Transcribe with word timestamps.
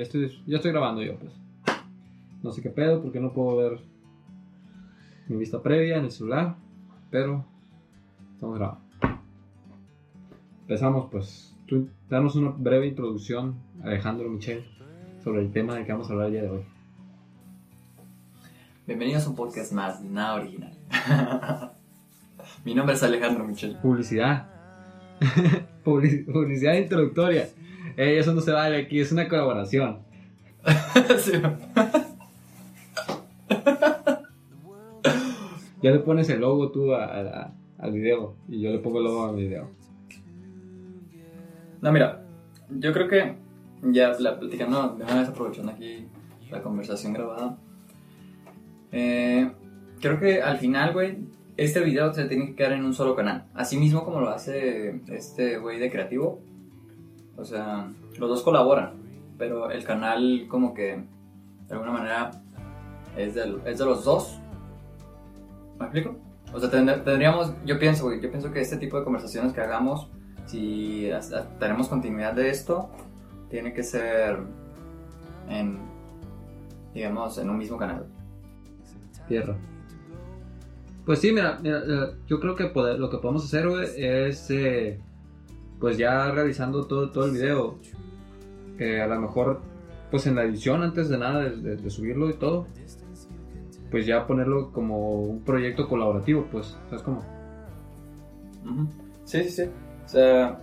ya 0.00 0.04
estoy, 0.04 0.42
ya 0.46 0.56
estoy 0.56 0.70
grabando 0.72 1.02
yo, 1.02 1.16
pues. 1.18 1.32
No 2.42 2.52
sé 2.52 2.62
qué 2.62 2.70
pedo, 2.70 3.02
porque 3.02 3.20
no 3.20 3.34
puedo 3.34 3.54
ver 3.58 3.80
mi 5.28 5.36
vista 5.36 5.62
previa 5.62 5.98
en 5.98 6.04
el 6.06 6.10
celular, 6.10 6.56
pero 7.10 7.44
estamos 8.32 8.56
grabando. 8.58 8.80
Empezamos, 10.62 11.08
pues. 11.10 11.54
Tú, 11.66 11.88
danos 12.08 12.34
una 12.34 12.48
breve 12.50 12.86
introducción, 12.86 13.56
Alejandro 13.84 14.30
Michel, 14.30 14.64
sobre 15.22 15.42
el 15.42 15.52
tema 15.52 15.74
del 15.74 15.84
que 15.84 15.92
vamos 15.92 16.08
a 16.08 16.12
hablar 16.14 16.28
el 16.28 16.32
día 16.32 16.42
de 16.44 16.50
hoy. 16.50 16.62
Bienvenidos 18.86 19.26
a 19.26 19.30
un 19.30 19.36
podcast 19.36 19.72
más, 19.72 20.00
nada 20.00 20.36
original. 20.36 20.72
Mi 22.64 22.74
nombre 22.74 22.94
es 22.94 23.02
Alejandro 23.02 23.44
Michel. 23.46 23.76
Publicidad. 23.82 24.48
Publici- 25.84 26.24
Publicidad 26.24 26.72
introductoria. 26.74 27.50
Ey, 28.00 28.16
eso 28.16 28.32
no 28.32 28.40
se 28.40 28.50
vale 28.50 28.78
aquí, 28.78 28.98
es 28.98 29.12
una 29.12 29.28
colaboración. 29.28 29.98
Sí. 31.18 31.32
Ya 35.82 35.90
le 35.90 35.98
pones 36.00 36.28
el 36.28 36.40
logo 36.40 36.70
tú 36.70 36.94
a- 36.94 37.04
a- 37.04 37.20
a- 37.42 37.52
al 37.78 37.92
video 37.92 38.36
y 38.48 38.60
yo 38.60 38.70
le 38.70 38.78
pongo 38.78 38.98
el 38.98 39.04
logo 39.04 39.26
al 39.26 39.36
video. 39.36 39.68
No, 41.80 41.92
mira, 41.92 42.22
yo 42.70 42.92
creo 42.92 43.08
que 43.08 43.34
ya 43.82 44.12
la 44.18 44.38
platicando, 44.38 44.96
de 44.96 45.04
una 45.04 45.20
vez 45.20 45.28
aprovechando 45.28 45.72
aquí 45.72 46.06
la 46.50 46.62
conversación 46.62 47.12
grabada, 47.14 47.56
eh, 48.92 49.50
creo 50.00 50.20
que 50.20 50.42
al 50.42 50.58
final, 50.58 50.92
güey, 50.92 51.18
este 51.56 51.80
video 51.80 52.12
se 52.12 52.24
tiene 52.26 52.46
que 52.46 52.54
quedar 52.54 52.72
en 52.72 52.84
un 52.84 52.92
solo 52.94 53.14
canal. 53.16 53.44
Así 53.54 53.78
mismo 53.78 54.04
como 54.04 54.20
lo 54.20 54.28
hace 54.30 55.00
este 55.08 55.58
güey 55.58 55.78
de 55.78 55.90
creativo. 55.90 56.40
O 57.38 57.44
sea, 57.46 57.90
los 58.18 58.28
dos 58.28 58.42
colaboran, 58.42 58.94
pero 59.38 59.70
el 59.70 59.84
canal 59.84 60.46
como 60.48 60.74
que 60.74 61.02
de 61.68 61.74
alguna 61.74 61.92
manera 61.92 62.30
es 63.16 63.34
de, 63.34 63.58
es 63.64 63.78
de 63.78 63.84
los 63.84 64.04
dos. 64.04 64.38
¿Me 65.78 65.86
explico? 65.86 66.16
O 66.52 66.58
sea, 66.60 66.70
tend- 66.70 67.04
tendríamos, 67.04 67.52
yo 67.64 67.78
pienso, 67.78 68.12
yo 68.12 68.30
pienso 68.30 68.52
que 68.52 68.60
este 68.60 68.76
tipo 68.76 68.98
de 68.98 69.04
conversaciones 69.04 69.52
que 69.52 69.60
hagamos, 69.60 70.08
si 70.46 71.08
tenemos 71.58 71.88
continuidad 71.88 72.34
de 72.34 72.50
esto, 72.50 72.90
tiene 73.48 73.72
que 73.72 73.82
ser 73.84 74.38
en, 75.48 75.78
digamos, 76.92 77.38
en 77.38 77.50
un 77.50 77.56
mismo 77.58 77.76
canal. 77.76 78.06
Tierra. 79.28 79.56
Pues 81.06 81.20
sí, 81.20 81.32
mira, 81.32 81.60
eh, 81.62 82.14
yo 82.26 82.40
creo 82.40 82.56
que 82.56 82.64
lo 82.98 83.08
que 83.10 83.18
podemos 83.18 83.44
hacer, 83.44 83.66
es, 83.96 84.50
eh, 84.50 85.00
pues 85.80 85.96
ya 85.98 86.30
realizando 86.30 86.86
todo, 86.86 87.10
todo 87.10 87.24
el 87.24 87.32
video, 87.32 87.78
eh, 88.78 89.00
a 89.00 89.06
lo 89.06 89.20
mejor, 89.20 89.60
pues 90.10 90.26
en 90.26 90.34
la 90.36 90.44
edición, 90.44 90.82
antes 90.82 91.08
de 91.08 91.18
nada, 91.18 91.40
de, 91.40 91.56
de- 91.56 91.76
de 91.76 91.90
subirlo 91.90 92.28
y 92.30 92.34
todo, 92.34 92.66
pues 93.90 94.06
ya 94.06 94.26
ponerlo 94.26 94.70
como 94.72 95.20
un 95.22 95.40
proyecto 95.40 95.88
colaborativo, 95.88 96.46
pues, 96.52 96.76
¿sabes 96.88 97.02
cómo? 97.02 97.24
Sí, 99.24 99.42
sí, 99.44 99.50
sí. 99.50 99.62
O 100.04 100.08
sea, 100.08 100.58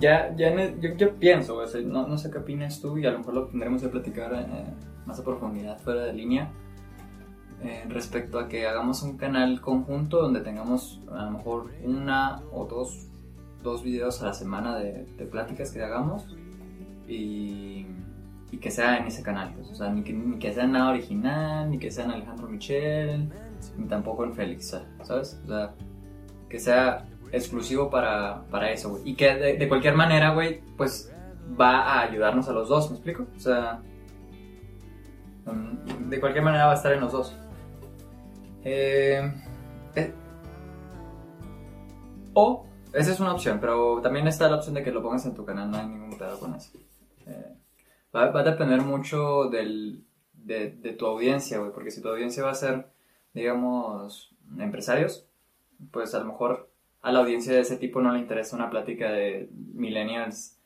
ya, 0.00 0.34
ya 0.36 0.48
el- 0.48 0.80
yo, 0.80 0.94
yo 0.96 1.14
pienso, 1.16 1.56
o 1.56 1.66
sea, 1.66 1.80
no, 1.82 2.06
no 2.08 2.16
sé 2.18 2.30
qué 2.30 2.38
opinas 2.38 2.80
tú 2.80 2.96
y 2.98 3.06
a 3.06 3.10
lo 3.12 3.18
mejor 3.18 3.34
lo 3.34 3.46
tendremos 3.46 3.82
que 3.82 3.88
platicar 3.88 4.32
eh, 4.34 4.64
más 5.06 5.20
a 5.20 5.24
profundidad 5.24 5.78
fuera 5.78 6.02
de 6.04 6.12
línea 6.12 6.50
eh, 7.62 7.84
respecto 7.88 8.38
a 8.38 8.48
que 8.48 8.66
hagamos 8.66 9.02
un 9.02 9.16
canal 9.16 9.60
conjunto 9.60 10.20
donde 10.20 10.40
tengamos 10.40 11.00
a 11.12 11.24
lo 11.26 11.30
mejor 11.32 11.70
una 11.84 12.40
o 12.52 12.66
dos, 12.66 13.08
dos 13.64 13.82
videos 13.82 14.22
a 14.22 14.26
la 14.26 14.34
semana 14.34 14.78
de, 14.78 15.06
pláticas 15.30 15.72
que 15.72 15.82
hagamos 15.82 16.36
y, 17.08 17.86
que 18.60 18.70
sea 18.70 18.98
en 18.98 19.08
ese 19.08 19.22
canal. 19.24 19.52
pues, 19.54 19.68
o 19.68 19.74
sea, 19.74 19.90
ni 19.90 20.04
que, 20.04 20.12
ni 20.12 20.38
que 20.38 20.52
sea 20.52 20.66
nada 20.68 20.90
original, 20.90 21.68
ni 21.68 21.78
que 21.78 21.90
sea 21.90 22.04
en 22.04 22.12
Alejandro 22.12 22.48
Michel, 22.48 23.28
ni 23.76 23.88
tampoco 23.88 24.24
en 24.24 24.32
Félix, 24.32 24.78
¿sabes? 25.02 25.40
O 25.44 25.48
sea, 25.48 25.74
que 26.48 26.60
sea 26.60 27.04
exclusivo 27.32 27.90
para, 27.90 28.44
para 28.50 28.70
eso, 28.70 28.90
güey. 28.90 29.02
Y 29.10 29.14
que 29.16 29.34
de, 29.34 29.56
de 29.56 29.68
cualquier 29.68 29.96
manera, 29.96 30.32
güey, 30.32 30.60
pues 30.76 31.12
va 31.60 31.80
a 31.80 32.02
ayudarnos 32.02 32.48
a 32.48 32.52
los 32.52 32.68
dos, 32.68 32.90
¿me 32.90 32.96
explico? 32.96 33.26
O 33.36 33.40
sea, 33.40 33.82
mm, 35.46 36.08
de 36.08 36.20
cualquier 36.20 36.44
manera 36.44 36.66
va 36.66 36.72
a 36.72 36.76
estar 36.76 36.92
en 36.92 37.00
los 37.00 37.12
dos. 37.12 37.36
Eh, 38.64 39.32
eh, 39.96 40.14
o, 42.32 42.66
esa 42.94 43.12
es 43.12 43.20
una 43.20 43.32
opción, 43.32 43.58
pero 43.60 44.00
también 44.00 44.26
está 44.26 44.48
la 44.48 44.56
opción 44.56 44.74
de 44.74 44.82
que 44.82 44.92
lo 44.92 45.02
pongas 45.02 45.26
en 45.26 45.34
tu 45.34 45.44
canal, 45.44 45.70
no 45.70 45.76
hay 45.76 45.86
ningún 45.86 46.16
pedo 46.16 46.38
con 46.38 46.54
eso. 46.54 46.70
Eh, 47.26 47.54
va, 48.14 48.24
a 48.24 48.42
depender 48.42 48.80
mucho 48.80 49.48
del, 49.50 50.04
de, 50.32 50.68
tu 50.98 51.06
audiencia, 51.06 51.58
güey, 51.58 51.72
porque 51.72 51.90
si 51.90 52.00
tu 52.00 52.08
audiencia 52.08 52.44
va 52.44 52.50
a 52.50 52.54
ser, 52.54 52.86
digamos, 53.32 54.34
empresarios, 54.58 55.26
pues 55.90 56.14
a 56.14 56.20
lo 56.20 56.26
mejor 56.26 56.70
a 57.02 57.12
la 57.12 57.20
audiencia 57.20 57.52
de 57.52 57.60
ese 57.60 57.76
tipo 57.76 58.00
no 58.00 58.12
le 58.12 58.20
interesa 58.20 58.56
una 58.56 58.70
plática 58.70 59.10
de 59.10 59.48
millennials 59.74 60.58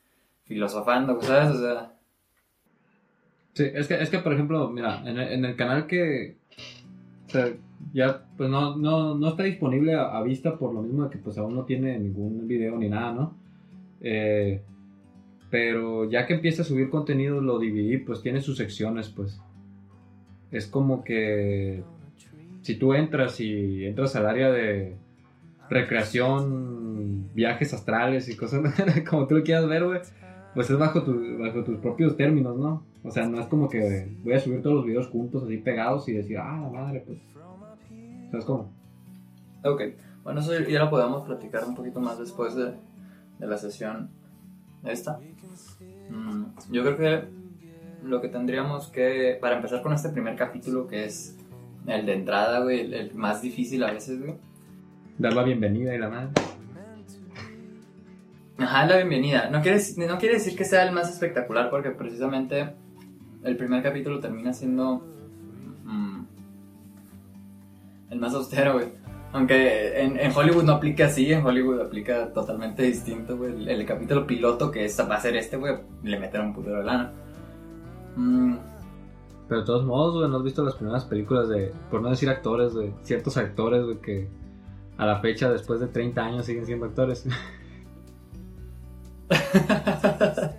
filosofando, 0.45 1.21
¿sabes? 1.21 1.55
O 1.55 1.59
sea, 1.59 1.93
Sí, 3.53 3.65
es 3.73 3.87
que, 3.87 4.01
es 4.01 4.09
que 4.09 4.19
por 4.19 4.33
ejemplo, 4.33 4.69
mira, 4.69 5.01
en 5.05 5.43
el, 5.43 5.55
canal 5.55 5.85
que 5.87 6.37
o 7.27 7.31
ya 7.93 8.25
pues 8.37 8.49
no, 8.49 8.77
no, 8.77 9.15
no 9.15 9.29
está 9.29 9.43
disponible 9.43 9.95
a, 9.95 10.21
vista 10.21 10.57
por 10.57 10.73
lo 10.73 10.81
mismo 10.81 11.03
de 11.05 11.09
que 11.09 11.17
pues 11.17 11.37
aún 11.37 11.55
no 11.55 11.63
tiene 11.65 11.97
ningún 11.99 12.47
video 12.47 12.77
ni 12.77 12.89
nada, 12.89 13.13
¿no? 13.13 13.33
Eh, 14.01 14.61
pero 15.49 16.09
ya 16.09 16.25
que 16.25 16.35
empieza 16.35 16.61
a 16.61 16.65
subir 16.65 16.89
contenido 16.89 17.41
lo 17.41 17.57
dividí, 17.59 17.97
pues 17.97 18.21
tiene 18.21 18.41
sus 18.41 18.57
secciones, 18.57 19.09
pues. 19.09 19.39
Es 20.51 20.67
como 20.67 21.03
que 21.03 21.83
si 22.61 22.75
tú 22.75 22.93
entras 22.93 23.39
y 23.39 23.85
entras 23.85 24.15
al 24.15 24.27
área 24.27 24.51
de 24.51 24.95
recreación, 25.69 27.29
viajes 27.33 27.73
astrales 27.73 28.29
y 28.29 28.35
cosas 28.35 28.61
como 29.09 29.27
tú 29.27 29.35
lo 29.37 29.43
quieras 29.43 29.67
ver, 29.67 29.85
güey, 29.85 29.99
pues 30.53 30.69
es 30.69 30.77
bajo, 30.77 31.03
tu- 31.03 31.37
bajo 31.37 31.63
tus 31.63 31.77
propios 31.77 32.17
términos, 32.17 32.57
¿no? 32.57 32.83
O 33.03 33.11
sea, 33.11 33.25
no 33.27 33.39
es 33.39 33.47
como 33.47 33.69
que 33.69 34.07
voy 34.23 34.33
a 34.33 34.39
subir 34.39 34.61
todos 34.61 34.77
los 34.77 34.85
videos 34.85 35.07
juntos, 35.07 35.43
así 35.43 35.57
pegados 35.57 36.07
y 36.09 36.13
decir, 36.13 36.37
ah, 36.37 36.69
madre, 36.71 37.03
pues. 37.05 37.17
¿Sabes 38.31 38.45
cómo? 38.45 38.71
ok. 39.63 39.81
Bueno, 40.23 40.41
eso 40.41 40.59
ya 40.59 40.79
lo 40.79 40.89
podemos 40.89 41.25
platicar 41.25 41.63
un 41.65 41.75
poquito 41.75 41.99
más 41.99 42.19
después 42.19 42.55
de, 42.55 42.73
de 43.39 43.47
la 43.47 43.57
sesión 43.57 44.09
esta. 44.85 45.19
Mm, 46.09 46.43
yo 46.71 46.83
creo 46.83 46.97
que 46.97 47.23
lo 48.03 48.21
que 48.21 48.29
tendríamos 48.29 48.87
que, 48.87 49.37
para 49.41 49.55
empezar 49.55 49.81
con 49.81 49.93
este 49.93 50.09
primer 50.09 50.35
capítulo, 50.35 50.87
que 50.87 51.05
es 51.05 51.37
el 51.87 52.05
de 52.05 52.13
entrada, 52.13 52.59
güey, 52.61 52.81
el, 52.81 52.93
el 52.93 53.15
más 53.15 53.41
difícil 53.41 53.83
a 53.83 53.91
veces, 53.91 54.19
güey. 54.19 54.35
Dar 55.17 55.33
la 55.33 55.43
bienvenida 55.43 55.93
y 55.95 55.97
la 55.97 56.09
madre. 56.09 56.29
Ajá, 58.57 58.85
la 58.85 58.97
bienvenida. 58.97 59.49
No 59.49 59.61
quiere, 59.61 59.81
no 60.07 60.17
quiere 60.17 60.35
decir 60.35 60.55
que 60.55 60.65
sea 60.65 60.83
el 60.85 60.93
más 60.93 61.09
espectacular 61.09 61.69
porque 61.69 61.91
precisamente 61.91 62.73
el 63.43 63.55
primer 63.55 63.81
capítulo 63.81 64.19
termina 64.19 64.53
siendo 64.53 65.05
el 68.09 68.19
más 68.19 68.33
austero, 68.33 68.73
güey. 68.73 68.87
Aunque 69.31 70.01
en, 70.01 70.19
en 70.19 70.35
Hollywood 70.35 70.63
no 70.63 70.73
aplica 70.73 71.05
así, 71.05 71.31
en 71.31 71.45
Hollywood 71.45 71.81
aplica 71.81 72.33
totalmente 72.33 72.81
distinto, 72.83 73.37
güey. 73.37 73.51
El, 73.53 73.69
el 73.69 73.85
capítulo 73.85 74.25
piloto 74.25 74.71
que 74.71 74.85
es, 74.85 74.99
va 74.99 75.15
a 75.15 75.21
ser 75.21 75.35
este, 75.35 75.57
güey, 75.57 75.75
le 76.03 76.19
meten 76.19 76.41
un 76.41 76.53
putero 76.53 76.79
de 76.79 76.83
lana. 76.83 77.11
Mm, 78.15 78.55
Pero 79.47 79.59
de 79.61 79.65
todos 79.67 79.85
modos, 79.85 80.15
güey, 80.15 80.29
¿no 80.29 80.37
has 80.37 80.43
visto 80.43 80.63
las 80.63 80.75
primeras 80.75 81.05
películas 81.05 81.47
de, 81.49 81.71
por 81.91 82.01
no 82.01 82.09
decir 82.09 82.29
actores, 82.29 82.73
de 82.73 82.91
ciertos 83.03 83.37
actores, 83.37 83.83
güey, 83.85 83.97
que 83.97 84.27
a 84.97 85.05
la 85.05 85.19
fecha, 85.19 85.49
después 85.51 85.79
de 85.79 85.87
30 85.87 86.21
años, 86.25 86.45
siguen 86.45 86.65
siendo 86.65 86.87
actores? 86.87 87.25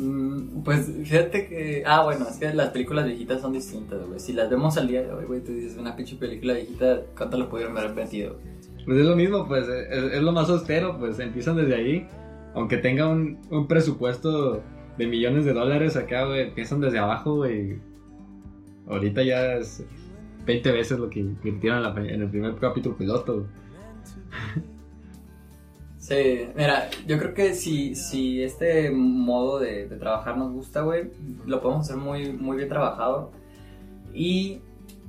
Mm, 0.00 0.62
Pues 0.64 0.86
fíjate 1.04 1.46
que. 1.48 1.82
Ah, 1.86 2.04
bueno, 2.04 2.26
es 2.28 2.36
que 2.38 2.52
las 2.54 2.70
películas 2.70 3.04
viejitas 3.06 3.40
son 3.40 3.52
distintas, 3.52 4.06
güey. 4.06 4.18
Si 4.20 4.32
las 4.32 4.48
vemos 4.48 4.76
al 4.78 4.88
día 4.88 5.02
de 5.02 5.12
hoy, 5.12 5.24
güey, 5.26 5.40
tú 5.42 5.52
dices 5.52 5.76
una 5.78 5.94
pinche 5.96 6.16
película 6.16 6.54
viejita, 6.54 7.02
¿cuánto 7.16 7.36
lo 7.38 7.48
pudieron 7.48 7.76
haber 7.76 7.94
vendido? 7.94 8.36
Pues 8.86 8.98
es 8.98 9.06
lo 9.06 9.14
mismo, 9.16 9.46
pues 9.46 9.68
es, 9.68 10.22
lo 10.22 10.32
más 10.32 10.48
austero, 10.48 10.98
pues 10.98 11.18
empiezan 11.18 11.56
desde 11.56 11.74
ahí. 11.74 12.08
Aunque 12.54 12.78
tenga 12.78 13.08
un, 13.08 13.38
un 13.50 13.68
presupuesto 13.68 14.62
de 14.98 15.06
millones 15.06 15.44
de 15.44 15.52
dólares 15.52 15.96
acá, 15.96 16.24
güey, 16.26 16.48
empiezan 16.48 16.80
desde 16.80 16.98
abajo, 16.98 17.36
güey. 17.36 17.78
Ahorita 18.88 19.22
ya 19.22 19.54
es 19.54 19.84
20 20.46 20.72
veces 20.72 20.98
lo 20.98 21.08
que 21.10 21.20
invirtieron 21.20 21.78
en, 21.78 21.94
la- 21.94 22.10
en 22.14 22.22
el 22.22 22.28
primer 22.30 22.56
capítulo 22.56 22.96
piloto. 22.96 23.46
Sí, 26.10 26.48
mira, 26.56 26.90
yo 27.06 27.18
creo 27.20 27.34
que 27.34 27.54
si, 27.54 27.94
si 27.94 28.42
este 28.42 28.90
modo 28.90 29.60
de, 29.60 29.86
de 29.86 29.96
trabajar 29.96 30.36
nos 30.36 30.50
gusta, 30.52 30.80
güey, 30.80 31.08
lo 31.46 31.60
podemos 31.60 31.86
hacer 31.86 31.98
muy, 32.02 32.32
muy 32.32 32.56
bien 32.56 32.68
trabajado. 32.68 33.30
Y 34.12 34.60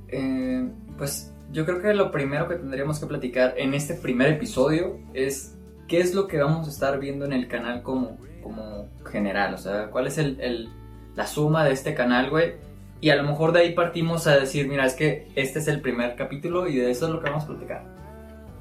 eh, 0.09 0.69
pues 0.99 1.33
yo 1.51 1.65
creo 1.65 1.81
que 1.81 1.95
lo 1.95 2.11
primero 2.11 2.47
que 2.47 2.53
tendríamos 2.53 2.99
que 2.99 3.07
platicar 3.07 3.55
en 3.57 3.73
este 3.73 3.95
primer 3.95 4.27
episodio 4.33 4.99
es 5.15 5.57
qué 5.87 6.01
es 6.01 6.13
lo 6.13 6.27
que 6.27 6.37
vamos 6.37 6.67
a 6.67 6.69
estar 6.69 6.99
viendo 6.99 7.25
en 7.25 7.33
el 7.33 7.47
canal 7.47 7.81
como, 7.81 8.19
como 8.43 8.87
general, 9.03 9.55
o 9.55 9.57
sea, 9.57 9.87
cuál 9.89 10.05
es 10.05 10.19
el, 10.19 10.39
el- 10.39 10.69
la 11.15 11.25
suma 11.25 11.65
de 11.65 11.71
este 11.71 11.95
canal, 11.95 12.29
güey. 12.29 12.53
Y 13.01 13.09
a 13.09 13.15
lo 13.15 13.23
mejor 13.23 13.53
de 13.53 13.61
ahí 13.61 13.73
partimos 13.73 14.27
a 14.27 14.35
decir, 14.37 14.67
mira, 14.67 14.85
es 14.85 14.93
que 14.93 15.29
este 15.35 15.57
es 15.57 15.67
el 15.67 15.81
primer 15.81 16.15
capítulo 16.15 16.67
y 16.67 16.75
de 16.75 16.91
eso 16.91 17.07
es 17.07 17.11
lo 17.11 17.19
que 17.23 17.29
vamos 17.31 17.45
a 17.45 17.47
platicar. 17.47 17.83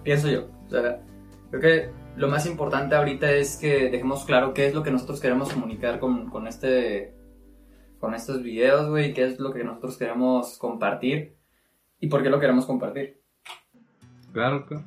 Pienso 0.02 0.30
yo. 0.30 0.46
O 0.68 0.70
sea, 0.70 1.00
creo 1.50 1.60
que 1.60 1.99
lo 2.16 2.28
más 2.28 2.46
importante 2.46 2.94
ahorita 2.94 3.30
es 3.32 3.56
que 3.56 3.90
dejemos 3.90 4.24
claro 4.24 4.52
qué 4.54 4.66
es 4.66 4.74
lo 4.74 4.82
que 4.82 4.90
nosotros 4.90 5.20
queremos 5.20 5.52
comunicar 5.52 5.98
con, 6.00 6.28
con 6.28 6.46
este 6.46 7.14
con 7.98 8.14
estos 8.14 8.42
videos, 8.42 8.88
güey, 8.88 9.12
qué 9.12 9.26
es 9.26 9.38
lo 9.38 9.52
que 9.52 9.62
nosotros 9.62 9.98
queremos 9.98 10.56
compartir 10.58 11.36
y 12.00 12.08
por 12.08 12.22
qué 12.22 12.30
lo 12.30 12.40
queremos 12.40 12.64
compartir. 12.64 13.20
Claro, 14.32 14.64
claro. 14.64 14.84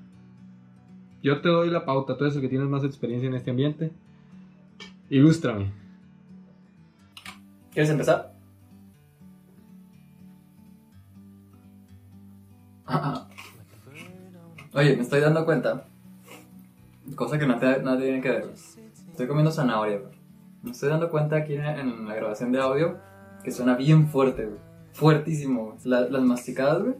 Yo 1.21 1.39
te 1.39 1.47
doy 1.47 1.69
la 1.69 1.85
pauta, 1.85 2.17
tú 2.17 2.23
eres 2.23 2.35
el 2.35 2.41
que 2.41 2.49
tienes 2.49 2.67
más 2.67 2.83
experiencia 2.83 3.29
en 3.29 3.35
este 3.35 3.51
ambiente. 3.51 3.91
Ilústrame. 5.09 5.71
¿Quieres 7.71 7.91
empezar? 7.91 8.33
Oye, 14.73 14.95
me 14.95 15.03
estoy 15.03 15.21
dando 15.21 15.45
cuenta. 15.45 15.85
Cosa 17.15 17.37
que 17.37 17.45
no, 17.45 17.57
te, 17.59 17.81
no 17.81 17.97
tiene 17.97 18.21
que 18.21 18.29
ver. 18.29 18.45
Estoy 19.11 19.27
comiendo 19.27 19.51
zanahoria, 19.51 19.97
güey. 19.99 20.13
Me 20.63 20.71
estoy 20.71 20.89
dando 20.89 21.09
cuenta 21.09 21.35
aquí 21.35 21.55
en, 21.55 22.07
la 22.07 22.15
grabación 22.15 22.51
de 22.51 22.59
audio 22.59 22.97
que 23.43 23.51
suena 23.51 23.75
bien 23.75 24.07
fuerte, 24.07 24.45
güey. 24.45 24.57
Fuertísimo. 24.93 25.77
La- 25.83 26.09
las 26.09 26.23
masticadas, 26.23 26.81
güey. 26.81 26.95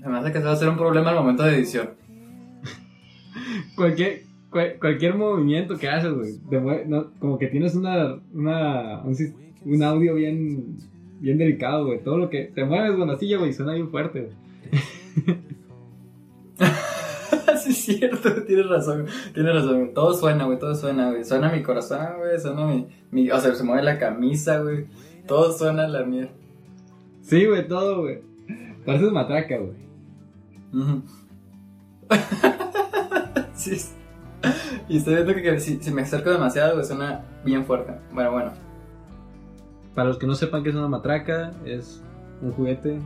Se 0.00 0.08
me 0.08 0.18
hace 0.18 0.32
que 0.32 0.38
se 0.38 0.44
va 0.44 0.50
a 0.50 0.54
hacer 0.54 0.68
un 0.68 0.76
problema 0.76 1.10
al 1.10 1.16
momento 1.16 1.42
de 1.42 1.54
edición. 1.56 1.90
Cualquier, 3.76 4.22
cual- 4.50 4.76
cualquier 4.80 5.14
movimiento 5.14 5.76
que 5.76 5.88
haces, 5.88 6.12
güey. 6.12 6.40
no, 6.86 7.10
como 7.18 7.38
que 7.38 7.48
tienes 7.48 7.74
una, 7.74 8.14
un 8.32 9.82
audio 9.82 10.14
bien, 10.14 10.76
bien 11.20 11.38
delicado, 11.38 11.86
güey. 11.86 12.02
Todo 12.02 12.18
lo 12.18 12.30
que 12.30 12.44
te 12.54 12.64
mueves 12.64 12.96
con 12.96 13.08
la 13.08 13.18
silla, 13.18 13.38
güey, 13.38 13.52
suena 13.52 13.74
bien 13.74 13.90
fuerte, 13.90 14.22
güey. 14.22 15.36
cierto, 17.84 18.42
tienes 18.46 18.68
razón, 18.68 19.06
tienes 19.32 19.54
razón. 19.54 19.92
Todo 19.94 20.14
suena, 20.14 20.44
güey, 20.44 20.58
todo 20.58 20.74
suena, 20.74 21.10
güey. 21.10 21.24
Suena 21.24 21.50
mi 21.50 21.62
corazón, 21.62 22.18
güey, 22.18 22.38
suena 22.38 22.66
mi, 22.66 22.88
mi. 23.10 23.30
O 23.30 23.40
sea, 23.40 23.54
se 23.54 23.64
mueve 23.64 23.82
la 23.82 23.98
camisa, 23.98 24.58
güey. 24.58 24.86
Todo 25.26 25.52
suena 25.52 25.88
la 25.88 26.04
mierda. 26.04 26.32
Sí, 27.22 27.46
güey, 27.46 27.66
todo, 27.66 28.02
güey. 28.02 28.20
Pareces 28.84 29.12
matraca, 29.12 29.58
güey. 29.58 29.84
Sí. 33.54 33.76
sí. 33.76 33.94
Y 34.88 34.98
estoy 34.98 35.14
viendo 35.14 35.34
que, 35.34 35.42
que 35.42 35.60
si, 35.60 35.78
si 35.80 35.90
me 35.90 36.02
acerco 36.02 36.30
demasiado, 36.30 36.74
güey, 36.74 36.84
suena 36.84 37.24
bien 37.44 37.64
fuerte. 37.64 37.92
Bueno, 38.12 38.32
bueno. 38.32 38.52
Para 39.94 40.08
los 40.08 40.18
que 40.18 40.26
no 40.26 40.34
sepan 40.34 40.62
qué 40.62 40.70
es 40.70 40.74
una 40.74 40.88
matraca, 40.88 41.52
es 41.64 42.02
un 42.42 42.52
juguete, 42.52 42.98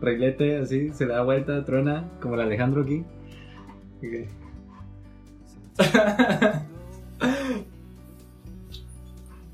reglete, 0.00 0.58
así, 0.58 0.90
se 0.92 1.06
da 1.06 1.22
vuelta, 1.22 1.64
truena, 1.64 2.04
como 2.20 2.34
el 2.34 2.42
Alejandro 2.42 2.82
aquí. 2.82 3.04
Ok. 3.98 4.28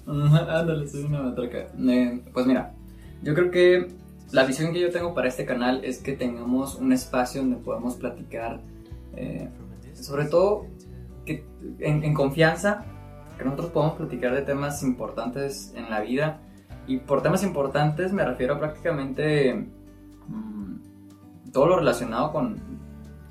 Ujú, 0.06 0.36
Ándale, 0.36 0.88
soy 0.88 1.04
una 1.04 1.22
matraca. 1.22 1.68
Eh, 1.78 2.22
pues 2.32 2.46
mira, 2.46 2.74
yo 3.22 3.34
creo 3.34 3.50
que 3.50 3.88
la 4.32 4.44
visión 4.44 4.72
que 4.72 4.80
yo 4.80 4.90
tengo 4.90 5.14
para 5.14 5.28
este 5.28 5.46
canal 5.46 5.84
es 5.84 5.98
que 5.98 6.12
tengamos 6.12 6.76
un 6.76 6.92
espacio 6.92 7.40
donde 7.40 7.56
podamos 7.56 7.96
platicar, 7.96 8.60
eh, 9.16 9.48
sobre 9.94 10.26
todo 10.26 10.66
en 11.26 12.14
confianza, 12.14 12.84
que 13.38 13.44
nosotros 13.44 13.70
podamos 13.70 13.96
platicar 13.96 14.34
de 14.34 14.42
temas 14.42 14.82
importantes 14.82 15.72
en 15.76 15.90
la 15.90 16.00
vida. 16.00 16.40
Y 16.86 16.98
por 16.98 17.22
temas 17.22 17.42
importantes 17.42 18.12
me 18.12 18.24
refiero 18.24 18.54
a 18.54 18.58
prácticamente 18.58 19.54
mm, 20.28 21.50
todo 21.52 21.66
lo 21.66 21.78
relacionado 21.78 22.32
con, 22.32 22.60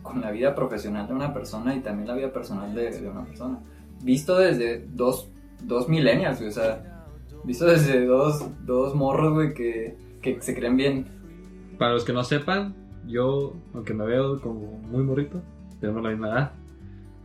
con 0.04 0.22
la 0.22 0.30
vida 0.30 0.54
profesional 0.54 1.08
de 1.08 1.14
una 1.14 1.34
persona 1.34 1.76
y 1.76 1.80
también 1.80 2.08
la 2.08 2.16
vida 2.16 2.32
personal 2.32 2.76
de, 2.76 2.92
de 2.92 3.10
una 3.10 3.26
persona. 3.26 3.60
Visto 4.04 4.38
desde 4.38 4.86
dos, 4.86 5.32
dos 5.64 5.90
millennials, 5.90 6.38
güey, 6.38 6.50
o 6.50 6.54
sea, 6.54 7.06
visto 7.44 7.66
desde 7.66 8.06
dos, 8.06 8.46
dos 8.66 8.94
morros, 8.94 9.34
güey, 9.34 9.54
que, 9.54 9.98
que 10.22 10.42
se 10.42 10.54
creen 10.54 10.78
bien. 10.78 11.08
Para 11.80 11.94
los 11.94 12.04
que 12.04 12.14
no 12.14 12.24
sepan, 12.24 12.76
yo, 13.08 13.56
aunque 13.74 13.94
me 13.94 14.06
veo 14.06 14.40
como 14.42 14.78
muy 14.78 15.04
morrito, 15.04 15.42
tenemos 15.80 16.04
la 16.04 16.10
misma 16.10 16.30
edad. 16.30 16.52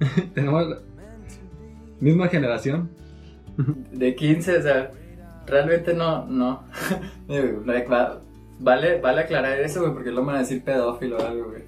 tenemos 0.34 0.68
la 0.68 0.78
misma 2.00 2.28
generación. 2.28 2.90
De 3.92 4.14
15, 4.14 4.58
o 4.58 4.62
sea, 4.62 4.92
realmente 5.46 5.92
no, 5.94 6.26
no. 6.26 6.62
Vale, 8.60 9.00
vale 9.00 9.20
aclarar 9.20 9.60
eso, 9.60 9.82
güey, 9.82 9.92
porque 9.92 10.10
me 10.10 10.20
van 10.20 10.34
a 10.34 10.38
decir 10.40 10.64
pedófilo 10.64 11.16
o 11.16 11.24
algo, 11.24 11.50
güey. 11.50 11.62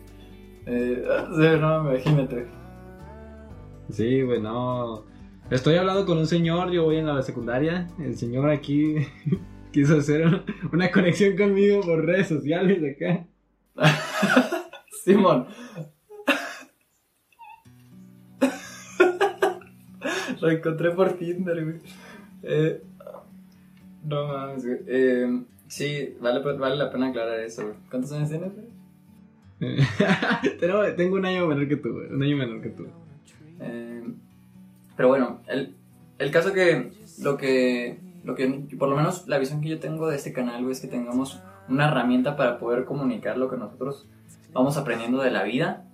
Eh, 0.70 1.04
sí, 1.34 1.60
no, 1.60 1.90
imagínate. 1.90 2.46
Sí, 3.90 4.22
güey, 4.22 4.40
no. 4.40 5.04
Estoy 5.50 5.74
hablando 5.74 6.06
con 6.06 6.18
un 6.18 6.28
señor, 6.28 6.70
yo 6.70 6.84
voy 6.84 6.98
en 6.98 7.06
la 7.06 7.20
secundaria. 7.22 7.88
El 7.98 8.16
señor 8.16 8.48
aquí 8.50 8.98
quiso 9.72 9.98
hacer 9.98 10.44
una 10.72 10.92
conexión 10.92 11.36
conmigo 11.36 11.80
por 11.80 12.04
redes 12.04 12.28
sociales 12.28 12.80
acá. 12.96 13.26
Simón. 15.04 15.46
Lo 20.40 20.50
encontré 20.50 20.92
por 20.92 21.14
Tinder, 21.14 21.64
güey. 21.64 21.80
Eh, 22.44 22.82
no 24.04 24.28
mames, 24.28 24.64
güey. 24.64 24.78
Eh, 24.86 25.42
sí, 25.66 26.16
vale, 26.20 26.40
vale 26.40 26.76
la 26.76 26.90
pena 26.90 27.08
aclarar 27.08 27.40
eso, 27.40 27.64
güey. 27.64 27.74
¿Cuántos 27.90 28.12
años 28.12 28.28
tienes, 28.30 28.54
güey? 28.54 28.79
Tengo, 30.60 30.94
tengo 30.96 31.16
un 31.16 31.26
año 31.26 31.46
menor 31.46 31.68
que 31.68 31.76
tú. 31.76 31.90
Un 32.10 32.22
año 32.22 32.36
menor 32.36 32.62
que 32.62 32.70
tú. 32.70 32.86
Eh, 33.60 34.02
pero 34.96 35.08
bueno, 35.08 35.40
el, 35.48 35.74
el 36.18 36.30
caso 36.30 36.52
que 36.52 36.92
lo 37.22 37.36
que 37.36 37.98
lo 38.24 38.34
que 38.34 38.48
por 38.78 38.88
lo 38.88 38.96
menos 38.96 39.26
la 39.28 39.38
visión 39.38 39.60
que 39.60 39.68
yo 39.68 39.78
tengo 39.78 40.08
de 40.08 40.16
este 40.16 40.32
canal 40.32 40.68
es 40.70 40.80
que 40.80 40.88
tengamos 40.88 41.40
una 41.68 41.88
herramienta 41.88 42.36
para 42.36 42.58
poder 42.58 42.84
comunicar 42.84 43.36
lo 43.38 43.50
que 43.50 43.56
nosotros 43.56 44.08
vamos 44.52 44.76
aprendiendo 44.76 45.22
de 45.22 45.30
la 45.30 45.42
vida 45.42 45.84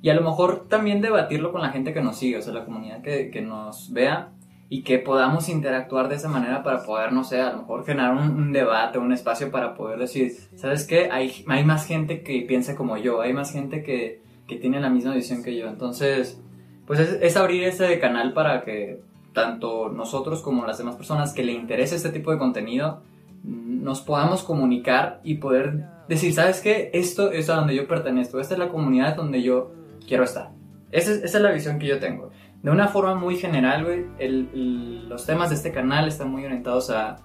y 0.00 0.10
a 0.10 0.14
lo 0.14 0.22
mejor 0.22 0.68
también 0.68 1.00
debatirlo 1.00 1.50
con 1.50 1.62
la 1.62 1.70
gente 1.70 1.94
que 1.94 2.02
nos 2.02 2.18
sigue, 2.18 2.36
o 2.36 2.42
sea, 2.42 2.52
la 2.52 2.66
comunidad 2.66 3.00
que, 3.00 3.30
que 3.30 3.40
nos 3.40 3.90
vea 3.92 4.33
y 4.74 4.82
que 4.82 4.98
podamos 4.98 5.48
interactuar 5.48 6.08
de 6.08 6.16
esa 6.16 6.28
manera 6.28 6.64
para 6.64 6.82
poder, 6.82 7.12
no 7.12 7.22
sé, 7.22 7.40
a 7.40 7.52
lo 7.52 7.58
mejor 7.58 7.86
generar 7.86 8.10
un, 8.10 8.30
un 8.30 8.52
debate, 8.52 8.98
un 8.98 9.12
espacio 9.12 9.52
para 9.52 9.76
poder 9.76 10.00
decir, 10.00 10.32
¿sabes 10.56 10.84
qué? 10.84 11.10
Hay, 11.12 11.44
hay 11.46 11.64
más 11.64 11.86
gente 11.86 12.24
que 12.24 12.40
piensa 12.40 12.74
como 12.74 12.96
yo, 12.96 13.20
hay 13.20 13.32
más 13.32 13.52
gente 13.52 13.84
que, 13.84 14.20
que 14.48 14.56
tiene 14.56 14.80
la 14.80 14.90
misma 14.90 15.14
visión 15.14 15.44
que 15.44 15.56
yo, 15.56 15.68
entonces 15.68 16.40
pues 16.88 16.98
es, 16.98 17.18
es 17.22 17.36
abrir 17.36 17.62
ese 17.62 18.00
canal 18.00 18.32
para 18.32 18.64
que 18.64 18.98
tanto 19.32 19.90
nosotros 19.90 20.42
como 20.42 20.66
las 20.66 20.78
demás 20.78 20.96
personas 20.96 21.32
que 21.34 21.44
le 21.44 21.52
interese 21.52 21.94
este 21.94 22.10
tipo 22.10 22.32
de 22.32 22.38
contenido 22.38 23.00
nos 23.44 24.00
podamos 24.00 24.42
comunicar 24.42 25.20
y 25.22 25.34
poder 25.36 25.84
decir, 26.08 26.34
¿sabes 26.34 26.60
qué? 26.60 26.90
Esto 26.94 27.30
es 27.30 27.48
a 27.48 27.54
donde 27.54 27.76
yo 27.76 27.86
pertenezco, 27.86 28.40
esta 28.40 28.54
es 28.54 28.58
la 28.58 28.70
comunidad 28.70 29.14
donde 29.14 29.40
yo 29.40 29.70
quiero 30.04 30.24
estar. 30.24 30.50
Esa 30.90 31.12
es, 31.12 31.22
esa 31.22 31.38
es 31.38 31.42
la 31.44 31.52
visión 31.52 31.78
que 31.78 31.86
yo 31.86 32.00
tengo. 32.00 32.30
De 32.64 32.70
una 32.70 32.88
forma 32.88 33.14
muy 33.14 33.36
general, 33.36 33.84
güey, 33.84 34.06
el- 34.18 35.06
los 35.06 35.26
temas 35.26 35.50
de 35.50 35.56
este 35.56 35.70
canal 35.70 36.08
están 36.08 36.30
muy 36.30 36.46
orientados 36.46 36.88
a, 36.88 37.16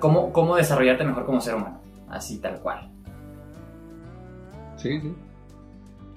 cómo, 0.00 0.54
desarrollarte 0.54 1.02
mejor 1.04 1.24
como 1.24 1.40
ser 1.40 1.54
humano, 1.54 1.80
así 2.10 2.38
tal 2.38 2.60
cual. 2.60 2.90
Sí, 4.76 5.00
sí. 5.00 5.14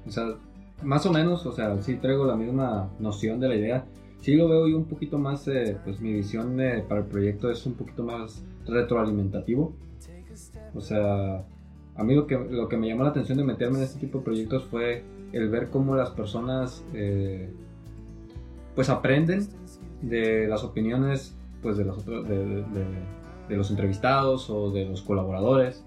O 0.06 0.12
sea, 0.12 0.26
más 0.84 1.06
o 1.06 1.14
menos, 1.14 1.46
o 1.46 1.54
sea, 1.54 1.82
sí 1.82 1.96
traigo 1.96 2.26
la 2.26 2.36
misma 2.36 2.90
noción 3.00 3.40
de 3.40 3.48
la 3.48 3.56
idea. 3.56 3.86
Sí 4.20 4.36
lo 4.36 4.50
veo 4.50 4.68
yo 4.68 4.76
un 4.76 4.86
poquito 4.86 5.18
más, 5.18 5.48
eh, 5.48 5.78
pues 5.86 6.02
mi 6.02 6.12
visión 6.12 6.60
eh, 6.60 6.84
para 6.88 7.00
el 7.02 7.08
proyecto 7.08 7.50
es 7.50 7.66
un 7.66 7.76
poquito 7.76 8.04
más 8.04 8.44
retroalimentativo. 8.68 9.74
O 10.74 10.82
sea, 10.82 11.46
a 11.96 12.04
mí 12.04 12.14
lo 12.14 12.28
que, 12.28 12.38
lo 12.38 12.68
que 12.68 12.76
me 12.76 12.90
llamó 12.90 13.04
la 13.04 13.12
atención 13.12 13.38
de 13.38 13.46
meterme 13.46 13.78
en 13.78 13.84
este 13.86 14.02
tipo 14.02 14.18
de 14.18 14.26
proyectos 14.26 14.66
fue 14.66 15.06
el 15.32 15.50
ver 15.50 15.70
cómo 15.70 15.96
las 15.96 16.10
personas, 16.10 16.84
eh, 16.94 17.54
pues 18.76 18.90
aprenden 18.90 19.48
de 20.02 20.48
las 20.48 20.64
opiniones, 20.64 21.36
pues 21.62 21.78
de 21.78 21.86
los 21.86 22.06
de 22.06 23.56
los 23.58 23.70
entrevistados 23.70 24.50
o 24.50 24.72
de 24.72 24.86
los 24.86 25.02
colaboradores. 25.02 25.84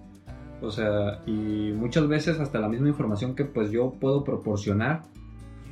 O 0.61 0.71
sea, 0.71 1.21
y 1.27 1.73
muchas 1.77 2.09
veces 2.09 2.41
hasta 2.41 2.59
la 2.59 2.69
misma 2.69 2.89
información 2.89 3.35
que 3.37 3.45
pues 3.45 3.71
yo 3.71 3.93
puedo 4.01 4.25
proporcionar, 4.25 5.03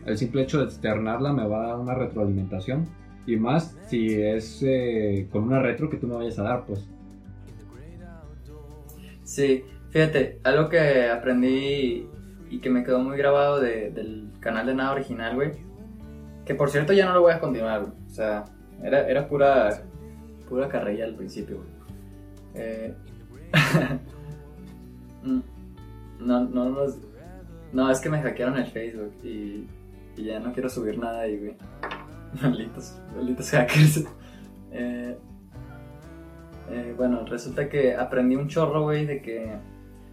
el 0.05 0.17
simple 0.17 0.43
hecho 0.43 0.59
de 0.59 0.65
externarla 0.67 1.33
me 1.33 1.47
va 1.47 1.65
a 1.65 1.67
dar 1.69 1.79
una 1.79 1.95
retroalimentación. 1.95 2.87
Y 3.27 3.35
más 3.37 3.77
si 3.89 4.15
es 4.23 4.63
eh, 4.63 5.27
con 5.33 5.43
una 5.43 5.59
retro 5.61 5.91
que 5.91 5.97
tú 5.97 6.07
me 6.07 6.15
vayas 6.15 6.39
a 6.39 6.45
dar, 6.45 6.65
pues. 6.67 6.89
Sí, 9.25 9.65
fíjate, 9.91 10.39
algo 10.45 10.69
que 10.69 11.09
aprendí 11.11 12.07
y 12.49 12.59
que 12.61 12.71
me 12.71 12.85
quedó 12.85 13.01
muy 13.01 13.17
grabado 13.19 13.61
de- 13.61 13.91
del 13.91 14.29
canal 14.39 14.67
de 14.67 14.75
Nada 14.77 14.93
Original, 14.93 15.35
güey. 15.35 15.66
Que 16.47 16.55
por 16.55 16.71
cierto 16.71 16.93
ya 16.93 17.05
no 17.07 17.13
lo 17.13 17.23
voy 17.23 17.33
a 17.33 17.41
continuar. 17.41 17.83
O 17.83 18.11
sea, 18.11 18.45
era, 18.83 19.07
era 19.09 19.29
pura, 19.29 19.83
pura 20.49 20.69
carrilla 20.69 21.05
al 21.05 21.15
principio, 21.15 21.57
güey. 21.57 21.69
Eh, 22.55 22.95
mm, 25.25 25.41
no, 26.21 26.45
no, 26.45 26.71
no, 26.71 26.87
no, 27.73 27.91
es 27.91 28.01
que 28.01 28.09
me 28.09 28.23
hackearon 28.23 28.57
el 28.57 28.67
Facebook 28.67 29.13
y, 29.23 29.67
y 30.17 30.25
ya 30.25 30.41
no 30.41 30.53
quiero 30.53 30.69
subir 30.69 30.99
nada 30.99 31.23
ahí, 31.23 31.37
güey. 31.39 31.57
Malditos, 32.43 33.01
malditos 33.15 33.51
hackers. 33.51 34.05
Eh, 34.79 35.17
eh, 36.69 36.95
bueno, 36.99 37.25
resulta 37.25 37.67
que 37.67 37.95
aprendí 37.95 38.37
un 38.37 38.47
chorro, 38.47 38.83
güey, 38.83 39.07
de 39.07 39.23
que 39.23 39.55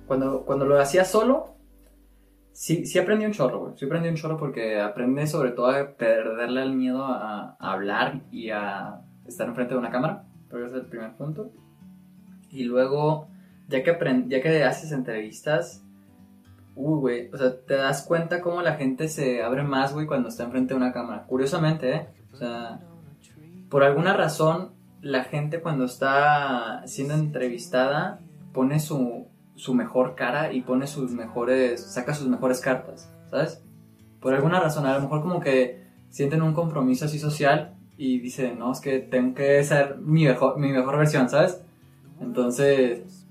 cuando, 0.08 0.46
cuando 0.46 0.66
lo 0.66 0.80
hacía 0.80 1.04
solo, 1.04 1.56
sí, 2.54 2.86
sí 2.86 3.00
aprendí 3.00 3.26
un 3.26 3.34
chorro, 3.34 3.60
güey. 3.60 3.74
Sí 3.78 3.86
aprendí 3.86 4.10
un 4.10 4.16
chorro 4.16 4.38
porque 4.38 4.80
aprendí 4.80 5.28
sobre 5.28 5.52
todo 5.52 5.68
a 5.68 5.96
perderle 5.98 6.64
el 6.64 6.74
miedo 6.74 7.04
a, 7.04 7.58
a 7.60 7.74
hablar 7.74 8.22
y 8.32 8.50
a 8.50 9.02
estar 9.28 9.48
enfrente 9.48 9.74
de 9.74 9.80
una 9.80 9.92
cámara. 9.92 10.26
Creo 10.50 10.62
que 10.62 10.68
es 10.72 10.74
el 10.74 10.86
primer 10.86 11.14
punto. 11.16 11.52
Y 12.50 12.66
luego, 12.66 13.28
ya 13.68 13.84
que, 13.84 13.98
ya 14.28 14.42
que 14.42 14.64
haces 14.64 14.92
entrevistas, 14.92 15.84
uy, 16.76 17.00
güey, 17.00 17.30
o 17.34 17.38
sea, 17.38 17.60
te 17.66 17.76
das 17.76 18.06
cuenta 18.06 18.42
cómo 18.42 18.62
la 18.62 18.76
gente 18.76 19.08
se 19.08 19.42
abre 19.42 19.64
más, 19.64 19.94
güey, 19.94 20.06
cuando 20.06 20.30
está 20.30 20.44
enfrente 20.44 20.74
de 20.74 20.78
una 20.78 20.94
cámara. 20.94 21.26
Curiosamente, 21.26 21.96
¿eh? 21.96 22.08
O 22.32 22.36
sea, 22.36 22.80
por 23.70 23.84
alguna 23.84 24.14
razón, 24.14 24.74
la 25.02 25.24
gente 25.24 25.62
cuando 25.62 25.86
está 25.86 26.84
siendo 26.86 27.16
entrevistada 27.16 28.20
pone 28.54 28.80
su, 28.80 29.28
su 29.56 29.74
mejor 29.74 30.16
cara 30.16 30.54
y 30.54 30.62
pone 30.62 30.88
sus 30.88 31.12
mejores, 31.12 31.84
saca 31.84 32.14
sus 32.14 32.28
mejores 32.28 32.60
cartas, 32.60 33.12
¿sabes? 33.30 33.62
Por 34.20 34.34
alguna 34.34 34.60
razón, 34.60 34.86
a 34.86 34.94
lo 34.94 35.02
mejor 35.02 35.22
como 35.22 35.40
que 35.40 35.84
sienten 36.10 36.42
un 36.42 36.54
compromiso 36.54 37.06
así 37.06 37.20
social 37.20 37.76
y 37.98 38.20
dicen, 38.20 38.58
no, 38.60 38.72
es 38.72 38.80
que 38.80 39.00
tengo 39.00 39.36
que 39.36 39.64
ser 39.64 39.98
mi 40.00 40.26
mejor, 40.26 40.58
mi 40.58 40.72
mejor 40.72 40.98
versión, 40.98 41.30
¿sabes? 41.30 41.62
Entonces... 42.20 43.28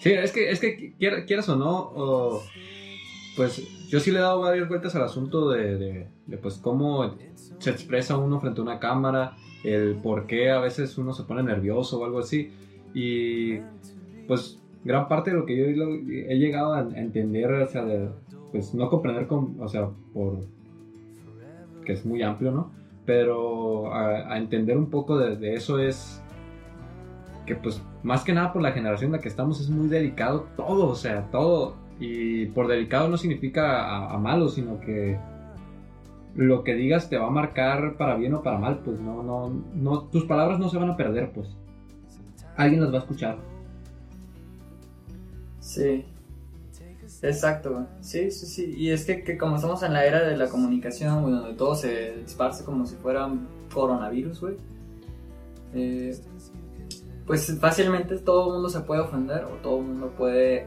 Sí, 0.00 0.12
es 0.12 0.32
que, 0.32 0.50
es 0.50 0.60
que 0.60 0.94
quieras 0.98 1.48
o 1.48 1.56
no, 1.56 2.40
pues 3.36 3.62
yo 3.88 4.00
sí 4.00 4.10
le 4.10 4.18
he 4.18 4.22
dado 4.22 4.40
varias 4.40 4.68
vueltas 4.68 4.94
al 4.94 5.02
asunto 5.02 5.48
de, 5.50 5.78
de, 5.78 6.08
de, 6.26 6.36
pues 6.36 6.56
cómo 6.56 7.16
se 7.58 7.70
expresa 7.70 8.18
uno 8.18 8.38
frente 8.38 8.60
a 8.60 8.64
una 8.64 8.78
cámara, 8.78 9.36
el 9.64 9.96
por 9.96 10.26
qué 10.26 10.50
a 10.50 10.60
veces 10.60 10.98
uno 10.98 11.14
se 11.14 11.22
pone 11.22 11.42
nervioso 11.42 11.98
o 11.98 12.04
algo 12.04 12.18
así. 12.18 12.52
Y 12.92 13.60
pues 14.28 14.60
gran 14.84 15.08
parte 15.08 15.30
de 15.30 15.36
lo 15.36 15.46
que 15.46 15.56
yo 15.56 15.64
he 15.64 16.38
llegado 16.38 16.74
a 16.74 16.80
entender, 16.80 17.50
o 17.52 17.66
sea, 17.66 17.84
de, 17.84 18.08
pues 18.52 18.74
no 18.74 18.88
comprender, 18.88 19.26
con, 19.26 19.60
o 19.60 19.68
sea, 19.68 19.88
por 20.12 20.40
que 21.84 21.92
es 21.92 22.06
muy 22.06 22.22
amplio, 22.22 22.50
¿no? 22.50 22.70
Pero 23.04 23.92
a, 23.92 24.36
entender 24.38 24.76
un 24.78 24.90
poco 24.90 25.18
de, 25.18 25.54
eso 25.54 25.78
es 25.78 26.22
que 27.46 27.54
pues 27.54 27.82
más 28.02 28.24
que 28.24 28.32
nada 28.32 28.52
por 28.54 28.62
la 28.62 28.72
generación 28.72 29.08
en 29.08 29.12
la 29.12 29.18
que 29.18 29.28
estamos 29.28 29.60
es 29.60 29.68
muy 29.68 29.88
delicado 29.88 30.46
todo, 30.56 30.88
o 30.88 30.94
sea, 30.94 31.30
todo. 31.30 31.76
Y 32.00 32.46
por 32.46 32.66
delicado 32.66 33.08
no 33.08 33.16
significa 33.16 34.10
a 34.10 34.18
malo, 34.18 34.48
sino 34.48 34.80
que 34.80 35.18
lo 36.34 36.64
que 36.64 36.74
digas 36.74 37.08
te 37.08 37.18
va 37.18 37.28
a 37.28 37.30
marcar 37.30 37.96
para 37.96 38.16
bien 38.16 38.34
o 38.34 38.42
para 38.42 38.58
mal, 38.58 38.80
pues 38.84 38.98
no, 38.98 39.22
no, 39.22 39.50
no, 39.74 40.02
tus 40.04 40.24
palabras 40.24 40.58
no 40.58 40.68
se 40.68 40.78
van 40.78 40.90
a 40.90 40.96
perder, 40.96 41.30
pues. 41.32 41.56
Alguien 42.56 42.82
las 42.82 42.92
va 42.92 42.96
a 42.96 43.00
escuchar. 43.00 43.53
Sí. 45.64 46.04
Exacto, 47.22 47.86
sí, 48.00 48.30
sí, 48.30 48.46
sí. 48.46 48.74
Y 48.76 48.90
es 48.90 49.06
que, 49.06 49.38
como 49.38 49.56
estamos 49.56 49.82
en 49.82 49.94
la 49.94 50.04
era 50.04 50.22
de 50.22 50.36
la 50.36 50.48
comunicación, 50.48 51.22
donde 51.22 51.54
todo 51.54 51.74
se 51.74 52.20
esparce 52.20 52.64
como 52.64 52.86
si 52.86 52.96
fuera 52.96 53.30
coronavirus, 53.72 54.40
güey. 54.40 54.56
Eh, 55.72 56.14
pues 57.26 57.58
fácilmente 57.58 58.18
todo 58.18 58.48
el 58.48 58.52
mundo 58.54 58.68
se 58.68 58.80
puede 58.80 59.00
ofender 59.00 59.44
o 59.44 59.56
todo 59.62 59.78
el 59.78 59.84
mundo 59.86 60.12
puede 60.16 60.66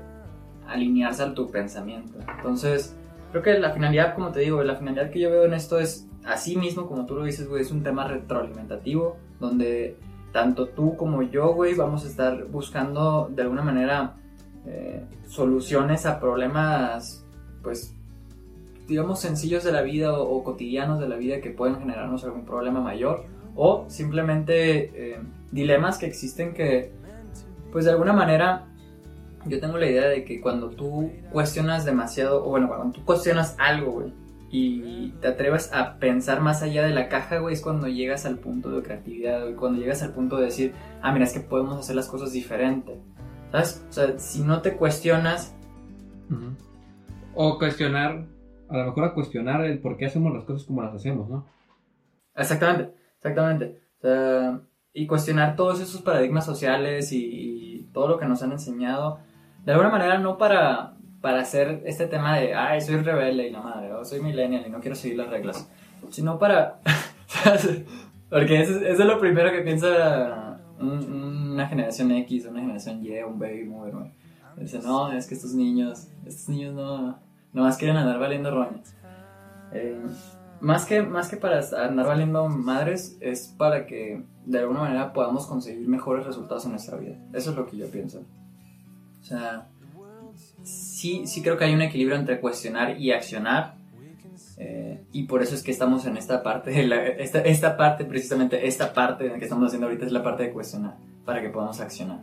alinearse 0.68 1.24
a 1.24 1.34
tu 1.34 1.50
pensamiento. 1.51 2.18
Entonces, 2.36 2.96
creo 3.32 3.44
que 3.44 3.60
la 3.60 3.72
finalidad, 3.72 4.16
como 4.16 4.32
te 4.32 4.39
digo, 4.39 4.63
la 4.63 4.75
finalidad 4.75 5.12
que 5.12 5.20
yo 5.20 5.30
veo 5.30 5.46
en 5.46 5.54
esto 5.54 5.80
es, 5.80 6.08
así 6.25 6.58
mismo, 6.58 6.88
como 6.88 7.06
tú 7.06 7.16
lo 7.16 7.24
dices, 7.24 7.48
güey, 7.48 7.62
es 7.62 7.72
un 7.72 7.84
tema 7.84 8.08
retroalimentativo, 8.08 9.18
donde 9.39 9.98
tanto 10.34 10.70
tú 10.70 10.96
como 10.98 11.22
yo, 11.22 11.54
güey, 11.54 11.75
vamos 11.75 12.04
a 12.04 12.08
estar 12.08 12.46
buscando 12.46 13.30
de 13.32 13.44
alguna 13.44 13.62
manera 13.62 14.16
eh, 14.68 15.04
soluciones 15.28 16.06
a 16.06 16.20
problemas, 16.20 17.26
pues, 17.64 17.94
digamos, 18.88 19.20
sencillos 19.20 19.64
de 19.64 19.72
la 19.72 19.82
vida 19.82 20.18
o, 20.18 20.44
cotidianos 20.44 21.00
de 21.00 21.08
la 21.08 21.16
vida 21.16 21.42
que 21.42 21.52
pueden 21.52 21.78
generarnos 21.78 22.24
algún 22.24 22.46
problema 22.46 22.82
mayor, 22.82 23.26
o 23.56 23.86
simplemente 23.88 24.92
eh, 24.94 25.20
dilemas 25.52 25.98
que 25.98 26.06
existen 26.06 26.54
que, 26.54 26.92
pues, 27.72 27.86
de 27.86 27.92
alguna 27.92 28.14
manera 28.14 28.68
yo 29.46 29.60
tengo 29.60 29.78
la 29.78 29.88
idea 29.88 30.08
de 30.08 30.24
que 30.24 30.42
cuando 30.42 30.70
tú 30.70 31.12
cuestionas 31.32 31.86
demasiado, 31.86 32.46
o 32.46 32.50
bueno, 32.50 32.68
cuando 32.68 32.92
tú 32.92 33.06
cuestionas 33.06 33.56
algo, 33.58 33.92
güey, 33.92 34.14
y 34.50 35.10
te 35.22 35.28
atreves 35.28 35.74
a 35.74 36.00
pensar 36.00 36.42
más 36.42 36.62
allá 36.62 36.86
de 36.86 36.94
la 36.94 37.10
caja, 37.10 37.40
güey, 37.40 37.54
es 37.54 37.62
cuando 37.62 37.88
llegas 37.88 38.26
al 38.26 38.38
punto 38.38 38.72
de 38.72 38.82
creatividad, 38.82 39.42
güey, 39.42 39.56
cuando 39.56 39.80
llegas 39.80 40.04
al 40.04 40.14
punto 40.14 40.38
de 40.38 40.46
decir, 40.46 40.74
ah, 41.02 41.12
mira, 41.12 41.26
es 41.26 41.34
que 41.34 41.40
podemos 41.40 41.78
hacer 41.78 41.96
las 41.96 42.08
cosas 42.08 42.32
diferente, 42.32 43.00
¿sabes? 43.51 43.86
O 43.89 43.92
sea, 43.92 44.20
si 44.20 44.42
no 44.42 44.62
te 44.62 44.75
cuestionas... 44.75 45.56
O 47.34 47.58
cuestionar, 47.60 48.25
a 48.70 48.77
lo 48.77 48.86
mejor 48.86 49.04
a 49.06 49.13
cuestionar 49.13 49.63
el 49.63 49.80
por 49.80 49.98
qué 49.98 50.08
hacemos 50.08 50.34
las 50.34 50.44
cosas 50.44 50.66
como 50.66 50.82
las 50.82 50.94
hacemos, 50.94 51.30
¿no? 51.30 51.46
Exactamente, 52.36 52.94
exactamente. 53.16 53.80
O 53.98 54.01
sea, 54.01 54.60
y 54.92 55.06
cuestionar 55.06 55.56
todos 55.56 55.80
esos 55.80 56.01
paradigmas 56.01 56.46
sociales 56.46 57.12
y 57.12 57.89
todo 57.94 58.08
lo 58.08 58.18
que 58.18 58.25
nos 58.25 58.42
han 58.42 58.51
enseñado 58.51 59.20
de 59.68 59.74
alguna 59.74 59.89
manera 59.89 60.18
no 60.18 60.38
para, 60.38 60.94
para 61.20 61.42
hacer 61.42 61.82
este 61.86 62.08
tema 62.08 62.38
de, 62.38 62.54
ay, 62.54 62.80
soy 62.80 62.96
rebelde 63.01 63.50
y 63.50 63.51
la 63.51 63.62
madre, 63.62 63.92
o 63.92 64.06
soy 64.06 64.22
millennial 64.22 64.63
y 64.66 64.70
no 64.70 64.80
quiero 64.80 64.96
seguir 64.96 65.18
las 65.18 65.30
reglas, 65.30 65.70
sino 66.10 66.39
para... 66.39 66.80
Porque 68.30 68.62
eso, 68.62 68.80
es 68.80 68.98
lo 68.98 69.20
primero 69.20 69.51
que 69.51 69.60
piensa 69.60 70.47
una 70.79 71.67
generación 71.67 72.12
X, 72.12 72.46
una 72.46 72.62
generación 72.62 73.03
Y, 73.03 73.22
un 73.24 73.39
baby 73.39 73.67
boomer, 73.67 73.93
güey. 73.93 74.12
Dice, 74.57 74.79
no, 74.79 75.12
es 75.12 75.27
que 75.27 75.36
estos 75.36 75.53
niños, 75.53 76.07
estos 76.25 76.50
niños 76.50 76.74
no, 76.74 77.19
no 77.53 77.63
más 77.63 77.77
quieren 77.77 77.98
andar 77.98 78.19
valiendo 78.19 78.50
roña. 78.50 78.81
Eh, 79.72 80.01
más, 80.60 80.86
que, 80.86 81.03
más 81.03 81.29
que 81.29 81.38
para 81.38 81.60
andar 81.60 82.07
valiendo 82.07 82.48
madres, 82.48 83.17
es 83.22 83.53
para 83.57 83.86
que 83.86 84.24
de 84.46 84.60
alguna 84.60 84.81
manera 84.81 85.13
podamos 85.13 85.46
conseguir 85.46 85.88
mejores 85.88 86.25
resultados 86.25 86.65
en 86.65 86.72
nuestra 86.72 86.98
vida. 86.98 87.17
Eso 87.34 87.51
es 87.51 87.55
lo 87.55 87.67
que 87.67 87.77
yo 87.77 87.88
pienso. 87.89 88.24
O 89.22 89.24
sea, 89.24 89.67
sí, 90.63 91.27
sí 91.27 91.41
creo 91.41 91.57
que 91.57 91.65
hay 91.65 91.74
un 91.74 91.81
equilibrio 91.81 92.17
entre 92.17 92.39
cuestionar 92.39 93.00
y 93.00 93.12
accionar. 93.12 93.75
Eh, 94.58 95.04
y 95.12 95.24
por 95.24 95.44
eso 95.44 95.54
es 95.54 95.62
que 95.62 95.72
estamos 95.72 96.06
en 96.06 96.18
esta 96.18 96.42
parte, 96.42 96.72
esta, 97.22 97.42
esta, 97.42 97.78
parte, 97.78 98.06
precisamente 98.06 98.68
esta 98.68 98.94
parte 98.94 99.26
en 99.26 99.34
la 99.34 99.38
que 99.38 99.46
estamos 99.46 99.68
haciendo 99.68 99.88
ahorita 99.88 100.06
es 100.06 100.12
la 100.12 100.24
parte 100.24 100.44
de 100.44 100.52
cuestionar, 100.52 100.96
para 101.26 101.42
que 101.42 101.50
podamos 101.50 101.80
accionar. 101.80 102.22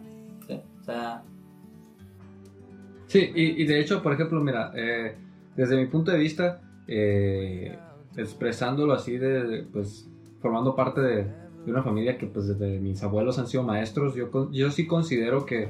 Sí, 3.06 3.30
y, 3.34 3.64
de 3.64 3.80
hecho, 3.80 4.02
por 4.02 4.12
ejemplo, 4.12 4.40
mira, 4.40 4.72
eh, 4.74 5.14
desde 5.56 5.76
mi 5.76 5.86
punto 5.86 6.10
de 6.10 6.18
vista, 6.18 6.60
eh, 6.88 7.78
expresándolo 8.16 8.92
así 8.92 9.16
de, 9.16 9.66
pues, 9.72 10.10
formando 10.40 10.74
parte 10.74 11.00
de, 11.00 11.24
de, 11.64 11.70
una 11.70 11.82
familia 11.82 12.18
que 12.18 12.26
pues 12.26 12.48
desde 12.48 12.80
mis 12.80 13.02
abuelos 13.02 13.38
han 13.38 13.46
sido 13.46 13.62
maestros, 13.62 14.14
yo, 14.14 14.50
yo 14.50 14.70
sí 14.70 14.86
considero 14.86 15.46
que 15.46 15.68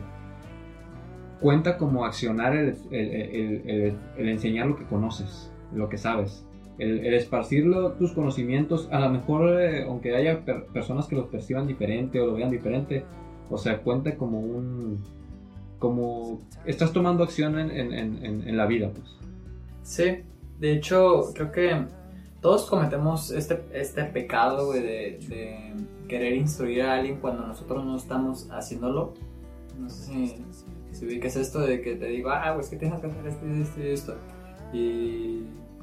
cuenta 1.41 1.77
como 1.77 2.07
accionar 2.07 2.57
el, 2.57 2.75
enseñar 4.17 4.67
lo 4.67 4.77
que 4.77 4.85
conoces, 4.85 5.53
lo 5.75 5.91
que 5.91 5.99
sabes. 5.99 6.47
El, 6.79 7.15
esparcir 7.15 7.65
tus 7.99 8.13
conocimientos, 8.13 8.89
a 8.91 9.01
lo 9.01 9.11
mejor, 9.11 9.61
eh, 9.61 9.85
aunque 9.85 10.15
haya 10.15 10.45
personas 10.73 11.07
que 11.07 11.17
los 11.17 11.27
perciban 11.27 11.67
diferente 11.67 12.21
o 12.21 12.27
lo 12.27 12.35
vean 12.35 12.51
diferente, 12.51 13.05
o 13.51 13.59
sea, 13.59 13.79
cuenta 13.79 14.17
como 14.17 14.41
un. 14.41 15.03
como. 15.79 16.41
estás 16.67 16.93
tomando 16.93 17.23
acción 17.25 17.59
en, 17.59 18.57
la 18.57 18.67
vida, 18.67 18.91
pues. 18.91 19.17
Sí, 19.83 20.23
de 20.59 20.73
hecho, 20.73 21.33
creo 21.35 21.53
que 21.53 21.87
todos 22.41 22.69
cometemos 22.69 23.31
este, 23.31 23.63
este 23.73 24.05
pecado, 24.05 24.73
de, 24.73 24.81
de 24.81 25.73
querer 26.09 26.35
instruir 26.35 26.83
a 26.83 26.95
alguien 26.95 27.19
cuando 27.21 27.47
nosotros 27.47 27.85
no 27.85 27.97
estamos 27.97 28.49
haciéndolo. 28.51 29.15
No 29.79 29.89
sé 29.89 30.05
si 30.05 30.45
si 30.95 31.07
ubicas 31.07 31.37
esto 31.37 31.61
de 31.61 31.81
que 31.83 31.97
te 31.97 32.07
digo, 32.07 32.31
ah, 32.31 32.53
pues 32.55 32.69
que 32.69 32.77
tienes 32.77 33.01
que 33.01 33.09
hacer 33.09 33.27
esto 33.27 33.47
y 33.47 33.61
esto 33.61 33.81
y 33.81 33.87
esto. 33.89 34.17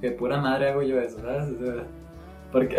Que 0.02 0.12
pura 0.12 0.42
madre 0.42 0.70
hago 0.70 0.82
yo 0.82 1.00
eso, 1.00 1.20
¿sabes? 1.20 1.50
porque. 2.52 2.78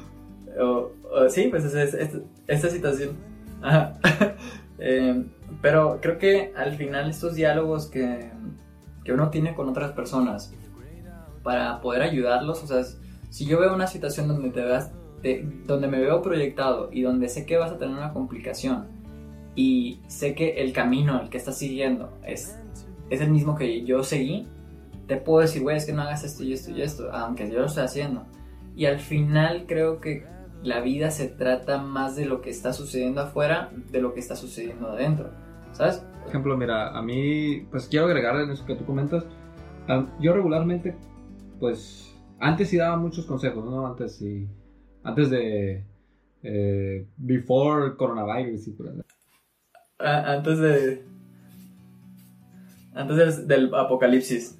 o, 0.60 0.90
sí, 1.28 1.48
pues 1.48 1.64
es, 1.64 2.18
esta 2.46 2.68
situación. 2.68 3.16
Em, 4.76 5.28
pero 5.62 6.00
creo 6.02 6.18
que 6.18 6.52
al 6.56 6.72
final 6.72 7.08
estos 7.08 7.36
diálogos 7.36 7.86
que, 7.86 8.32
que 9.04 9.12
uno 9.12 9.30
tiene 9.30 9.54
con 9.54 9.68
otras 9.68 9.92
personas 9.92 10.52
para 11.44 11.80
poder 11.80 12.02
ayudarlos, 12.02 12.62
o 12.64 12.66
sea, 12.66 12.82
si 13.30 13.46
yo 13.46 13.60
veo 13.60 13.72
una 13.72 13.86
situación 13.86 14.26
donde 14.26 14.50
te 14.50 14.62
veas 14.62 14.90
donde 15.66 15.88
me 15.88 16.00
veo 16.00 16.22
proyectado 16.22 16.90
y 16.92 17.02
donde 17.02 17.28
sé 17.28 17.46
que 17.46 17.56
vas 17.56 17.72
a 17.72 17.78
tener 17.78 17.96
una 17.96 18.12
complicación 18.12 18.86
y 19.54 20.00
sé 20.06 20.34
que 20.34 20.62
el 20.62 20.72
camino 20.72 21.20
el 21.20 21.30
que 21.30 21.38
estás 21.38 21.56
siguiendo 21.56 22.12
es, 22.26 22.58
es 23.08 23.20
el 23.20 23.30
mismo 23.30 23.56
que 23.56 23.84
yo 23.84 24.02
seguí, 24.02 24.46
te 25.06 25.16
puedo 25.16 25.40
decir, 25.40 25.62
güey, 25.62 25.76
es 25.76 25.86
que 25.86 25.92
no 25.92 26.02
hagas 26.02 26.24
esto 26.24 26.42
y 26.42 26.52
esto 26.52 26.70
y 26.70 26.82
esto, 26.82 27.12
aunque 27.12 27.50
yo 27.50 27.60
lo 27.60 27.66
estoy 27.66 27.84
haciendo. 27.84 28.26
Y 28.76 28.86
al 28.86 28.98
final 28.98 29.64
creo 29.66 30.00
que 30.00 30.26
la 30.62 30.80
vida 30.80 31.10
se 31.10 31.28
trata 31.28 31.78
más 31.78 32.16
de 32.16 32.24
lo 32.24 32.40
que 32.40 32.50
está 32.50 32.72
sucediendo 32.72 33.20
afuera 33.20 33.70
de 33.92 34.00
lo 34.00 34.14
que 34.14 34.20
está 34.20 34.34
sucediendo 34.34 34.88
adentro, 34.88 35.30
¿sabes? 35.72 35.98
Por 36.20 36.28
ejemplo, 36.28 36.56
mira, 36.56 36.96
a 36.96 37.02
mí, 37.02 37.66
pues 37.70 37.86
quiero 37.86 38.06
agregar 38.06 38.40
en 38.40 38.50
eso 38.50 38.64
que 38.64 38.74
tú 38.74 38.84
comentas, 38.86 39.24
yo 40.20 40.32
regularmente, 40.32 40.96
pues, 41.60 42.14
antes 42.40 42.70
sí 42.70 42.78
daba 42.78 42.96
muchos 42.96 43.26
consejos, 43.26 43.64
¿no? 43.64 43.86
Antes 43.86 44.16
sí, 44.16 44.48
antes 45.02 45.28
de, 45.28 45.84
eh, 46.42 47.06
before 47.16 47.96
coronavirus 47.96 48.68
y 48.68 48.70
por 48.72 48.92
antes 49.98 50.58
de, 50.58 51.04
antes 52.94 53.46
del, 53.48 53.74
apocalipsis. 53.74 54.58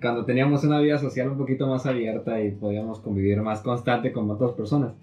Cuando 0.00 0.24
teníamos 0.24 0.64
una 0.64 0.80
vida 0.80 0.98
social 0.98 1.28
un 1.30 1.38
poquito 1.38 1.66
más 1.66 1.84
abierta 1.86 2.42
y 2.42 2.50
podíamos 2.50 3.00
convivir 3.00 3.42
más 3.42 3.60
constante 3.60 4.12
con 4.12 4.30
otras 4.30 4.52
personas. 4.52 4.94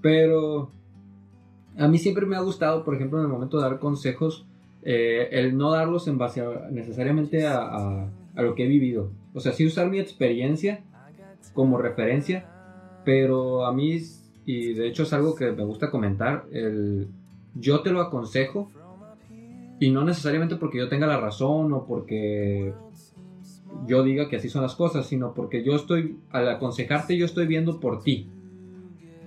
Pero 0.00 0.70
a 1.78 1.88
mí 1.88 1.98
siempre 1.98 2.26
me 2.26 2.36
ha 2.36 2.40
gustado, 2.40 2.84
por 2.84 2.94
ejemplo, 2.94 3.18
en 3.18 3.26
el 3.26 3.30
momento 3.30 3.58
de 3.58 3.64
dar 3.64 3.78
consejos, 3.78 4.46
eh, 4.82 5.28
el 5.32 5.56
no 5.56 5.70
darlos 5.70 6.08
en 6.08 6.18
base 6.18 6.42
necesariamente 6.70 7.46
a, 7.46 8.08
lo 8.34 8.54
que 8.54 8.64
he 8.64 8.68
vivido. 8.68 9.10
O 9.34 9.40
sea, 9.40 9.52
sí 9.52 9.66
usar 9.66 9.88
mi 9.90 9.98
experiencia 9.98 10.80
como 11.54 11.78
referencia, 11.78 12.46
pero 13.04 13.64
a 13.66 13.72
mí, 13.72 14.00
y 14.46 14.72
de 14.74 14.88
hecho 14.88 15.04
es 15.04 15.12
algo 15.12 15.34
que 15.34 15.52
me 15.52 15.64
gusta 15.64 15.90
comentar, 15.90 16.44
el, 16.50 17.08
yo 17.54 17.80
te 17.80 17.90
lo 17.90 18.00
aconsejo, 18.00 18.70
y 19.82 19.90
no 19.90 20.04
necesariamente 20.04 20.56
porque 20.56 20.78
yo 20.78 20.88
tenga 20.88 21.08
la 21.08 21.18
razón 21.18 21.72
o 21.72 21.84
porque 21.86 22.72
yo 23.86 24.04
diga 24.04 24.28
que 24.28 24.36
así 24.36 24.48
son 24.48 24.62
las 24.62 24.76
cosas, 24.76 25.06
sino 25.06 25.34
porque 25.34 25.64
yo 25.64 25.74
estoy, 25.74 26.18
al 26.30 26.48
aconsejarte, 26.48 27.16
yo 27.16 27.26
estoy 27.26 27.46
viendo 27.46 27.80
por 27.80 28.02
ti 28.02 28.28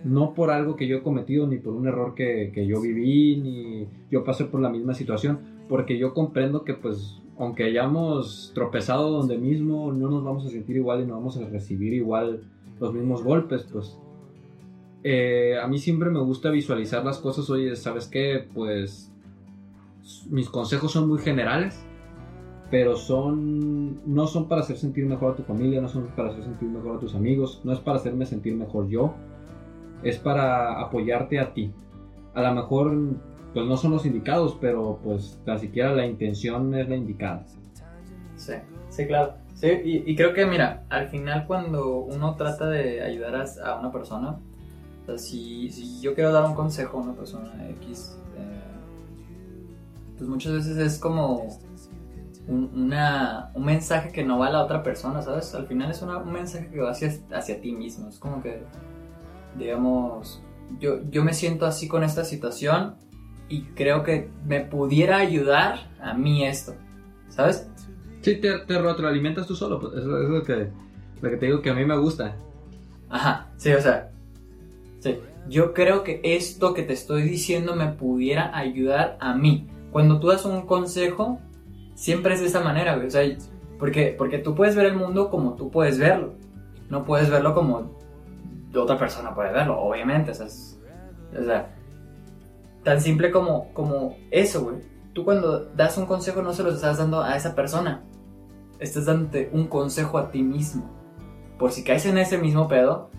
no 0.05 0.35
por 0.35 0.51
algo 0.51 0.75
que 0.75 0.87
yo 0.87 0.97
he 0.97 1.01
cometido, 1.01 1.47
ni 1.47 1.57
por 1.57 1.73
un 1.73 1.87
error 1.87 2.13
que, 2.13 2.65
yo 2.67 2.79
viví, 2.79 3.37
ni 3.37 3.87
yo 4.11 4.23
pasé 4.23 4.45
por 4.45 4.61
la 4.61 4.69
misma 4.69 4.93
situación, 4.93 5.39
porque 5.67 5.97
yo 5.97 6.13
comprendo 6.13 6.63
que 6.63 6.75
pues 6.75 7.19
aunque 7.37 7.63
hayamos 7.65 8.51
tropezado 8.53 9.09
donde 9.09 9.37
mismo, 9.37 9.91
no 9.91 10.09
nos 10.09 10.23
vamos 10.23 10.45
a 10.45 10.49
sentir 10.49 10.77
igual 10.77 11.01
y 11.01 11.05
no 11.05 11.15
vamos 11.15 11.37
a 11.37 11.49
recibir 11.49 11.93
igual 11.93 12.43
los 12.79 12.93
mismos 12.93 13.23
golpes, 13.23 13.67
pues 13.69 13.97
eh, 15.03 15.57
a 15.61 15.67
mí 15.67 15.79
siempre 15.79 16.11
me 16.11 16.19
gusta 16.19 16.49
visualizar 16.51 17.03
las 17.03 17.17
cosas, 17.17 17.49
oye, 17.49 17.75
¿sabes 17.75 18.07
qué? 18.07 18.47
Pues 18.53 19.11
mis 20.29 20.49
consejos 20.49 20.91
son 20.91 21.07
muy 21.07 21.19
generales, 21.19 21.83
pero 22.71 22.95
son 22.95 24.01
no 24.05 24.27
son 24.27 24.47
para 24.47 24.61
hacer 24.61 24.77
sentir 24.77 25.05
mejor 25.05 25.33
a 25.33 25.35
tu 25.35 25.43
familia, 25.43 25.81
no 25.81 25.87
son 25.87 26.07
para 26.15 26.29
hacer 26.29 26.43
sentir 26.43 26.69
mejor 26.69 26.97
a 26.97 26.99
tus 26.99 27.15
amigos, 27.15 27.61
no 27.63 27.73
es 27.73 27.79
para 27.79 27.97
hacerme 27.97 28.25
sentir 28.25 28.55
mejor 28.55 28.87
yo, 28.87 29.13
es 30.03 30.17
para 30.17 30.79
apoyarte 30.81 31.39
a 31.39 31.53
ti. 31.53 31.71
A 32.33 32.41
lo 32.41 32.53
mejor 32.53 32.95
pues 33.53 33.65
no 33.65 33.77
son 33.77 33.91
los 33.91 34.05
indicados, 34.05 34.57
pero 34.59 34.99
pues 35.03 35.39
tan 35.45 35.59
siquiera 35.59 35.93
la 35.93 36.05
intención 36.05 36.75
es 36.75 36.89
la 36.89 36.95
indicada. 36.97 37.45
Sí, 38.35 38.53
sí, 38.89 39.07
claro. 39.07 39.35
Sí, 39.53 39.69
y, 40.05 40.15
creo 40.17 40.33
que 40.33 40.45
mira, 40.45 40.83
al 40.89 41.07
final 41.07 41.47
cuando 41.47 41.99
uno 41.99 42.35
trata 42.35 42.67
de 42.67 43.01
ayudar 43.01 43.45
a, 43.63 43.79
una 43.79 43.89
persona, 43.89 44.37
si, 45.15 45.69
si, 45.71 46.01
yo 46.01 46.13
quiero 46.13 46.33
dar 46.33 46.43
un 46.43 46.55
consejo 46.55 46.97
a 46.97 47.01
una 47.01 47.13
persona 47.13 47.69
X, 47.81 48.19
pues 50.17 50.29
muchas 50.29 50.53
veces 50.53 50.77
es 50.77 50.99
como 50.99 51.47
un, 52.47 52.71
una, 52.73 53.51
un 53.53 53.65
mensaje 53.65 54.11
que 54.11 54.23
no 54.23 54.37
va 54.39 54.47
a 54.47 54.51
la 54.51 54.63
otra 54.63 54.83
persona, 54.83 55.21
¿sabes? 55.21 55.53
Al 55.55 55.67
final 55.67 55.91
es 55.91 56.01
un 56.01 56.31
mensaje 56.31 56.69
que 56.69 56.79
va 56.79 56.91
hacia, 56.91 57.13
hacia 57.31 57.59
ti 57.61 57.71
mismo, 57.71 58.09
es 58.09 58.19
como 58.19 58.41
que 58.41 58.63
digamos, 59.57 60.41
yo, 60.79 60.99
yo 61.09 61.23
me 61.23 61.33
siento 61.33 61.65
así 61.65 61.87
con 61.87 62.03
esta 62.03 62.23
situación 62.23 62.95
y 63.47 63.63
creo 63.75 64.03
que 64.03 64.29
me 64.45 64.61
pudiera 64.61 65.17
ayudar 65.17 65.91
a 66.01 66.13
mí 66.13 66.45
esto, 66.45 66.75
¿sabes? 67.29 67.69
Sí, 68.21 68.37
te, 68.37 68.59
te 68.59 68.79
retroalimentas 68.79 69.47
tú 69.47 69.55
solo, 69.55 69.79
pues, 69.79 69.93
eso, 69.93 70.21
es 70.21 70.29
lo 70.29 70.43
que, 70.43 70.69
lo 71.21 71.29
que 71.29 71.37
te 71.37 71.45
digo 71.45 71.61
que 71.61 71.69
a 71.69 71.75
mí 71.75 71.85
me 71.85 71.97
gusta. 71.97 72.35
Ajá, 73.09 73.47
sí, 73.57 73.71
o 73.71 73.81
sea, 73.81 74.11
sí, 74.99 75.19
yo 75.47 75.73
creo 75.73 76.03
que 76.03 76.21
esto 76.23 76.73
que 76.73 76.83
te 76.83 76.93
estoy 76.93 77.23
diciendo 77.23 77.75
me 77.75 77.87
pudiera 77.87 78.55
ayudar 78.57 79.17
a 79.19 79.35
mí. 79.35 79.67
Cuando 79.95 80.19
tú 80.19 80.27
das 80.27 80.43
un 80.43 80.63
consejo, 80.63 81.39
siempre 81.93 82.33
es 82.33 82.41
de 82.41 82.47
esa 82.47 82.59
manera, 82.59 82.95
güey, 82.95 83.07
o 83.07 83.09
sea, 83.09 83.23
porque, 83.79 84.13
porque 84.17 84.39
tú 84.39 84.53
puedes 84.53 84.75
ver 84.75 84.87
el 84.87 84.97
mundo 84.97 85.29
como 85.29 85.53
tú 85.53 85.71
puedes 85.71 85.97
verlo, 85.97 86.33
no 86.89 87.05
puedes 87.05 87.29
verlo 87.29 87.53
como 87.53 87.95
otra 88.75 88.99
persona 88.99 89.33
puede 89.33 89.53
verlo, 89.53 89.79
obviamente. 89.79 90.31
O 90.31 90.35
sea, 90.35 91.73
tan 92.83 92.99
simple 92.99 93.31
como, 93.31 93.73
como 93.73 94.17
eso, 94.31 94.65
güey. 94.65 94.79
Tú 95.13 95.23
cuando 95.23 95.63
das 95.63 95.97
un 95.97 96.07
consejo 96.07 96.41
no 96.41 96.51
se 96.51 96.63
lo 96.63 96.71
estás 96.71 96.97
dando 96.97 97.21
a 97.21 97.37
esa 97.37 97.55
persona. 97.55 98.03
Estás 98.79 99.05
dándote 99.05 99.49
un 99.53 99.67
consejo 99.67 100.17
a 100.17 100.29
ti 100.29 100.43
mismo. 100.43 100.91
Por 101.57 101.71
si 101.71 101.85
caes 101.85 102.05
en 102.05 102.17
ese 102.17 102.37
mismo 102.37 102.67
pedo, 102.67 103.11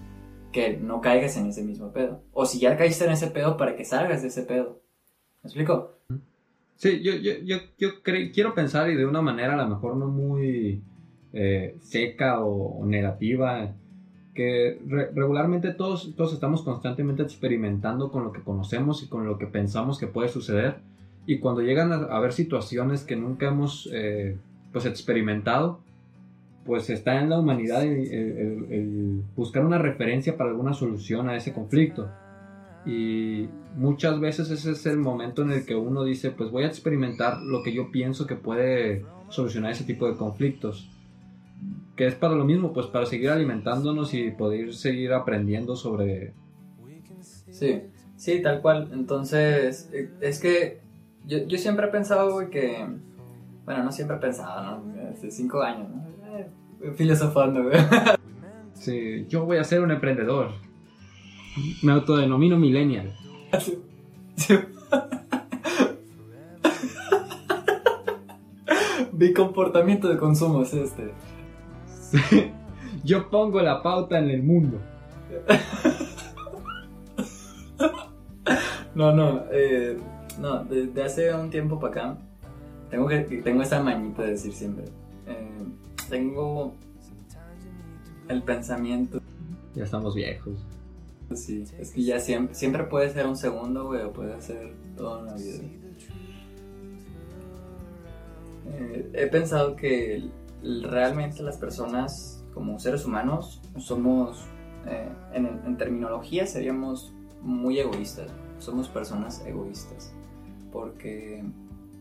que 0.52 0.76
no 0.76 1.00
caigas 1.00 1.38
en 1.38 1.46
ese 1.46 1.62
mismo 1.62 1.90
pedo. 1.94 2.20
O 2.34 2.44
si 2.44 2.58
ya 2.58 2.76
caíste 2.76 3.06
en 3.06 3.12
ese 3.12 3.28
pedo, 3.28 3.56
para 3.56 3.76
que 3.76 3.86
salgas 3.86 4.20
de 4.20 4.28
ese 4.28 4.42
pedo. 4.42 4.82
¿Me 5.42 5.48
explico? 5.48 5.96
Sí, 6.76 7.02
yo, 7.02 7.14
yo, 7.14 7.32
yo, 7.44 7.56
yo 7.78 7.88
quiero 8.02 8.54
pensar 8.54 8.90
y 8.90 8.96
de 8.96 9.06
una 9.06 9.22
manera 9.22 9.54
a 9.54 9.56
lo 9.56 9.68
mejor 9.68 9.96
no 9.96 10.08
muy 10.08 10.82
eh, 11.32 11.76
seca 11.80 12.40
o 12.40 12.84
negativa 12.84 13.74
que 14.34 14.78
regularmente 15.14 15.72
todos, 15.72 16.14
todos 16.14 16.34
estamos 16.34 16.62
constantemente 16.62 17.22
experimentando 17.22 18.12
con 18.12 18.22
lo 18.22 18.32
que 18.32 18.42
conocemos 18.42 19.02
y 19.02 19.08
con 19.08 19.26
lo 19.26 19.38
que 19.38 19.46
pensamos 19.46 19.98
que 19.98 20.06
puede 20.06 20.28
suceder. 20.28 20.76
Y 21.26 21.38
cuando 21.38 21.62
llegan 21.62 21.92
a, 21.92 21.96
haber 22.14 22.32
situaciones 22.32 23.02
que 23.02 23.16
nunca 23.16 23.48
hemos 23.48 23.88
eh, 23.92 24.36
pues 24.72 24.84
experimentado, 24.84 25.80
pues 26.66 26.90
está 26.90 27.20
en 27.20 27.30
la 27.30 27.38
humanidad 27.38 27.82
el, 27.84 29.22
buscar 29.34 29.64
una 29.64 29.78
referencia 29.78 30.36
para 30.36 30.50
alguna 30.50 30.74
solución 30.74 31.28
a 31.28 31.36
ese 31.36 31.52
conflicto. 31.52 32.10
Y 32.86 33.48
muchas 33.76 34.20
veces 34.20 34.50
ese 34.50 34.70
es 34.70 34.86
el 34.86 34.98
momento 34.98 35.42
en 35.42 35.50
el 35.50 35.66
que 35.66 35.74
uno 35.74 36.04
dice, 36.04 36.30
pues 36.30 36.50
voy 36.50 36.64
a 36.64 36.68
experimentar 36.68 37.42
lo 37.42 37.62
que 37.62 37.72
yo 37.72 37.90
pienso 37.90 38.26
que 38.26 38.36
puede 38.36 39.04
solucionar 39.28 39.72
ese 39.72 39.84
tipo 39.84 40.06
de 40.08 40.16
conflictos 40.16 40.88
que 41.96 42.06
es 42.06 42.14
para 42.14 42.34
lo 42.34 42.44
mismo, 42.44 42.72
pues 42.72 42.86
para 42.86 43.06
seguir 43.06 43.30
alimentándonos 43.30 44.12
y 44.12 44.30
poder 44.30 44.74
seguir 44.74 45.12
aprendiendo 45.14 45.74
sobre... 45.74 46.34
Sí, 47.50 47.84
sí, 48.16 48.42
tal 48.42 48.60
cual. 48.60 48.90
Entonces, 48.92 49.88
eh, 49.94 50.10
es 50.20 50.38
que 50.38 50.80
yo, 51.24 51.38
yo 51.46 51.56
siempre 51.56 51.86
he 51.86 51.88
pensado, 51.90 52.50
que... 52.50 52.86
Bueno, 53.64 53.82
no 53.82 53.90
siempre 53.90 54.16
he 54.18 54.20
pensado, 54.20 54.78
¿no? 54.78 55.10
Hace 55.10 55.30
cinco 55.30 55.62
años, 55.62 55.88
¿no? 55.88 56.06
Eh, 56.36 56.92
filosofando, 56.94 57.64
güey. 57.64 57.78
Sí, 58.74 59.24
yo 59.28 59.46
voy 59.46 59.56
a 59.56 59.64
ser 59.64 59.80
un 59.80 59.90
emprendedor. 59.90 60.50
Me 61.82 61.92
autodenomino 61.92 62.56
millennial. 62.56 63.14
Mi 69.12 69.32
comportamiento 69.32 70.08
de 70.08 70.18
consumo 70.18 70.62
es 70.62 70.74
este. 70.74 71.12
Yo 73.04 73.30
pongo 73.30 73.62
la 73.62 73.82
pauta 73.82 74.18
en 74.18 74.30
el 74.30 74.42
mundo. 74.42 74.78
no, 78.94 79.12
no, 79.12 79.44
eh, 79.50 79.96
no, 80.38 80.64
desde 80.64 81.02
hace 81.02 81.34
un 81.34 81.50
tiempo 81.50 81.80
para 81.80 81.92
acá, 81.92 82.18
tengo, 82.90 83.08
que, 83.08 83.20
tengo 83.42 83.62
esa 83.62 83.82
mañita 83.82 84.22
de 84.22 84.32
decir 84.32 84.52
siempre. 84.52 84.84
Eh, 85.26 85.64
tengo 86.10 86.74
el 88.28 88.42
pensamiento. 88.42 89.20
Ya 89.74 89.84
estamos 89.84 90.14
viejos. 90.14 90.54
Sí, 91.34 91.64
es 91.78 91.90
que 91.90 92.02
ya 92.02 92.20
siempre, 92.20 92.54
siempre 92.54 92.84
puede 92.84 93.12
ser 93.12 93.26
un 93.26 93.36
segundo, 93.36 93.86
güey, 93.86 94.02
o 94.02 94.12
puede 94.12 94.40
ser 94.40 94.74
toda 94.96 95.22
una 95.22 95.34
vida. 95.34 95.58
Eh, 98.68 99.10
he 99.12 99.26
pensado 99.26 99.76
que 99.76 100.28
realmente 100.62 101.42
las 101.42 101.56
personas 101.56 102.44
como 102.54 102.78
seres 102.78 103.04
humanos 103.04 103.60
somos, 103.78 104.44
eh, 104.86 105.08
en, 105.34 105.76
terminología 105.76 106.46
seríamos 106.46 107.12
muy 107.42 107.78
egoístas, 107.78 108.30
somos 108.58 108.88
personas 108.88 109.44
egoístas, 109.44 110.14
porque 110.72 111.44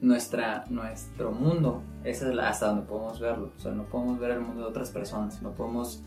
nuestra, 0.02 0.66
nuestro 0.70 1.32
mundo 1.32 1.82
es 2.04 2.24
hasta 2.24 2.68
donde 2.68 2.84
podemos 2.84 3.20
verlo, 3.20 3.52
o 3.56 3.60
sea, 3.60 3.74
no 3.74 3.84
podemos 3.84 4.20
ver 4.20 4.32
el 4.32 4.42
mundo 4.42 4.62
de 4.62 4.68
otras 4.68 4.92
personas, 4.92 5.42
no 5.42 5.52
podemos 5.52 6.04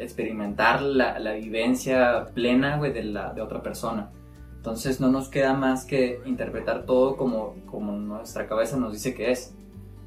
experimentar 0.00 0.82
la, 0.82 1.32
vivencia 1.34 2.26
plena, 2.34 2.78
güey, 2.78 2.92
de, 2.92 3.04
la, 3.04 3.32
de 3.32 3.42
otra 3.42 3.62
persona. 3.62 4.10
Entonces 4.56 5.00
no 5.00 5.10
nos 5.10 5.28
queda 5.28 5.54
más 5.54 5.84
que 5.84 6.20
interpretar 6.26 6.84
todo 6.84 7.16
como, 7.16 7.56
como 7.66 7.92
nuestra 7.92 8.46
cabeza 8.46 8.76
nos 8.76 8.92
dice 8.92 9.14
que 9.14 9.30
es. 9.30 9.54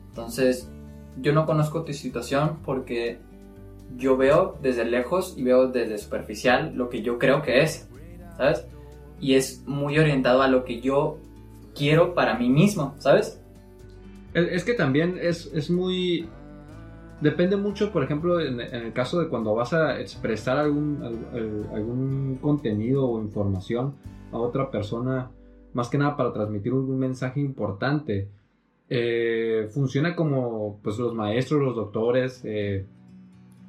Entonces 0.10 0.69
yo 1.21 1.34
no 1.34 1.45
conozco 1.45 1.84
tu 1.84 1.93
situación 1.93 2.60
porque 2.63 3.19
yo 3.97 4.17
veo 4.17 4.58
desde 4.62 4.86
lejos 4.86 5.36
y 5.38 5.43
veo 5.43 5.67
desde 5.67 5.97
superficial 5.97 6.73
lo 6.75 6.89
que 6.89 7.01
yo 7.01 7.17
creo 7.19 7.41
que 7.41 7.62
es, 7.62 7.89
¿sabes? 8.38 8.65
Y 9.19 9.36
es 9.36 9.63
muy 9.65 9.97
orientado 9.97 10.41
a 10.41 10.47
lo 10.47 10.65
que 10.65 10.82
yo 10.82 11.17
quiero 11.75 12.13
para 12.13 12.38
mí 12.38 12.49
mismo, 12.49 12.95
¿sabes? 12.99 13.39
Es 14.34 14.63
que 14.63 14.73
también 14.73 15.17
es, 15.21 15.51
es 15.53 15.69
muy... 15.69 16.27
Depende 17.23 17.55
mucho, 17.55 17.93
por 17.93 18.03
ejemplo, 18.03 18.41
en, 18.41 18.59
el 18.59 18.91
caso 18.91 19.17
de 19.17 19.29
cuando 19.29 19.55
vas 19.55 19.71
a 19.71 19.97
expresar 19.97 20.57
algún, 20.57 21.01
algún 21.73 22.38
contenido 22.41 23.07
o 23.07 23.21
información 23.21 23.93
a 24.33 24.38
otra 24.38 24.69
persona, 24.69 25.31
más 25.73 25.88
que 25.88 25.97
nada 25.97 26.17
para 26.17 26.33
transmitir 26.33 26.73
un 26.73 26.99
mensaje 26.99 27.39
importante. 27.39 28.27
Eh, 28.89 29.69
funciona 29.73 30.17
como 30.17 30.81
pues 30.83 30.99
los 30.99 31.13
maestros, 31.13 31.62
los 31.62 31.77
doctores. 31.77 32.41
Eh, 32.43 32.86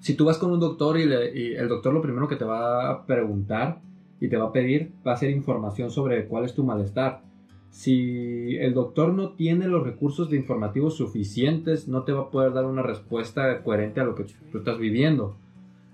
si 0.01 0.17
tú 0.17 0.25
vas 0.25 0.39
con 0.39 0.51
un 0.51 0.59
doctor 0.59 0.99
y, 0.99 1.05
y, 1.05 1.55
el 1.55 1.69
doctor 1.69 1.95
lo 1.95 2.03
primero 2.03 2.27
que 2.27 2.35
te 2.35 2.45
va 2.45 2.91
a 2.91 3.07
preguntar 3.07 3.79
y 4.19 4.29
te 4.29 4.37
va 4.37 4.47
a 4.47 4.53
pedir 4.53 4.91
va 5.07 5.13
a 5.13 5.17
ser 5.17 5.31
información 5.31 5.93
sobre 5.93 6.27
cuál 6.27 6.45
es 6.45 6.55
tu 6.55 6.65
malestar 6.65 7.23
si 7.75 8.57
el 8.59 8.73
doctor 8.73 9.13
no 9.15 9.31
tiene 9.31 9.67
los 9.67 9.83
recursos 9.83 10.31
de 10.31 10.37
informativos 10.37 10.97
suficientes, 10.97 11.89
no 11.89 12.05
te 12.05 12.13
va 12.13 12.23
a 12.23 12.31
poder 12.31 12.53
dar 12.53 12.67
una 12.67 12.83
respuesta 12.83 13.65
coherente 13.65 14.01
a 14.01 14.05
lo 14.05 14.15
que 14.15 14.27
tú 14.53 14.59
estás 14.59 14.79
viviendo. 14.79 15.37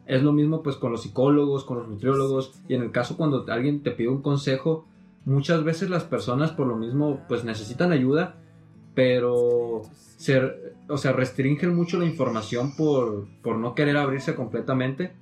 Es 0.05 0.23
lo 0.23 0.35
mismo 0.35 0.63
pues 0.63 0.77
con 0.77 0.93
los 0.93 1.01
psicólogos, 1.01 1.65
con 1.65 1.79
los 1.79 1.89
nutriólogos 1.89 2.61
y 2.69 2.75
en 2.75 2.83
el 2.83 2.91
caso 2.91 3.17
cuando 3.17 3.47
alguien 3.49 3.83
te 3.83 3.93
pide 3.93 4.11
un 4.11 4.21
consejo, 4.21 4.85
muchas 5.25 5.65
veces 5.65 5.89
las 5.89 6.05
personas 6.05 6.53
por 6.53 6.67
lo 6.67 6.77
mismo 6.77 7.23
pues 7.29 7.45
necesitan 7.45 7.93
ayuda, 7.93 8.37
pero 8.95 9.81
se, 10.19 10.39
o 10.87 10.99
sea, 10.99 11.13
restringen 11.13 11.75
mucho 11.75 11.99
la 11.99 12.05
información 12.05 12.77
por, 12.77 13.27
por 13.43 13.57
no 13.57 13.75
querer 13.75 13.97
abrirse 13.97 14.35
completamente 14.35 15.15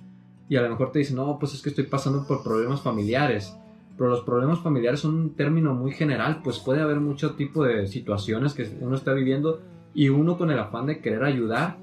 y 0.49 0.57
a 0.57 0.61
lo 0.61 0.69
mejor 0.69 0.91
te 0.91 0.99
dicen, 0.99 1.15
no, 1.15 1.39
pues 1.39 1.53
es 1.53 1.61
que 1.61 1.69
estoy 1.69 1.85
pasando 1.85 2.27
por 2.27 2.43
problemas 2.43 2.81
familiares 2.81 3.55
pero 3.99 4.11
los 4.11 4.21
problemas 4.21 4.59
familiares 4.59 5.01
son 5.01 5.13
un 5.15 5.35
término 5.35 5.73
muy 5.73 5.91
general, 5.91 6.39
pues 6.41 6.57
puede 6.59 6.79
haber 6.79 7.01
mucho 7.01 7.35
tipo 7.35 7.65
de 7.65 7.85
situaciones 7.85 8.53
que 8.53 8.77
uno 8.79 8.95
está 8.95 9.11
viviendo 9.11 9.59
y 9.93 10.07
uno 10.07 10.37
con 10.37 10.49
el 10.51 10.57
afán 10.57 10.85
de 10.85 11.01
querer 11.01 11.25
ayudar 11.25 11.75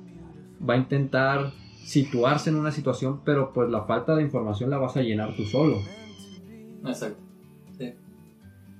va 0.67 0.73
a 0.73 0.77
intentar 0.79 1.53
situarse 1.85 2.49
en 2.49 2.57
una 2.57 2.73
situación, 2.73 3.21
pero 3.23 3.53
pues 3.53 3.69
la 3.69 3.83
falta 3.83 4.17
de 4.17 4.23
información 4.23 4.71
la 4.71 4.79
vas 4.79 4.97
a 4.97 5.03
llenar 5.03 5.37
tú 5.37 5.45
solo. 5.45 5.77
Exacto. 6.87 7.23
Sí. 7.77 7.93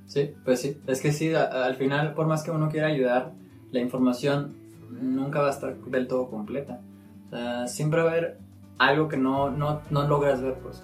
Sí, 0.07 0.31
pues 0.43 0.63
sí. 0.63 0.81
Es 0.87 1.03
que 1.03 1.13
sí, 1.13 1.35
al 1.35 1.75
final, 1.75 2.15
por 2.15 2.27
más 2.27 2.43
que 2.43 2.51
uno 2.51 2.71
quiera 2.71 2.87
ayudar, 2.87 3.35
la 3.71 3.81
información 3.81 4.57
nunca 4.91 5.43
va 5.43 5.49
a 5.49 5.51
estar 5.51 5.77
del 5.77 6.09
todo 6.09 6.31
completa. 6.31 6.81
O 7.27 7.31
sea, 7.31 7.67
siempre 7.67 8.01
va 8.01 8.09
a 8.09 8.13
haber 8.13 8.39
algo 8.79 9.09
que 9.09 9.19
no, 9.19 9.51
no, 9.51 9.83
no 9.91 10.09
logras 10.09 10.41
ver, 10.41 10.55
pues. 10.55 10.83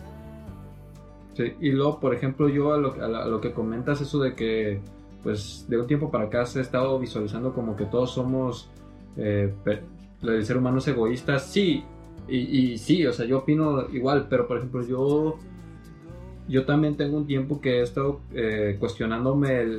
Y 1.61 1.71
luego, 1.71 1.99
por 2.01 2.15
ejemplo, 2.15 2.49
yo 2.49 2.73
a 2.73 2.79
lo, 2.79 3.41
que 3.41 3.53
comentas, 3.53 4.01
eso 4.01 4.21
de 4.21 4.35
que, 4.35 4.81
pues, 5.23 5.67
de 5.69 5.81
un 5.81 5.87
tiempo 5.87 6.11
para 6.11 6.25
acá 6.25 6.45
se 6.47 6.59
ha 6.59 6.63
estado 6.63 6.99
visualizando 6.99 7.55
como 7.55 7.77
que 7.77 7.87
todos 7.87 8.13
somos, 8.13 8.69
eh, 9.17 9.53
el 10.23 10.45
ser 10.45 10.57
humano 10.59 10.79
es 10.79 10.89
egoísta, 10.89 11.39
sí, 11.39 11.85
y, 12.29 12.79
sí, 12.79 13.05
o 13.07 13.13
sea, 13.13 13.27
yo 13.27 13.39
opino 13.39 13.89
igual, 13.93 14.27
pero 14.31 14.47
por 14.47 14.59
ejemplo, 14.59 14.83
yo, 14.87 15.39
yo 16.49 16.65
también 16.65 16.97
tengo 16.97 17.17
un 17.17 17.27
tiempo 17.27 17.61
que 17.61 17.81
he 17.81 17.83
estado 17.83 18.21
eh, 18.33 18.77
cuestionándome 18.79 19.79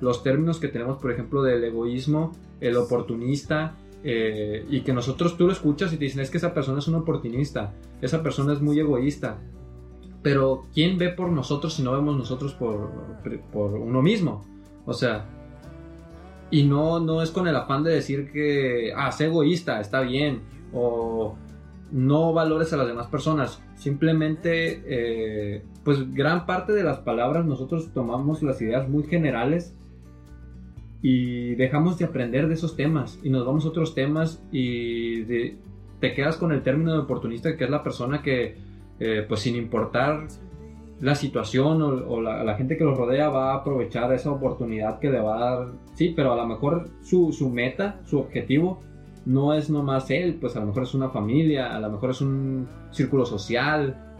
los 0.00 0.22
términos 0.22 0.58
que 0.58 0.68
tenemos, 0.68 0.98
por 0.98 1.12
ejemplo, 1.12 1.42
del 1.42 1.64
egoísmo, 1.64 2.32
el 2.60 2.76
oportunista, 2.76 3.76
eh, 4.04 4.64
y 4.70 4.82
que 4.82 4.92
nosotros 4.92 5.36
tú 5.36 5.46
lo 5.46 5.52
escuchas 5.52 5.92
y 5.92 5.96
te 5.96 6.04
dicen 6.04 6.20
es 6.20 6.30
que 6.30 6.38
esa 6.38 6.54
persona 6.54 6.78
es 6.78 6.86
un 6.88 6.94
oportunista, 6.94 7.74
esa 8.00 8.22
persona 8.22 8.52
es 8.52 8.60
muy 8.60 8.78
egoísta, 8.78 9.38
pero 10.28 10.66
¿quién 10.74 10.98
ve 10.98 11.08
por 11.08 11.30
nosotros 11.30 11.72
si 11.72 11.82
no 11.82 11.92
vemos 11.92 12.14
nosotros 12.14 12.52
por, 12.52 12.92
por 13.50 13.72
uno 13.72 14.02
mismo? 14.02 14.44
O 14.84 14.92
sea, 14.92 15.24
y 16.50 16.64
no, 16.64 17.00
no 17.00 17.22
es 17.22 17.30
con 17.30 17.48
el 17.48 17.56
afán 17.56 17.82
de 17.82 17.92
decir 17.92 18.30
que, 18.30 18.92
ah, 18.94 19.10
sé 19.10 19.24
egoísta, 19.24 19.80
está 19.80 20.02
bien, 20.02 20.42
o 20.74 21.34
no 21.92 22.34
valores 22.34 22.74
a 22.74 22.76
las 22.76 22.88
demás 22.88 23.06
personas. 23.06 23.62
Simplemente, 23.76 24.82
eh, 24.84 25.64
pues 25.82 26.12
gran 26.12 26.44
parte 26.44 26.74
de 26.74 26.84
las 26.84 26.98
palabras 26.98 27.46
nosotros 27.46 27.90
tomamos 27.94 28.42
las 28.42 28.60
ideas 28.60 28.86
muy 28.86 29.04
generales 29.04 29.74
y 31.00 31.54
dejamos 31.54 31.96
de 31.96 32.04
aprender 32.04 32.48
de 32.48 32.54
esos 32.54 32.76
temas 32.76 33.18
y 33.22 33.30
nos 33.30 33.46
vamos 33.46 33.64
a 33.64 33.68
otros 33.68 33.94
temas 33.94 34.42
y 34.52 35.24
te 35.24 36.12
quedas 36.14 36.36
con 36.36 36.52
el 36.52 36.62
término 36.62 36.92
de 36.92 36.98
oportunista 36.98 37.56
que 37.56 37.64
es 37.64 37.70
la 37.70 37.82
persona 37.82 38.20
que 38.20 38.67
eh, 39.00 39.24
pues 39.26 39.40
sin 39.40 39.56
importar 39.56 40.28
la 41.00 41.14
situación 41.14 41.80
o, 41.82 42.20
la, 42.20 42.54
gente 42.54 42.76
que 42.76 42.84
los 42.84 42.98
rodea 42.98 43.28
va 43.28 43.52
a 43.52 43.56
aprovechar 43.56 44.12
esa 44.12 44.32
oportunidad 44.32 44.98
que 44.98 45.10
le 45.10 45.20
va 45.20 45.36
a 45.36 45.40
dar, 45.40 45.68
sí, 45.94 46.12
pero 46.14 46.32
a 46.32 46.36
lo 46.36 46.46
mejor 46.46 46.90
su, 47.02 47.32
su 47.32 47.50
meta, 47.50 48.00
su 48.04 48.18
objetivo 48.18 48.80
no 49.24 49.54
es 49.54 49.70
nomás 49.70 50.10
él, 50.10 50.38
pues 50.40 50.56
a 50.56 50.60
lo 50.60 50.66
mejor 50.66 50.82
es 50.84 50.94
una 50.94 51.10
familia, 51.10 51.74
a 51.74 51.78
lo 51.78 51.90
mejor 51.90 52.10
es 52.10 52.20
un 52.20 52.66
círculo 52.90 53.26
social 53.26 54.16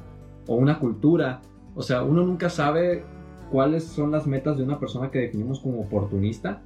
o 0.46 0.54
una 0.54 0.78
cultura. 0.78 1.40
O 1.74 1.82
sea, 1.82 2.02
uno 2.02 2.24
nunca 2.24 2.48
sabe 2.48 3.04
cuáles 3.50 3.84
son 3.84 4.10
las 4.10 4.26
metas 4.26 4.58
de 4.58 4.64
una 4.64 4.78
persona 4.78 5.10
que 5.10 5.18
definimos 5.18 5.60
como 5.60 5.80
oportunista 5.80 6.62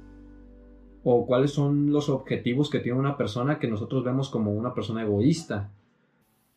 o 1.03 1.25
cuáles 1.25 1.51
son 1.51 1.91
los 1.91 2.09
objetivos 2.09 2.69
que 2.69 2.79
tiene 2.79 2.99
una 2.99 3.17
persona 3.17 3.59
que 3.59 3.67
nosotros 3.67 4.03
vemos 4.03 4.29
como 4.29 4.51
una 4.51 4.73
persona 4.73 5.03
egoísta. 5.03 5.71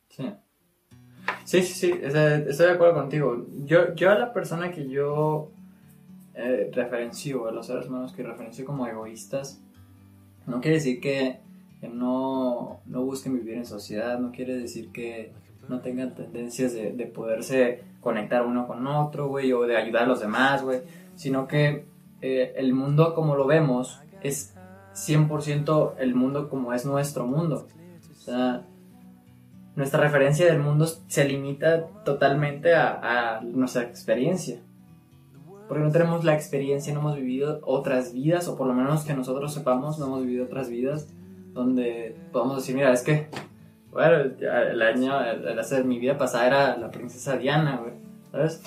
Sí. 0.09 0.25
Sí, 1.47 1.63
sí, 1.63 1.75
sí, 1.75 1.93
estoy 2.03 2.67
de 2.67 2.73
acuerdo 2.73 2.95
contigo. 2.95 3.47
Yo, 3.65 3.95
yo 3.95 4.11
a 4.11 4.19
la 4.19 4.33
persona 4.33 4.73
que 4.73 4.89
yo 4.89 5.53
eh, 6.35 6.73
referencio, 6.75 7.47
a 7.47 7.53
los 7.53 7.69
seres 7.69 7.87
humanos 7.87 8.13
que 8.13 8.25
referencio 8.25 8.65
como 8.65 8.85
egoístas, 8.85 9.63
no 10.45 10.61
quiere 10.61 10.79
decir 10.79 11.01
que, 11.01 11.39
no, 11.89 12.81
no, 12.85 13.05
busquen 13.05 13.35
vivir 13.35 13.55
en 13.55 13.65
sociedad, 13.65 14.19
no 14.19 14.33
quiere 14.33 14.59
decir 14.59 14.91
que 14.91 15.33
no 15.69 15.81
tengan 15.83 16.17
tendencias 16.17 16.73
de, 16.75 16.91
de 16.93 17.07
poderse 17.07 17.85
conectar 18.01 18.45
uno 18.45 18.67
con 18.67 18.85
otro, 18.89 19.29
güey, 19.29 19.53
o 19.53 19.63
de 19.63 19.77
ayudar 19.77 20.03
a 20.03 20.07
los 20.07 20.19
demás, 20.19 20.65
güey, 20.65 20.81
sino 21.15 21.47
que 21.47 21.87
eh, 22.23 22.55
el 22.57 22.75
mundo 22.75 23.15
como 23.15 23.37
lo 23.37 23.47
vemos 23.47 24.01
es 24.21 24.53
100% 24.95 25.95
el 25.99 26.17
mundo 26.17 26.49
como 26.49 26.73
es 26.73 26.85
nuestro 26.85 27.25
mundo. 27.25 27.69
O 28.11 28.15
sea, 28.17 28.67
nuestra 29.77 30.01
referencia 30.01 30.47
del 30.47 30.59
mundo 30.59 30.87
se 30.87 31.29
limita 31.29 31.87
totalmente 32.05 32.75
a, 32.75 33.41
nuestra 33.45 33.83
experiencia. 33.83 34.61
Porque 35.69 35.85
no 35.85 35.91
tenemos 35.91 36.25
la 36.25 36.35
experiencia, 36.35 36.95
no 36.95 37.01
hemos 37.01 37.17
vivido 37.17 37.61
otras 37.63 38.13
vidas, 38.13 38.49
o 38.49 38.57
por 38.57 38.67
lo 38.67 38.75
menos 38.75 39.05
que 39.05 39.15
nosotros 39.15 39.53
sepamos, 39.53 39.99
no 39.99 40.07
hemos 40.07 40.23
vivido 40.23 40.47
otras 40.47 40.71
vidas 40.71 41.09
donde 41.53 42.17
podamos 42.33 42.57
decir, 42.57 42.75
mira, 42.75 42.93
es 42.93 43.03
que, 43.03 43.29
bueno, 43.91 44.17
el 44.17 44.83
año, 44.83 45.21
el, 45.23 45.59
hacer 45.59 45.85
mi 45.85 45.99
vida 45.99 46.17
pasada 46.17 46.47
era 46.47 46.77
la 46.77 46.91
princesa 46.91 47.37
Diana, 47.37 47.79
güey, 47.79 47.95
¿sabes? 48.31 48.63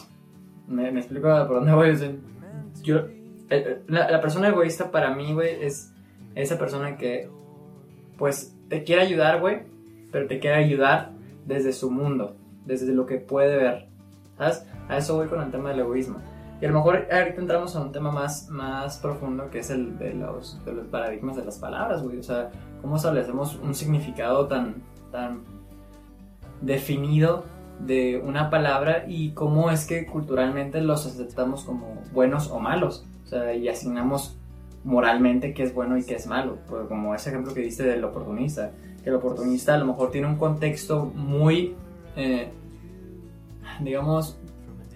Me, 0.68 0.90
explico 0.90 1.28
por 1.48 1.58
dónde 1.58 1.74
voy. 1.74 1.96
yo, 2.84 2.98
eh, 2.98 3.08
eh, 3.50 3.82
la 3.88 4.22
persona 4.22 4.50
egoísta 4.50 4.92
para 4.92 5.16
mí, 5.16 5.34
güey, 5.34 5.64
es 5.64 5.94
esa 6.36 6.60
persona 6.60 6.98
que, 6.98 7.30
pues, 8.18 8.56
te 8.68 8.84
quiere 8.84 9.04
ayudar, 9.04 9.40
güey, 9.40 9.62
pero 10.12 10.28
te 10.28 10.40
quiere 10.40 10.58
ayudar 10.58 11.12
desde 11.46 11.74
su 11.74 11.92
mundo, 11.92 12.36
desde 12.66 12.94
lo 12.94 13.06
que 13.06 13.18
puede 13.18 13.58
ver. 13.58 13.88
¿Sabes? 14.38 14.66
A 14.88 14.98
eso 14.98 15.16
voy 15.16 15.28
con 15.28 15.42
el 15.42 15.52
tema 15.52 15.70
del 15.70 15.80
egoísmo. 15.80 16.18
Y 16.62 16.66
a 16.66 16.70
lo 16.70 16.76
mejor 16.76 17.08
ahorita 17.12 17.40
entramos 17.40 17.76
a 17.76 17.82
un 17.82 17.92
tema 17.92 18.12
más, 18.12 18.50
más 18.50 18.98
profundo 18.98 19.50
que 19.50 19.60
es 19.60 19.70
el 19.70 19.98
de 19.98 20.14
los, 20.14 20.64
de 20.66 20.74
los 20.74 20.88
paradigmas 20.88 21.38
de 21.38 21.46
las 21.46 21.58
palabras, 21.58 22.04
güey. 22.04 22.18
O 22.18 22.24
sea, 22.24 22.52
cómo 22.82 22.98
establecemos 22.98 23.56
un 23.56 23.74
significado 23.74 24.48
tan, 24.48 24.84
tan 25.12 25.44
definido 26.62 27.46
de 27.80 28.18
una 28.18 28.50
palabra 28.50 29.06
y 29.08 29.32
cómo 29.32 29.72
es 29.72 29.86
que 29.86 30.06
culturalmente 30.06 30.82
los 30.82 31.06
aceptamos 31.06 31.64
como 31.64 32.02
buenos 32.12 32.52
o 32.52 32.60
malos. 32.60 33.06
O 33.24 33.28
sea, 33.28 33.54
y 33.54 33.70
asignamos 33.70 34.38
moralmente 34.84 35.54
qué 35.54 35.64
es 35.64 35.74
bueno 35.74 35.98
y 35.98 36.04
qué 36.04 36.16
es 36.16 36.28
malo. 36.28 36.58
Pues 36.68 36.88
como 36.88 37.16
ese 37.16 37.30
ejemplo 37.30 37.54
que 37.54 37.62
diste 37.62 37.84
del 37.84 38.04
oportunista 38.04 38.72
el 39.10 39.16
oportunista 39.16 39.76
a 39.76 39.78
lo 39.78 39.86
mejor 39.86 40.12
tiene 40.12 40.28
un 40.28 40.38
contexto 40.38 41.06
muy, 41.06 41.76
eh, 42.16 42.52
digamos, 43.82 44.40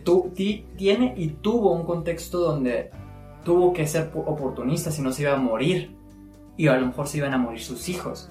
tu, 0.03 0.31
tiene 0.77 1.13
y 1.17 1.27
tuvo 1.29 1.73
un 1.73 1.83
contexto 1.83 2.39
donde 2.39 2.91
tuvo 3.43 3.73
que 3.73 3.85
ser 3.87 4.11
oportunista, 4.13 4.91
si 4.91 5.01
no 5.01 5.11
se 5.11 5.23
iba 5.23 5.33
a 5.33 5.37
morir. 5.37 5.95
Y 6.55 6.67
a 6.67 6.77
lo 6.77 6.87
mejor 6.87 7.07
se 7.07 7.17
iban 7.17 7.33
a 7.33 7.37
morir 7.37 7.61
sus 7.61 7.89
hijos. 7.89 8.29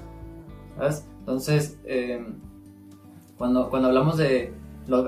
Entonces, 1.21 1.79
eh, 1.85 2.25
cuando, 3.37 3.68
cuando 3.68 3.88
hablamos 3.88 4.16
de 4.16 4.55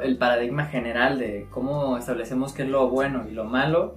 el 0.03 0.19
paradigma 0.19 0.67
general 0.67 1.19
de 1.19 1.49
cómo 1.51 1.97
establecemos 1.97 2.53
qué 2.53 2.63
es 2.63 2.69
lo 2.69 2.89
bueno 2.89 3.25
y 3.29 3.33
lo 3.33 3.45
malo, 3.45 3.97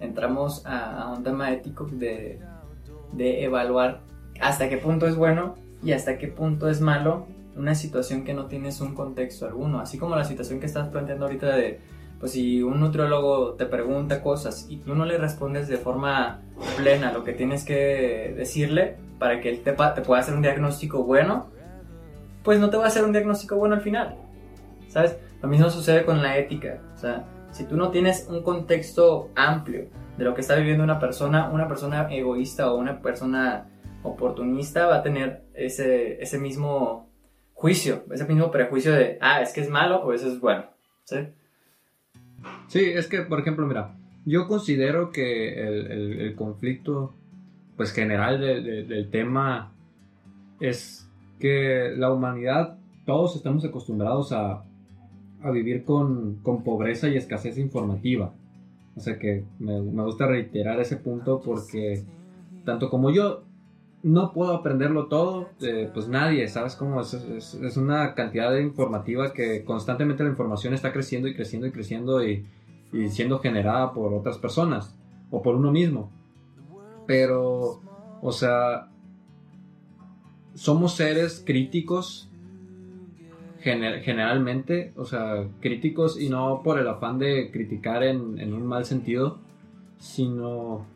entramos 0.00 0.64
a, 0.66 1.12
un 1.16 1.22
tema 1.24 1.52
ético 1.52 1.84
de, 1.90 2.40
de 3.12 3.44
evaluar 3.44 4.02
hasta 4.40 4.68
qué 4.68 4.76
punto 4.76 5.06
es 5.06 5.16
bueno 5.16 5.54
y 5.82 5.92
hasta 5.92 6.18
qué 6.18 6.28
punto 6.28 6.68
es 6.68 6.80
malo 6.80 7.26
una 7.56 7.74
situación 7.74 8.24
que 8.24 8.34
no 8.34 8.46
tienes 8.46 8.80
un 8.80 8.94
contexto 8.94 9.46
alguno. 9.46 9.80
Así 9.80 9.98
como 9.98 10.16
la 10.16 10.24
situación 10.24 10.60
que 10.60 10.66
estás 10.66 10.88
planteando 10.88 11.24
ahorita 11.24 11.56
de, 11.56 11.80
pues 12.20 12.32
si 12.32 12.62
un 12.62 12.80
nutriólogo 12.80 13.54
te 13.54 13.66
pregunta 13.66 14.22
cosas 14.22 14.66
y 14.68 14.78
tú 14.78 14.94
no 14.94 15.04
le 15.04 15.18
respondes 15.18 15.68
de 15.68 15.78
forma 15.78 16.40
plena 16.76 17.12
lo 17.12 17.24
que 17.24 17.32
tienes 17.32 17.64
que 17.64 18.34
decirle 18.36 18.96
para 19.18 19.40
que 19.40 19.48
él 19.48 19.62
te, 19.62 19.72
te 19.72 20.02
pueda 20.02 20.20
hacer 20.20 20.34
un 20.34 20.42
diagnóstico 20.42 21.02
bueno, 21.04 21.46
pues 22.42 22.60
no 22.60 22.70
te 22.70 22.76
va 22.76 22.84
a 22.84 22.88
hacer 22.88 23.04
un 23.04 23.12
diagnóstico 23.12 23.56
bueno 23.56 23.74
al 23.74 23.80
final. 23.80 24.16
¿Sabes? 24.88 25.16
Lo 25.42 25.48
mismo 25.48 25.70
sucede 25.70 26.04
con 26.04 26.22
la 26.22 26.38
ética. 26.38 26.80
O 26.94 26.98
sea, 26.98 27.24
si 27.50 27.64
tú 27.64 27.76
no 27.76 27.90
tienes 27.90 28.26
un 28.28 28.42
contexto 28.42 29.30
amplio 29.34 29.86
de 30.16 30.24
lo 30.24 30.34
que 30.34 30.40
está 30.40 30.56
viviendo 30.56 30.84
una 30.84 30.98
persona, 30.98 31.50
una 31.50 31.68
persona 31.68 32.06
egoísta 32.10 32.70
o 32.70 32.76
una 32.76 33.00
persona 33.00 33.66
oportunista 34.06 34.86
va 34.86 34.96
a 34.96 35.02
tener 35.02 35.42
ese, 35.54 36.22
ese 36.22 36.38
mismo 36.38 37.10
juicio, 37.52 38.04
ese 38.12 38.24
mismo 38.26 38.50
prejuicio 38.50 38.92
de, 38.92 39.18
ah, 39.20 39.40
es 39.40 39.52
que 39.52 39.60
es 39.60 39.70
malo 39.70 40.02
o 40.02 40.12
eso 40.12 40.28
es 40.28 40.40
bueno. 40.40 40.64
¿Sí? 41.04 42.80
Es 42.80 43.08
que, 43.08 43.22
por 43.22 43.40
ejemplo, 43.40 43.66
mira, 43.66 43.96
yo 44.24 44.46
considero 44.46 45.10
que 45.10 45.54
el, 45.54 46.20
el, 46.20 46.34
conflicto 46.34 47.14
pues 47.76 47.92
general 47.92 48.40
del 48.40 49.10
tema 49.10 49.72
es 50.60 51.08
que 51.38 51.92
la 51.96 52.10
humanidad, 52.12 52.78
todos 53.04 53.36
estamos 53.36 53.64
acostumbrados 53.64 54.32
a, 54.32 54.64
a 55.42 55.50
vivir 55.50 55.84
con, 55.84 56.36
con, 56.42 56.64
pobreza 56.64 57.08
y 57.08 57.16
escasez 57.16 57.58
informativa. 57.58 58.32
O 58.96 59.00
sea 59.00 59.18
que 59.18 59.44
me, 59.58 59.80
gusta 59.80 60.26
reiterar 60.26 60.80
ese 60.80 60.96
punto 60.96 61.40
porque 61.44 62.02
tanto 62.64 62.88
como 62.88 63.10
yo 63.10 63.44
no 64.06 64.32
puedo 64.32 64.54
aprenderlo 64.54 65.06
todo, 65.06 65.48
eh, 65.60 65.90
pues 65.92 66.06
nadie, 66.06 66.46
¿sabes 66.46 66.76
cómo? 66.76 67.00
Es, 67.00 67.12
es, 67.12 67.76
una 67.76 68.14
cantidad 68.14 68.52
de 68.52 68.62
informativa 68.62 69.32
que 69.32 69.64
constantemente 69.64 70.22
la 70.22 70.30
información 70.30 70.74
está 70.74 70.92
creciendo 70.92 71.26
y 71.26 71.34
creciendo 71.34 71.66
y 71.66 71.72
creciendo 71.72 72.24
y, 72.24 72.46
y, 72.92 73.08
siendo 73.08 73.40
generada 73.40 73.92
por 73.92 74.14
otras 74.14 74.38
personas 74.38 74.96
o 75.32 75.42
por 75.42 75.56
uno 75.56 75.72
mismo. 75.72 76.12
Pero, 77.08 77.80
o 78.22 78.30
sea, 78.30 78.90
somos 80.54 80.94
seres 80.94 81.42
críticos 81.44 82.30
generalmente, 83.58 84.92
o 84.94 85.04
sea, 85.04 85.48
críticos 85.58 86.20
y 86.20 86.28
no 86.28 86.62
por 86.62 86.78
el 86.78 86.86
afán 86.86 87.18
de 87.18 87.50
criticar 87.50 88.04
en, 88.04 88.38
en 88.38 88.54
un 88.54 88.64
mal 88.64 88.84
sentido, 88.84 89.40
sino 89.98 90.86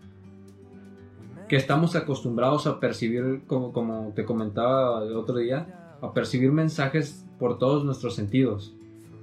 que 1.50 1.56
estamos 1.56 1.96
acostumbrados 1.96 2.68
a 2.68 2.78
percibir, 2.78 3.42
como, 3.48 3.72
como 3.72 4.12
te 4.14 4.24
comentaba 4.24 5.02
el 5.02 5.16
otro 5.16 5.34
día, 5.34 5.96
a 6.00 6.12
percibir 6.12 6.52
mensajes 6.52 7.26
por 7.40 7.58
todos 7.58 7.84
nuestros 7.84 8.14
sentidos. 8.14 8.72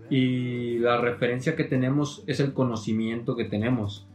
Y 0.09 0.77
la 0.79 0.97
referencia 0.97 1.55
que 1.55 1.63
tenemos 1.63 2.25
es 2.27 2.41
el 2.41 2.51
conocimiento 2.51 3.37
que 3.37 3.45
tenemos. 3.45 4.05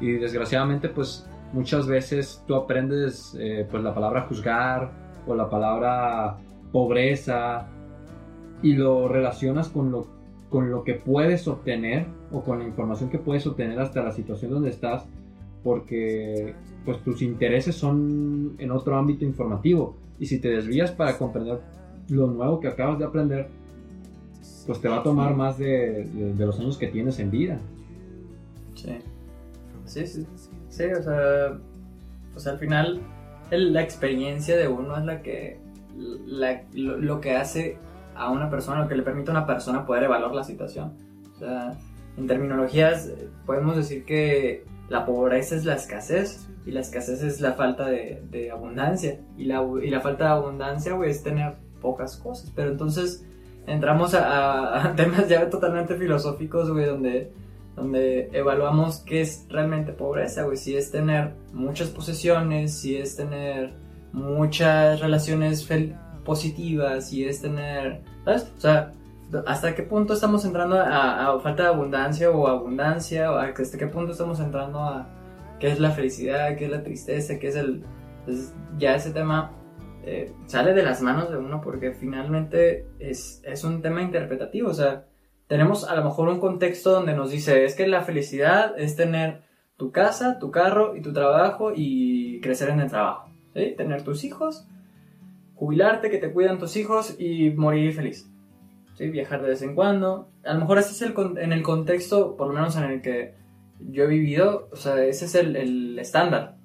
Y 0.00 0.10
desgraciadamente, 0.10 0.88
pues 0.88 1.24
muchas 1.52 1.86
veces 1.86 2.42
tú 2.48 2.56
aprendes 2.56 3.36
eh, 3.38 3.64
pues 3.70 3.84
la 3.84 3.94
palabra 3.94 4.22
juzgar 4.22 4.90
o 5.28 5.36
la 5.36 5.48
palabra 5.48 6.38
pobreza 6.72 7.68
y 8.60 8.74
lo 8.74 9.06
relacionas 9.06 9.68
con 9.68 9.92
lo, 9.92 10.08
con 10.50 10.68
lo 10.68 10.82
que 10.82 10.94
puedes 10.94 11.46
obtener 11.46 12.08
o 12.32 12.42
con 12.42 12.58
la 12.58 12.64
información 12.64 13.08
que 13.08 13.18
puedes 13.18 13.46
obtener 13.46 13.78
hasta 13.78 14.02
la 14.02 14.10
situación 14.10 14.50
donde 14.50 14.70
estás 14.70 15.06
porque 15.62 16.54
pues 16.84 17.02
tus 17.02 17.22
intereses 17.22 17.76
son 17.76 18.54
en 18.58 18.70
otro 18.70 18.96
ámbito 18.96 19.24
informativo 19.24 19.96
y 20.18 20.26
si 20.26 20.38
te 20.38 20.48
desvías 20.48 20.90
para 20.90 21.16
comprender 21.16 21.60
lo 22.08 22.26
nuevo 22.26 22.60
que 22.60 22.68
acabas 22.68 22.98
de 22.98 23.04
aprender, 23.04 23.48
pues 24.66 24.80
te 24.80 24.88
va 24.88 24.98
a 24.98 25.02
tomar 25.02 25.34
más 25.34 25.58
de, 25.58 26.08
los 26.36 26.58
años 26.58 26.76
que 26.78 26.88
tienes 26.88 27.18
en 27.18 27.30
vida. 27.30 27.58
Sí, 28.74 28.98
sí, 29.84 30.06
sí, 30.06 30.26
sí 30.68 30.84
o 30.84 31.02
sea, 31.02 31.58
pues 32.32 32.46
al 32.46 32.58
final 32.58 33.00
la 33.50 33.82
experiencia 33.82 34.56
de 34.56 34.68
uno 34.68 34.96
es 34.96 35.04
la 35.04 35.22
que, 35.22 35.58
lo, 35.96 36.96
lo, 36.96 37.20
que 37.20 37.36
hace 37.36 37.76
a 38.14 38.30
una 38.30 38.50
persona, 38.50 38.82
lo 38.82 38.88
que 38.88 38.94
le 38.94 39.02
permite 39.02 39.30
a 39.30 39.34
una 39.34 39.46
persona 39.46 39.86
poder 39.86 40.04
evaluar 40.04 40.34
la 40.34 40.44
situación. 40.44 40.92
O 41.34 41.38
sea, 41.38 41.78
en 42.16 42.26
terminologías 42.26 43.08
eh, 43.08 43.28
podemos 43.46 43.76
decir 43.76 44.04
que 44.04 44.64
la 44.92 45.06
pobreza 45.06 45.56
es 45.56 45.64
la 45.64 45.76
escasez 45.76 46.46
y 46.66 46.70
la 46.70 46.80
escasez 46.80 47.22
es 47.22 47.40
la 47.40 47.54
falta 47.54 47.86
de, 47.86 48.50
abundancia. 48.52 49.20
Y 49.38 49.46
la, 49.46 50.00
falta 50.02 50.24
de 50.24 50.30
abundancia, 50.30 50.92
güey, 50.92 51.10
es 51.10 51.22
tener 51.22 51.54
pocas 51.80 52.18
cosas. 52.18 52.52
Pero 52.54 52.72
entonces 52.72 53.26
entramos 53.66 54.12
a, 54.12 54.84
a 54.90 54.94
temas 54.94 55.30
ya 55.30 55.48
totalmente 55.48 55.94
filosóficos, 55.94 56.70
güey, 56.70 56.84
donde, 56.84 57.32
donde 57.74 58.28
evaluamos 58.34 58.98
qué 58.98 59.22
es 59.22 59.46
realmente 59.48 59.92
pobreza, 59.92 60.42
güey. 60.42 60.58
Si 60.58 60.76
es 60.76 60.90
tener 60.90 61.32
muchas 61.54 61.88
posesiones, 61.88 62.74
si 62.74 62.98
es 62.98 63.16
tener 63.16 63.72
muchas 64.12 65.00
relaciones 65.00 65.66
positivas, 66.22 67.08
si 67.08 67.24
es 67.24 67.40
tener, 67.40 68.02
¿sabes? 68.26 68.52
O 68.58 68.60
sea, 68.60 68.92
hasta 69.46 69.74
qué 69.74 69.82
punto 69.82 70.14
estamos 70.14 70.44
entrando 70.44 70.78
a, 70.78 71.38
falta 71.40 71.64
de 71.64 71.68
abundancia 71.70 72.30
o 72.30 72.46
abundancia, 72.46 73.32
o 73.32 73.36
hasta 73.36 73.78
qué 73.78 73.86
punto 73.86 74.12
estamos 74.12 74.40
entrando 74.40 74.80
a 74.80 75.08
qué 75.58 75.70
es 75.70 75.80
la 75.80 75.90
felicidad, 75.90 76.56
qué 76.56 76.66
es 76.66 76.70
la 76.70 76.82
tristeza, 76.82 77.38
qué 77.38 77.48
es 77.48 77.56
el... 77.56 77.84
Pues, 78.24 78.54
ya 78.78 78.94
ese 78.94 79.10
tema 79.10 79.52
eh, 80.04 80.32
sale 80.46 80.74
de 80.74 80.82
las 80.82 81.02
manos 81.02 81.30
de 81.30 81.38
uno 81.38 81.60
porque 81.60 81.92
finalmente 81.92 82.86
es, 82.98 83.42
es 83.44 83.64
un 83.64 83.82
tema 83.82 84.02
interpretativo, 84.02 84.70
o 84.70 84.74
sea, 84.74 85.06
tenemos 85.46 85.88
a 85.88 85.94
lo 85.94 86.04
mejor 86.04 86.28
un 86.28 86.40
contexto 86.40 86.92
donde 86.92 87.14
nos 87.14 87.30
dice, 87.30 87.64
es 87.64 87.74
que 87.74 87.86
la 87.86 88.02
felicidad 88.02 88.72
es 88.78 88.96
tener 88.96 89.42
tu 89.76 89.92
casa, 89.92 90.38
tu 90.38 90.50
carro 90.50 90.96
y 90.96 91.02
tu 91.02 91.12
trabajo 91.12 91.72
y 91.74 92.40
crecer 92.40 92.70
en 92.70 92.80
el 92.80 92.88
trabajo. 92.88 93.30
Tener 93.52 94.02
tus 94.02 94.24
hijos, 94.24 94.66
jubilarte, 95.54 96.08
que 96.08 96.18
te 96.18 96.32
cuidan 96.32 96.58
tus 96.58 96.76
hijos 96.76 97.16
y 97.18 97.50
morir 97.50 97.92
feliz. 97.92 98.31
Viajar 98.98 99.42
de 99.42 99.48
vez 99.48 99.62
en 99.62 99.74
cuando. 99.74 100.28
A 100.44 100.54
lo 100.54 100.60
mejor 100.60 100.78
ese 100.78 100.92
es 100.92 101.02
el, 101.02 101.14
en 101.38 101.52
el 101.52 101.62
contexto, 101.62 102.36
por 102.36 102.48
lo 102.48 102.54
menos 102.54 102.76
en 102.76 102.84
el 102.84 103.02
que 103.02 103.34
yo 103.80 104.04
he 104.04 104.06
vivido, 104.06 104.68
o 104.70 104.76
sea, 104.76 105.02
ese 105.04 105.24
es 105.24 105.34
el, 105.34 105.56
el 105.56 105.98
estándar 105.98 106.56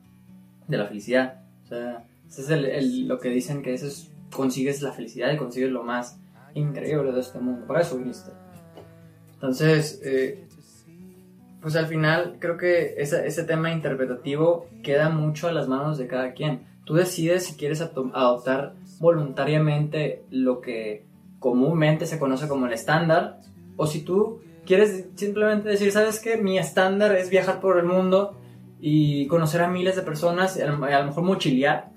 de 0.68 0.78
la 0.78 0.86
felicidad. 0.86 1.42
O 1.63 1.68
sea, 1.68 2.06
ese 2.28 2.42
es 2.42 2.50
el, 2.50 3.08
lo 3.08 3.20
que 3.20 3.30
dicen 3.30 3.63
que 3.63 3.74
eso 3.74 3.88
es, 3.88 4.12
consigues 4.32 4.82
la 4.82 4.92
felicidad 4.92 5.32
y 5.32 5.38
consigues 5.38 5.72
lo 5.72 5.84
más 5.84 6.20
increíble 6.54 7.12
de 7.12 7.22
este 7.22 7.40
mundo. 7.40 7.66
Para 7.66 7.82
eso 7.82 7.98
viniste. 7.98 8.32
Entonces, 9.34 10.02
eh, 10.04 10.46
pues 11.62 11.76
al 11.76 11.88
final 11.88 12.38
creo 12.40 12.58
que 12.58 12.96
ese, 12.98 13.26
ese 13.26 13.44
tema 13.44 13.72
interpretativo 13.72 14.68
queda 14.84 15.10
mucho 15.10 15.48
a 15.48 15.52
las 15.52 15.68
manos 15.68 15.98
de 15.98 16.08
cada 16.08 16.34
quien. 16.34 16.62
Tú 16.86 16.94
decides 16.94 17.46
si 17.46 17.56
quieres 17.56 17.82
adoptar 17.82 18.74
voluntariamente 19.00 20.24
lo 20.30 20.62
que 20.62 21.06
comúnmente 21.48 22.06
se 22.06 22.20
conoce 22.20 22.50
como 22.50 22.66
el 22.66 22.74
estándar, 22.74 23.40
o 23.78 23.88
si 23.88 24.02
tú 24.02 24.42
quieres 24.66 25.08
simplemente 25.16 25.70
decir, 25.70 25.94
¿sabes 25.94 26.20
qué? 26.20 26.36
Mi 26.36 26.58
estándar 26.58 27.16
es 27.16 27.30
viajar 27.30 27.62
por 27.62 27.78
el 27.78 27.86
mundo 27.86 28.38
y 28.82 29.28
conocer 29.28 29.62
a 29.62 29.70
miles 29.70 29.96
de 29.96 30.02
personas, 30.02 30.58
y 30.58 30.62
a 30.62 30.68
lo 30.68 30.78
mejor 30.78 31.24
mochilear 31.24 31.92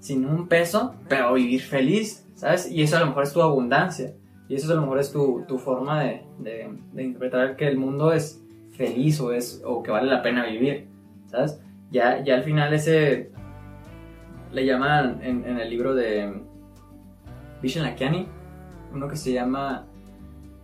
sin 0.00 0.24
un 0.24 0.48
peso, 0.48 0.94
pero 1.10 1.34
vivir 1.34 1.60
feliz, 1.60 2.26
¿sabes? 2.34 2.70
Y 2.70 2.82
eso 2.82 2.96
a 2.96 3.00
lo 3.00 3.08
mejor 3.08 3.24
es 3.24 3.34
tu 3.34 3.42
abundancia, 3.42 4.14
y 4.48 4.54
eso 4.54 4.72
a 4.72 4.76
lo 4.76 4.80
mejor 4.80 4.98
es 4.98 5.12
tu, 5.12 5.44
tu 5.46 5.58
forma 5.58 6.02
de, 6.02 6.22
de, 6.38 7.02
interpretar 7.02 7.54
que 7.54 7.68
el 7.68 7.76
mundo 7.76 8.12
es 8.12 8.42
feliz 8.78 9.20
o, 9.20 9.30
es, 9.30 9.60
o 9.62 9.82
que 9.82 9.90
vale 9.90 10.10
la 10.10 10.22
pena 10.22 10.46
vivir, 10.46 10.88
¿sabes? 11.26 11.60
Ya, 11.90 12.24
ya 12.24 12.34
al 12.36 12.44
final 12.44 12.72
ese 12.72 13.30
le 14.52 14.64
llaman 14.64 15.20
en, 15.22 15.44
en 15.44 15.58
el 15.58 15.68
libro 15.68 15.94
de 15.94 16.32
Vishen 17.60 17.82
Lakiani, 17.82 18.26
uno 18.92 19.08
que 19.08 19.16
se 19.16 19.32
llama 19.32 19.86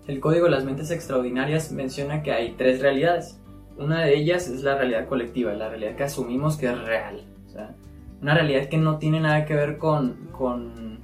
El 0.07 0.21
Código 0.21 0.47
de 0.47 0.51
las 0.51 0.65
Mentes 0.65 0.91
Extraordinarias, 0.91 1.73
menciona 1.73 2.23
que 2.23 2.33
hay 2.33 2.53
tres 2.53 2.81
realidades. 2.81 3.41
Una 3.79 4.03
de 4.03 4.17
ellas 4.17 4.49
es 4.49 4.63
la 4.63 4.77
realidad 4.77 5.07
colectiva, 5.09 5.53
la 5.53 5.69
realidad 5.69 5.97
que 5.97 6.05
asumimos 6.05 6.57
que 6.57 6.67
es 6.67 6.79
real. 6.79 7.25
O 7.49 8.23
una 8.23 8.35
realidad 8.35 8.69
que 8.69 8.79
no 8.79 8.99
tiene 8.99 9.21
nada 9.21 9.45
que 9.45 9.55
ver 9.55 9.79
con, 9.79 10.29
con 10.31 11.01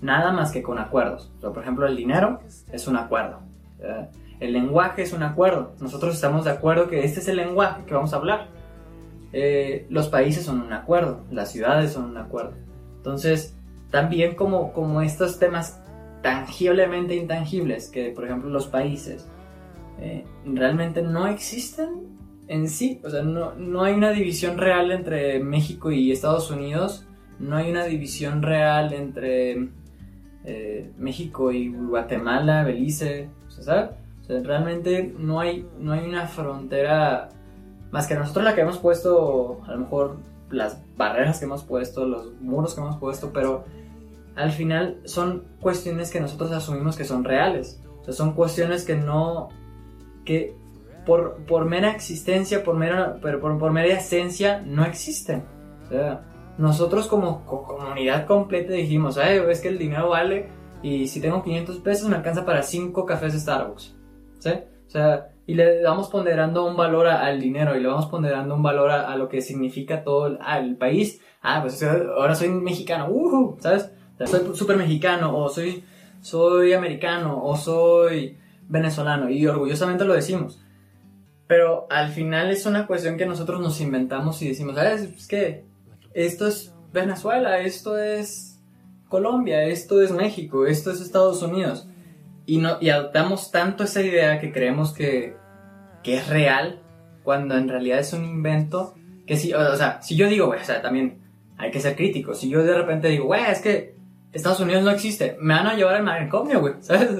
nada 0.00 0.32
más 0.32 0.52
que 0.52 0.62
con 0.62 0.78
acuerdos. 0.78 1.30
Por 1.40 1.58
ejemplo, 1.58 1.86
el 1.86 1.96
dinero 1.96 2.40
es 2.72 2.88
un 2.88 2.96
acuerdo. 2.96 3.40
El 4.40 4.52
lenguaje 4.52 5.02
es 5.02 5.12
un 5.12 5.22
acuerdo. 5.22 5.72
Nosotros 5.80 6.14
estamos 6.14 6.44
de 6.44 6.50
acuerdo 6.50 6.88
que 6.88 7.04
este 7.04 7.20
es 7.20 7.28
el 7.28 7.36
lenguaje 7.36 7.84
que 7.84 7.94
vamos 7.94 8.12
a 8.12 8.16
hablar. 8.16 8.48
Eh, 9.32 9.86
los 9.88 10.08
países 10.08 10.44
son 10.44 10.60
un 10.60 10.72
acuerdo, 10.72 11.20
las 11.30 11.52
ciudades 11.52 11.92
son 11.92 12.04
un 12.04 12.16
acuerdo. 12.16 12.52
Entonces, 12.96 13.56
también 13.90 14.34
como, 14.34 14.72
como 14.72 15.00
estos 15.02 15.38
temas 15.38 15.80
tangiblemente 16.22 17.14
intangibles, 17.16 17.88
que 17.88 18.10
por 18.10 18.24
ejemplo 18.24 18.48
los 18.48 18.66
países, 18.66 19.28
eh, 20.00 20.24
realmente 20.44 21.02
no 21.02 21.26
existen 21.26 22.12
en 22.48 22.68
sí. 22.68 23.00
O 23.04 23.10
sea, 23.10 23.22
no, 23.22 23.54
no 23.54 23.82
hay 23.82 23.94
una 23.94 24.10
división 24.10 24.58
real 24.58 24.90
entre 24.90 25.40
México 25.40 25.90
y 25.90 26.12
Estados 26.12 26.50
Unidos. 26.50 27.06
No 27.38 27.56
hay 27.56 27.70
una 27.70 27.84
división 27.84 28.42
real 28.42 28.92
entre 28.92 29.68
eh, 30.44 30.90
México 30.98 31.52
y 31.52 31.68
Guatemala, 31.68 32.64
Belice. 32.64 33.28
O 33.46 33.62
sea, 33.62 33.92
realmente 34.28 35.14
no 35.18 35.40
hay, 35.40 35.66
no 35.78 35.92
hay 35.92 36.04
una 36.04 36.26
frontera 36.26 37.28
más 37.90 38.06
que 38.06 38.14
nosotros 38.14 38.44
la 38.44 38.54
que 38.54 38.62
hemos 38.62 38.78
puesto, 38.78 39.60
a 39.66 39.72
lo 39.72 39.78
mejor 39.80 40.16
las 40.50 40.82
barreras 40.96 41.38
que 41.38 41.44
hemos 41.44 41.62
puesto, 41.62 42.06
los 42.06 42.32
muros 42.40 42.74
que 42.74 42.80
hemos 42.80 42.96
puesto, 42.96 43.32
pero 43.32 43.64
al 44.36 44.52
final 44.52 45.00
son 45.04 45.44
cuestiones 45.60 46.10
que 46.10 46.20
nosotros 46.20 46.52
asumimos 46.52 46.96
que 46.96 47.04
son 47.04 47.24
reales. 47.24 47.80
O 48.00 48.04
sea, 48.04 48.14
son 48.14 48.34
cuestiones 48.34 48.84
que 48.84 48.96
no, 48.96 49.48
que 50.24 50.56
por, 51.06 51.44
por 51.46 51.64
mera 51.66 51.90
existencia, 51.90 52.64
por 52.64 52.76
mera, 52.76 53.18
pero 53.22 53.40
por, 53.40 53.58
por 53.58 53.72
mera 53.72 53.94
esencia, 53.94 54.62
no 54.64 54.84
existen. 54.84 55.44
Nosotros 56.58 57.06
como 57.06 57.44
comunidad 57.44 58.26
completa 58.26 58.72
dijimos, 58.72 59.18
Ay, 59.18 59.40
es 59.48 59.60
que 59.60 59.68
el 59.68 59.78
dinero 59.78 60.08
vale 60.08 60.48
y 60.82 61.06
si 61.06 61.20
tengo 61.20 61.42
500 61.42 61.78
pesos 61.78 62.08
me 62.08 62.16
alcanza 62.16 62.44
para 62.44 62.62
5 62.62 63.04
cafés 63.04 63.34
de 63.34 63.40
Starbucks. 63.40 63.96
¿Sí? 64.38 64.50
O 64.86 64.90
sea, 64.90 65.32
y 65.46 65.54
le 65.54 65.82
vamos 65.82 66.08
ponderando 66.08 66.66
un 66.66 66.76
valor 66.76 67.06
al 67.06 67.40
dinero 67.40 67.76
y 67.76 67.80
le 67.80 67.88
vamos 67.88 68.06
ponderando 68.06 68.54
un 68.54 68.62
valor 68.62 68.90
a, 68.90 69.16
lo 69.16 69.28
que 69.28 69.40
significa 69.40 70.04
todo 70.04 70.26
el, 70.26 70.76
país. 70.76 71.20
Ah, 71.40 71.60
pues 71.62 71.82
ahora 71.82 72.34
soy 72.34 72.48
mexicano, 72.48 73.08
uh, 73.10 73.56
¿sabes? 73.60 73.90
Soy 74.26 74.54
súper 74.54 74.76
mexicano 74.76 75.36
o 75.36 75.48
soy, 75.48 75.84
soy 76.20 76.72
americano 76.72 77.42
o 77.42 77.56
soy 77.56 78.38
venezolano 78.68 79.28
y 79.30 79.46
orgullosamente 79.46 80.04
lo 80.04 80.14
decimos. 80.14 80.60
Pero 81.46 81.86
al 81.90 82.10
final 82.10 82.50
es 82.50 82.64
una 82.66 82.86
cuestión 82.86 83.16
que 83.16 83.26
nosotros 83.26 83.60
nos 83.60 83.80
inventamos 83.80 84.40
y 84.42 84.48
decimos, 84.48 84.74
¿sabes? 84.74 85.02
Es 85.02 85.26
que 85.26 85.64
esto 86.14 86.46
es 86.46 86.74
Venezuela, 86.92 87.58
esto 87.60 87.98
es 87.98 88.60
Colombia, 89.08 89.64
esto 89.64 90.00
es 90.00 90.12
México, 90.12 90.66
esto 90.66 90.90
es 90.90 91.00
Estados 91.00 91.42
Unidos. 91.42 91.88
Y, 92.46 92.58
no, 92.58 92.78
y 92.80 92.90
adoptamos 92.90 93.50
tanto 93.50 93.84
esa 93.84 94.02
idea 94.02 94.40
que 94.40 94.52
creemos 94.52 94.92
que, 94.92 95.36
que 96.02 96.16
es 96.16 96.28
real, 96.28 96.80
cuando 97.22 97.56
en 97.56 97.68
realidad 97.68 97.98
es 97.98 98.12
un 98.12 98.24
invento 98.24 98.94
que 99.26 99.36
si, 99.36 99.52
o 99.52 99.76
sea, 99.76 100.02
si 100.02 100.16
yo 100.16 100.28
digo, 100.28 100.48
o 100.48 100.64
sea, 100.64 100.82
también 100.82 101.20
hay 101.56 101.70
que 101.70 101.80
ser 101.80 101.94
crítico. 101.94 102.34
Si 102.34 102.48
yo 102.48 102.64
de 102.64 102.74
repente 102.74 103.08
digo, 103.08 103.26
güey, 103.26 103.44
es 103.50 103.60
que 103.60 103.91
Estados 104.32 104.60
Unidos 104.60 104.82
no 104.82 104.90
existe, 104.90 105.36
me 105.40 105.54
van 105.54 105.66
a 105.66 105.74
llevar 105.74 105.96
al 105.96 106.04
manicomio, 106.04 106.60
güey, 106.60 106.74
¿sabes? 106.80 107.10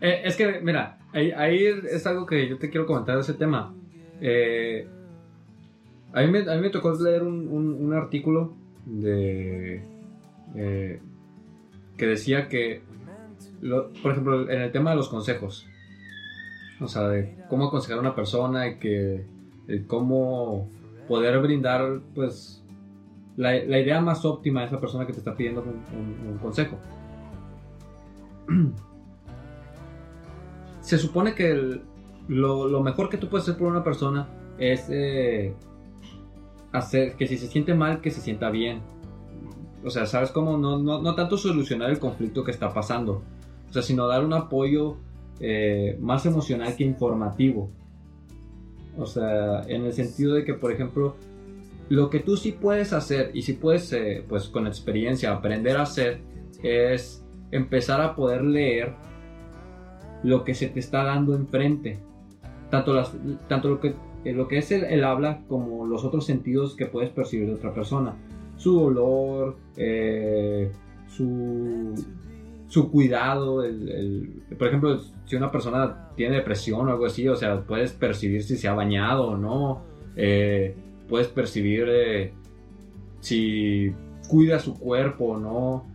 Eh, 0.00 0.22
es 0.24 0.36
que, 0.36 0.60
mira, 0.60 0.98
Ahí, 1.14 1.66
es 1.66 2.06
algo 2.08 2.26
que 2.26 2.48
yo 2.48 2.58
te 2.58 2.70
quiero 2.70 2.86
comentar 2.86 3.14
de 3.14 3.20
ese 3.20 3.34
tema. 3.34 3.72
Eh, 4.20 4.84
a, 6.12 6.22
mí 6.22 6.28
me, 6.28 6.70
tocó 6.70 6.92
leer 6.94 7.22
un, 7.22 7.46
un, 7.48 7.92
artículo 7.92 8.56
de, 8.84 9.80
eh, 10.56 11.00
que 11.96 12.06
decía 12.06 12.48
que, 12.48 12.82
por 14.02 14.10
ejemplo, 14.10 14.50
en 14.50 14.62
el 14.62 14.72
tema 14.72 14.90
de 14.90 14.96
los 14.96 15.08
consejos, 15.08 15.68
o 16.80 16.88
sea, 16.88 17.06
de 17.08 17.36
cómo 17.48 17.66
aconsejar 17.66 17.98
a 17.98 18.00
una 18.00 18.16
persona 18.16 18.66
y 18.66 18.78
que 18.78 19.24
cómo 19.86 20.68
poder 21.06 21.38
brindar, 21.38 22.00
pues, 22.12 22.63
la, 23.36 23.52
la, 23.64 23.78
idea 23.78 24.00
más 24.00 24.24
óptima 24.24 24.60
a 24.60 24.64
esa 24.64 24.80
persona 24.80 25.06
que 25.06 25.12
te 25.12 25.18
está 25.18 25.34
pidiendo 25.34 25.62
un, 25.62 26.38
consejo. 26.38 26.78
se 30.80 30.98
supone 30.98 31.34
que 31.34 31.80
lo, 32.28 32.82
mejor 32.82 33.08
que 33.08 33.16
tú 33.18 33.28
puedes 33.28 33.48
hacer 33.48 33.58
por 33.58 33.70
una 33.70 33.82
persona 33.82 34.28
es 34.58 34.86
eh, 34.90 35.54
hacer 36.72 37.16
que 37.16 37.26
si 37.26 37.36
se 37.38 37.48
siente 37.48 37.74
mal, 37.74 38.00
que 38.00 38.10
se 38.10 38.20
sienta 38.20 38.50
bien. 38.50 38.82
O 39.84 39.90
sea, 39.90 40.06
¿sabes 40.06 40.30
cómo? 40.30 40.56
No, 40.56 40.78
no, 40.78 41.14
tanto 41.14 41.36
solucionar 41.36 41.90
el 41.90 41.98
conflicto 41.98 42.42
que 42.44 42.50
está 42.50 42.72
pasando, 42.72 43.22
o 43.68 43.72
sea, 43.72 43.82
sino 43.82 44.06
dar 44.06 44.24
un 44.24 44.32
apoyo 44.32 44.96
eh, 45.40 45.98
más 46.00 46.24
emocional 46.24 46.74
que 46.76 46.84
informativo. 46.84 47.70
O 48.96 49.06
sea, 49.06 49.62
en 49.62 49.84
el 49.84 49.92
sentido 49.92 50.34
de 50.34 50.44
que, 50.44 50.54
por 50.54 50.72
ejemplo, 50.72 51.16
lo 51.88 52.10
que 52.10 52.20
tú 52.20 52.36
sí 52.36 52.52
puedes 52.52 52.92
hacer 52.92 53.30
y 53.34 53.42
sí 53.42 53.54
puedes, 53.54 53.92
eh, 53.92 54.24
pues 54.28 54.48
con 54.48 54.66
experiencia, 54.66 55.32
aprender 55.32 55.76
a 55.76 55.82
hacer 55.82 56.20
es 56.62 57.24
empezar 57.50 58.00
a 58.00 58.16
poder 58.16 58.42
leer 58.42 58.94
lo 60.22 60.44
que 60.44 60.54
se 60.54 60.68
te 60.68 60.80
está 60.80 61.04
dando 61.04 61.34
enfrente. 61.34 61.98
Tanto, 62.70 62.94
las, 62.94 63.12
tanto 63.48 63.68
lo, 63.68 63.80
que, 63.80 63.94
eh, 64.24 64.32
lo 64.32 64.48
que 64.48 64.58
es 64.58 64.72
el, 64.72 65.04
habla 65.04 65.42
como 65.46 65.86
los 65.86 66.04
otros 66.04 66.24
sentidos 66.24 66.74
que 66.74 66.86
puedes 66.86 67.10
percibir 67.10 67.48
de 67.48 67.54
otra 67.54 67.74
persona. 67.74 68.16
Su 68.56 68.80
olor, 68.80 69.56
eh, 69.76 70.72
su, 71.06 71.94
su 72.66 72.90
cuidado, 72.90 73.62
el, 73.62 74.42
por 74.58 74.68
ejemplo, 74.68 74.98
si 75.26 75.36
una 75.36 75.50
persona 75.52 76.08
tiene 76.16 76.36
depresión 76.36 76.88
o 76.88 76.92
algo 76.92 77.06
así, 77.06 77.28
o 77.28 77.36
sea, 77.36 77.60
puedes 77.60 77.92
percibir 77.92 78.42
si 78.42 78.56
se 78.56 78.66
ha 78.66 78.74
bañado 78.74 79.28
o 79.28 79.36
no, 79.36 79.82
puedes 81.08 81.28
percibir 81.28 82.32
si 83.20 83.92
cuida 84.28 84.58
su 84.58 84.78
cuerpo 84.78 85.26
o 85.26 85.38
no, 85.38 85.86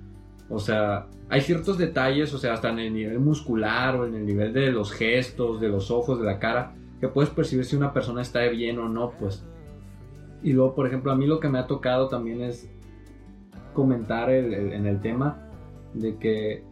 o 0.50 0.60
sea, 0.60 1.08
hay 1.30 1.42
ciertos 1.42 1.78
detalles, 1.78 2.34
o 2.34 2.38
sea, 2.40 2.54
hasta 2.54 2.70
en 2.70 2.80
el 2.80 2.94
nivel 2.94 3.20
muscular 3.20 3.96
o 3.96 4.08
en 4.08 4.16
el 4.16 4.26
nivel 4.26 4.52
de 4.52 4.72
los 4.72 4.92
gestos, 4.92 5.62
de 5.62 5.70
los 5.70 5.92
ojos, 5.92 6.20
de 6.20 6.26
la 6.26 6.40
cara, 6.40 6.74
que 7.00 7.08
puedes 7.08 7.30
percibir 7.30 7.66
si 7.66 7.76
una 7.76 7.94
persona 7.94 8.22
está 8.22 8.42
bien 8.48 8.80
o 8.80 8.90
no, 8.90 9.12
pues. 9.20 9.46
Y 10.42 10.54
luego, 10.54 10.74
por 10.74 10.88
ejemplo, 10.88 11.12
a 11.12 11.16
mí 11.16 11.28
lo 11.28 11.40
que 11.40 11.50
me 11.50 11.60
ha 11.60 11.68
tocado 11.68 12.08
también 12.08 12.42
es 12.42 12.70
comentar 13.74 14.32
en 14.32 14.86
el 14.88 15.00
tema 15.02 15.50
de 15.94 16.18
que 16.18 16.64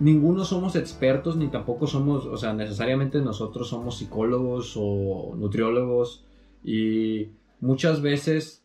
ninguno 0.00 0.44
somos 0.44 0.76
expertos 0.76 1.36
ni 1.36 1.48
tampoco 1.48 1.86
somos, 1.86 2.26
o 2.26 2.36
sea, 2.36 2.52
necesariamente 2.52 3.20
nosotros 3.20 3.68
somos 3.68 3.98
psicólogos 3.98 4.74
o 4.76 5.34
nutriólogos 5.36 6.24
y 6.62 7.30
muchas 7.64 8.02
veces 8.02 8.62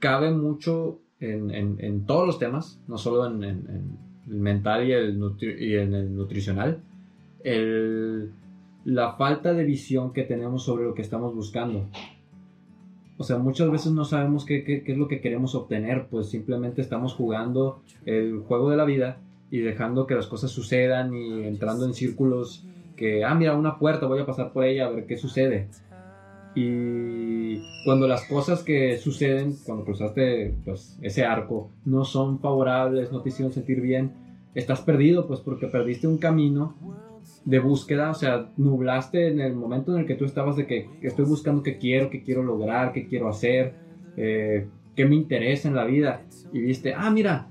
cabe 0.00 0.30
mucho 0.32 1.00
en, 1.20 2.04
todos 2.06 2.26
los 2.26 2.38
temas, 2.38 2.80
no 2.86 2.98
solo 2.98 3.26
en, 3.26 3.42
el 3.42 3.64
mental 4.26 4.86
y, 4.86 4.92
el 4.92 5.20
en 5.48 5.94
el 5.94 6.16
nutricional, 6.16 6.82
la 8.84 9.12
falta 9.14 9.54
de 9.54 9.64
visión 9.64 10.12
que 10.12 10.24
tenemos 10.24 10.64
sobre 10.64 10.84
lo 10.84 10.94
que 10.94 11.02
estamos 11.02 11.34
buscando. 11.34 11.88
O 13.16 13.24
sea, 13.24 13.38
muchas 13.38 13.70
veces 13.70 13.92
no 13.92 14.04
sabemos 14.04 14.44
qué, 14.44 14.62
qué, 14.64 14.82
es 14.84 14.98
lo 14.98 15.08
que 15.08 15.20
queremos 15.20 15.54
obtener, 15.54 16.06
pues 16.08 16.28
simplemente 16.28 16.80
estamos 16.80 17.14
jugando 17.14 17.82
el 18.06 18.38
juego 18.40 18.70
de 18.70 18.76
la 18.76 18.84
vida 18.84 19.18
y 19.50 19.58
dejando 19.58 20.06
que 20.06 20.14
las 20.14 20.26
cosas 20.26 20.50
sucedan 20.50 21.14
y 21.14 21.44
entrando 21.44 21.84
en 21.84 21.94
círculos 21.94 22.64
que, 22.96 23.24
ah, 23.24 23.34
mira, 23.34 23.56
una 23.56 23.78
puerta, 23.78 24.06
voy 24.06 24.20
a 24.20 24.26
pasar 24.26 24.52
por 24.52 24.64
ella 24.64 24.86
a 24.86 24.90
ver 24.90 25.06
qué 25.06 25.16
sucede. 25.16 25.68
Y 26.60 27.62
cuando 27.84 28.08
las 28.08 28.24
cosas 28.24 28.64
que 28.64 28.96
suceden, 28.98 29.54
cuando 29.64 29.84
cruzaste 29.84 30.56
pues, 30.64 30.98
ese 31.02 31.24
arco, 31.24 31.70
no 31.84 32.04
son 32.04 32.40
favorables, 32.40 33.12
no 33.12 33.22
te 33.22 33.28
hicieron 33.28 33.52
sentir 33.52 33.80
bien, 33.80 34.12
estás 34.56 34.80
perdido, 34.80 35.28
pues 35.28 35.38
porque 35.38 35.68
perdiste 35.68 36.08
un 36.08 36.18
camino 36.18 36.74
de 37.44 37.60
búsqueda, 37.60 38.10
o 38.10 38.14
sea, 38.14 38.50
nublaste 38.56 39.28
en 39.28 39.40
el 39.40 39.54
momento 39.54 39.92
en 39.92 40.00
el 40.00 40.06
que 40.06 40.16
tú 40.16 40.24
estabas 40.24 40.56
de 40.56 40.66
que 40.66 40.90
estoy 41.00 41.26
buscando 41.26 41.62
qué 41.62 41.78
quiero, 41.78 42.10
qué 42.10 42.24
quiero 42.24 42.42
lograr, 42.42 42.92
qué 42.92 43.06
quiero 43.06 43.28
hacer, 43.28 43.74
eh, 44.16 44.66
qué 44.96 45.04
me 45.04 45.14
interesa 45.14 45.68
en 45.68 45.76
la 45.76 45.84
vida. 45.84 46.22
Y 46.52 46.58
viste, 46.58 46.92
ah, 46.92 47.08
mira, 47.08 47.46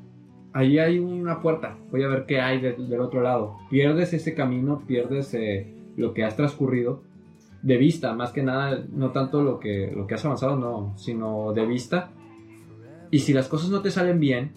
ahí 0.51 0.79
hay 0.79 0.99
una 0.99 1.41
puerta, 1.41 1.77
voy 1.91 2.03
a 2.03 2.09
ver 2.09 2.25
qué 2.25 2.41
hay 2.41 2.59
del 2.59 2.99
otro 2.99 3.21
lado. 3.21 3.55
Pierdes 3.69 4.11
ese 4.11 4.33
camino, 4.33 4.83
pierdes 4.85 5.33
eh, 5.33 5.73
lo 5.95 6.13
que 6.13 6.25
has 6.25 6.35
transcurrido 6.35 7.06
de 7.61 7.77
vista, 7.77 8.13
más 8.13 8.31
que 8.31 8.43
nada, 8.43 8.83
no 8.91 9.11
tanto 9.11 9.41
lo 9.41 9.59
que, 9.59 9.91
lo 9.95 10.07
que 10.07 10.15
has 10.15 10.25
avanzado, 10.25 10.55
no, 10.55 10.93
sino 10.97 11.53
de 11.53 11.65
vista. 11.65 12.11
Y 13.11 13.19
si 13.19 13.33
las 13.33 13.47
cosas 13.47 13.69
no 13.69 13.81
te 13.81 13.91
salen 13.91 14.19
bien, 14.19 14.51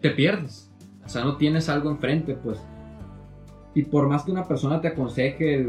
te 0.00 0.10
pierdes. 0.10 0.70
O 1.04 1.08
sea, 1.08 1.24
no 1.24 1.36
tienes 1.36 1.68
algo 1.68 1.90
enfrente, 1.90 2.34
pues. 2.34 2.60
Y 3.74 3.84
por 3.84 4.08
más 4.08 4.24
que 4.24 4.32
una 4.32 4.46
persona 4.46 4.80
te 4.80 4.88
aconseje, 4.88 5.66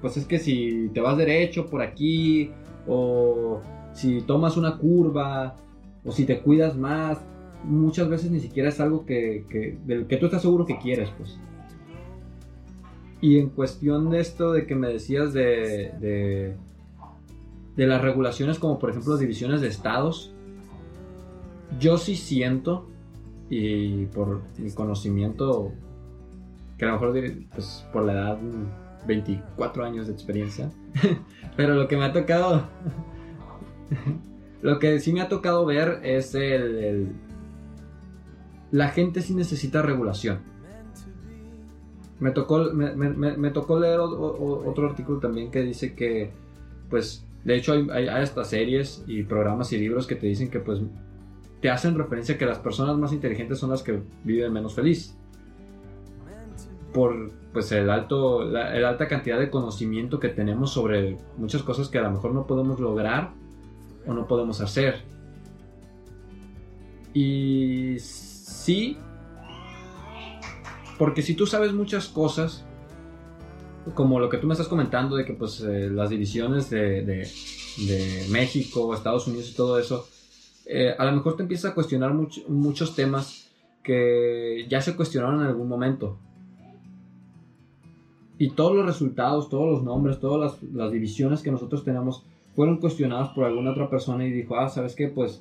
pues 0.00 0.16
es 0.16 0.26
que 0.26 0.38
si 0.38 0.90
te 0.94 1.00
vas 1.00 1.16
derecho 1.16 1.68
por 1.68 1.82
aquí, 1.82 2.50
o 2.86 3.60
si 3.92 4.20
tomas 4.22 4.56
una 4.56 4.78
curva, 4.78 5.56
o 6.04 6.12
si 6.12 6.24
te 6.24 6.40
cuidas 6.40 6.76
más, 6.76 7.18
muchas 7.64 8.08
veces 8.08 8.30
ni 8.30 8.40
siquiera 8.40 8.68
es 8.68 8.80
algo 8.80 9.04
que, 9.04 9.44
que, 9.50 9.78
del 9.84 10.06
que 10.06 10.16
tú 10.16 10.26
estás 10.26 10.42
seguro 10.42 10.64
que 10.64 10.78
quieres, 10.78 11.10
pues. 11.18 11.38
Y 13.20 13.38
en 13.38 13.50
cuestión 13.50 14.10
de 14.10 14.20
esto 14.20 14.52
de 14.52 14.66
que 14.66 14.74
me 14.74 14.88
decías 14.88 15.32
de, 15.32 15.92
de, 16.00 16.56
de 17.76 17.86
las 17.86 18.00
regulaciones 18.00 18.58
como 18.58 18.78
por 18.78 18.90
ejemplo 18.90 19.16
divisiones 19.18 19.60
de 19.60 19.68
estados, 19.68 20.32
yo 21.78 21.98
sí 21.98 22.16
siento 22.16 22.86
y 23.48 24.06
por 24.06 24.42
mi 24.58 24.70
conocimiento, 24.70 25.72
que 26.78 26.84
a 26.84 26.88
lo 26.88 26.94
mejor 26.94 27.12
pues, 27.52 27.84
por 27.92 28.04
la 28.04 28.12
edad 28.12 28.38
24 29.06 29.84
años 29.84 30.06
de 30.06 30.12
experiencia, 30.12 30.70
pero 31.56 31.74
lo 31.74 31.88
que 31.88 31.96
me 31.96 32.04
ha 32.04 32.12
tocado, 32.12 32.68
lo 34.62 34.78
que 34.78 35.00
sí 35.00 35.12
me 35.12 35.20
ha 35.20 35.28
tocado 35.28 35.66
ver 35.66 36.00
es 36.04 36.34
el, 36.34 37.08
la 38.70 38.88
gente 38.88 39.20
sí 39.20 39.34
necesita 39.34 39.82
regulación. 39.82 40.49
Me 42.20 42.32
tocó, 42.32 42.70
me, 42.72 43.50
tocó 43.50 43.80
leer 43.80 43.98
otro 43.98 44.88
artículo 44.88 45.18
también 45.18 45.50
que 45.50 45.62
dice 45.62 45.94
que, 45.94 46.30
pues, 46.90 47.26
de 47.44 47.56
hecho 47.56 47.72
hay, 47.72 47.88
hay, 47.90 48.08
hasta 48.08 48.44
series 48.44 49.02
y 49.06 49.22
programas 49.22 49.72
y 49.72 49.78
libros 49.78 50.06
que 50.06 50.16
te 50.16 50.26
dicen 50.26 50.50
que, 50.50 50.60
pues, 50.60 50.82
te 51.60 51.70
hacen 51.70 51.96
referencia 51.96 52.38
que 52.38 52.46
las 52.46 52.58
personas 52.58 52.96
más 52.96 53.12
inteligentes 53.12 53.58
son 53.58 53.70
las 53.70 53.82
que 53.82 54.00
viven 54.24 54.52
menos 54.52 54.74
feliz. 54.74 55.16
Por, 56.92 57.30
pues, 57.52 57.72
el 57.72 57.88
alto, 57.88 58.44
la, 58.44 58.70
alta 58.88 59.08
cantidad 59.08 59.38
de 59.38 59.50
conocimiento 59.50 60.20
que 60.20 60.28
tenemos 60.28 60.72
sobre 60.72 61.16
muchas 61.36 61.62
cosas 61.62 61.88
que 61.88 61.98
a 61.98 62.02
lo 62.02 62.10
mejor 62.10 62.32
no 62.32 62.46
podemos 62.46 62.80
lograr 62.80 63.32
o 64.06 64.12
no 64.12 64.26
podemos 64.26 64.60
hacer. 64.60 65.02
Y 67.12 67.96
sí, 67.98 68.98
porque 71.00 71.22
si 71.22 71.32
tú 71.32 71.46
sabes 71.46 71.72
muchas 71.72 72.08
cosas, 72.08 72.62
como 73.94 74.20
lo 74.20 74.28
que 74.28 74.36
tú 74.36 74.46
me 74.46 74.52
estás 74.52 74.68
comentando 74.68 75.16
de 75.16 75.24
que 75.24 75.32
pues 75.32 75.62
eh, 75.62 75.88
las 75.88 76.10
divisiones 76.10 76.68
de, 76.68 77.00
de, 77.00 78.26
México, 78.28 78.92
Estados 78.92 79.26
Unidos 79.26 79.50
y 79.50 79.56
todo 79.56 79.78
eso, 79.78 80.06
eh, 80.66 80.94
a 80.98 81.06
lo 81.06 81.12
mejor 81.12 81.36
te 81.36 81.42
empiezas 81.42 81.70
a 81.70 81.74
cuestionar 81.74 82.12
muchos 82.12 82.94
temas 82.94 83.50
que 83.82 84.66
ya 84.68 84.82
se 84.82 84.94
cuestionaron 84.94 85.40
en 85.40 85.46
algún 85.46 85.68
momento. 85.68 86.18
Y 88.36 88.50
todos 88.50 88.76
los 88.76 88.84
resultados, 88.84 89.48
todos 89.48 89.70
los 89.70 89.82
nombres, 89.82 90.20
todas 90.20 90.60
las, 90.70 90.92
divisiones 90.92 91.40
que 91.40 91.50
nosotros 91.50 91.82
tenemos 91.82 92.26
fueron 92.54 92.76
cuestionados 92.76 93.30
por 93.30 93.46
alguna 93.46 93.70
otra 93.70 93.88
persona 93.88 94.26
y 94.26 94.32
dijo, 94.32 94.58
ah, 94.58 94.68
¿sabes 94.68 94.94
qué? 94.94 95.08
Pues 95.08 95.40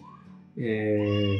eh, 0.55 1.37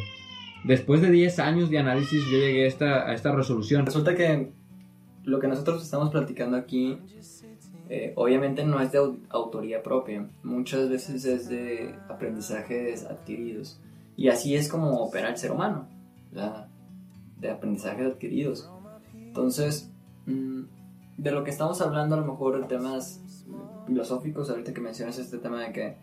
después 0.64 1.02
de 1.02 1.12
10 1.12 1.40
años 1.40 1.70
de 1.70 1.80
análisis 1.80 2.24
yo 2.26 2.38
llegué 2.38 2.66
a 2.66 2.68
esta, 2.68 3.10
a 3.10 3.14
esta 3.14 3.32
resolución. 3.32 3.86
Resulta 3.86 4.16
que 4.16 4.52
lo 5.24 5.40
que 5.40 5.48
nosotros 5.48 5.84
estamos 5.84 6.10
platicando 6.10 6.58
aquí 6.58 6.98
eh, 7.92 8.14
obviamente 8.16 8.64
no 8.64 8.80
es 8.80 8.92
de 8.92 9.00
autoría 9.30 9.82
propia, 9.82 10.30
muchas 10.44 10.90
veces 10.90 11.26
es 11.26 11.50
de 11.50 11.96
aprendizajes 12.08 13.04
adquiridos. 13.06 13.82
Y 14.16 14.28
así 14.28 14.56
es 14.56 14.70
como 14.70 15.00
opera 15.00 15.30
el 15.30 15.38
ser 15.38 15.52
humano, 15.52 15.88
de 17.40 17.50
aprendizajes 17.50 18.06
adquiridos. 18.06 18.70
Entonces, 19.16 19.90
mm, 20.28 20.62
de 21.18 21.32
lo 21.32 21.44
que 21.44 21.50
estamos 21.50 21.82
hablando 21.82 22.16
a 22.16 22.20
lo 22.20 22.26
mejor 22.26 22.68
temas 22.68 23.46
filosóficos, 23.88 24.52
ahorita 24.52 24.72
que 24.72 24.82
mencionas 24.82 25.18
este 25.18 25.40
tema 25.40 25.62
de 25.62 25.72
que 25.72 25.98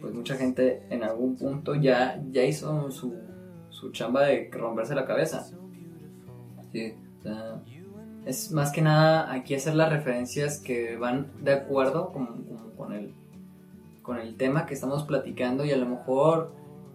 pues 0.00 0.14
mucha 0.14 0.36
gente 0.36 0.86
en 0.90 1.02
algún 1.02 1.36
punto 1.36 1.74
ya, 1.74 2.22
ya 2.30 2.44
hizo 2.44 2.90
su 2.92 3.14
su 3.82 3.90
chamba 3.90 4.22
de 4.22 4.48
romperse 4.52 4.94
la 4.94 5.04
cabeza. 5.04 5.44
Sí, 6.70 6.94
es 8.24 8.52
más 8.52 8.70
que 8.70 8.80
nada 8.80 9.32
aquí 9.32 9.56
hacer 9.56 9.74
las 9.74 9.90
referencias 9.90 10.60
que 10.60 10.96
van 10.96 11.32
de 11.42 11.52
acuerdo 11.54 12.12
con, 12.12 12.44
con, 12.76 12.92
el, 12.92 13.12
con 14.02 14.18
el 14.18 14.36
tema 14.36 14.66
que 14.66 14.74
estamos 14.74 15.02
platicando 15.02 15.64
y 15.64 15.72
a 15.72 15.76
lo 15.76 15.86
mejor 15.86 16.52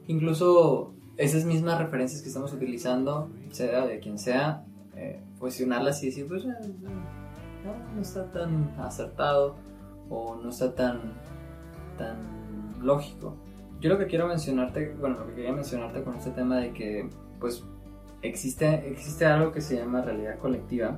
incluso 0.07 0.93
esas 1.17 1.43
mismas 1.43 1.77
referencias 1.77 2.21
que 2.21 2.29
estamos 2.29 2.53
utilizando, 2.53 3.29
sea 3.51 3.85
de 3.85 3.99
quien 3.99 4.17
sea, 4.17 4.63
eh, 4.95 5.19
cuestionarlas 5.39 6.01
y 6.03 6.05
decir, 6.05 6.25
pues 6.25 6.45
eh, 6.45 6.55
no, 7.65 7.95
no, 7.95 8.01
está 8.01 8.31
tan 8.31 8.73
acertado 8.79 9.57
o 10.09 10.35
no 10.35 10.51
está 10.51 10.73
tan, 10.73 11.01
tan 11.97 12.15
lógico. 12.81 13.35
Yo 13.80 13.89
lo 13.89 13.97
que 13.97 14.07
quiero 14.07 14.28
mencionarte, 14.28 14.95
bueno, 14.99 15.19
lo 15.19 15.28
que 15.28 15.36
quería 15.36 15.51
mencionarte 15.51 16.01
con 16.03 16.15
este 16.15 16.32
tema 16.32 16.57
de 16.57 16.73
que, 16.73 17.09
pues, 17.39 17.63
existe, 18.21 18.89
existe 18.89 19.25
algo 19.25 19.51
que 19.51 19.61
se 19.61 19.75
llama 19.75 20.01
realidad 20.01 20.39
colectiva. 20.39 20.97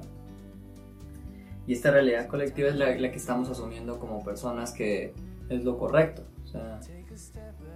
Y 1.67 1.73
esta 1.73 1.91
realidad 1.91 2.27
colectiva 2.27 2.69
es 2.69 2.75
la, 2.75 2.95
que 2.95 3.17
estamos 3.17 3.49
asumiendo 3.49 3.99
como 3.99 4.23
personas 4.23 4.71
que 4.71 5.13
es 5.49 5.63
lo 5.63 5.77
correcto. 5.77 6.23
O 6.43 6.47
sea, 6.47 6.79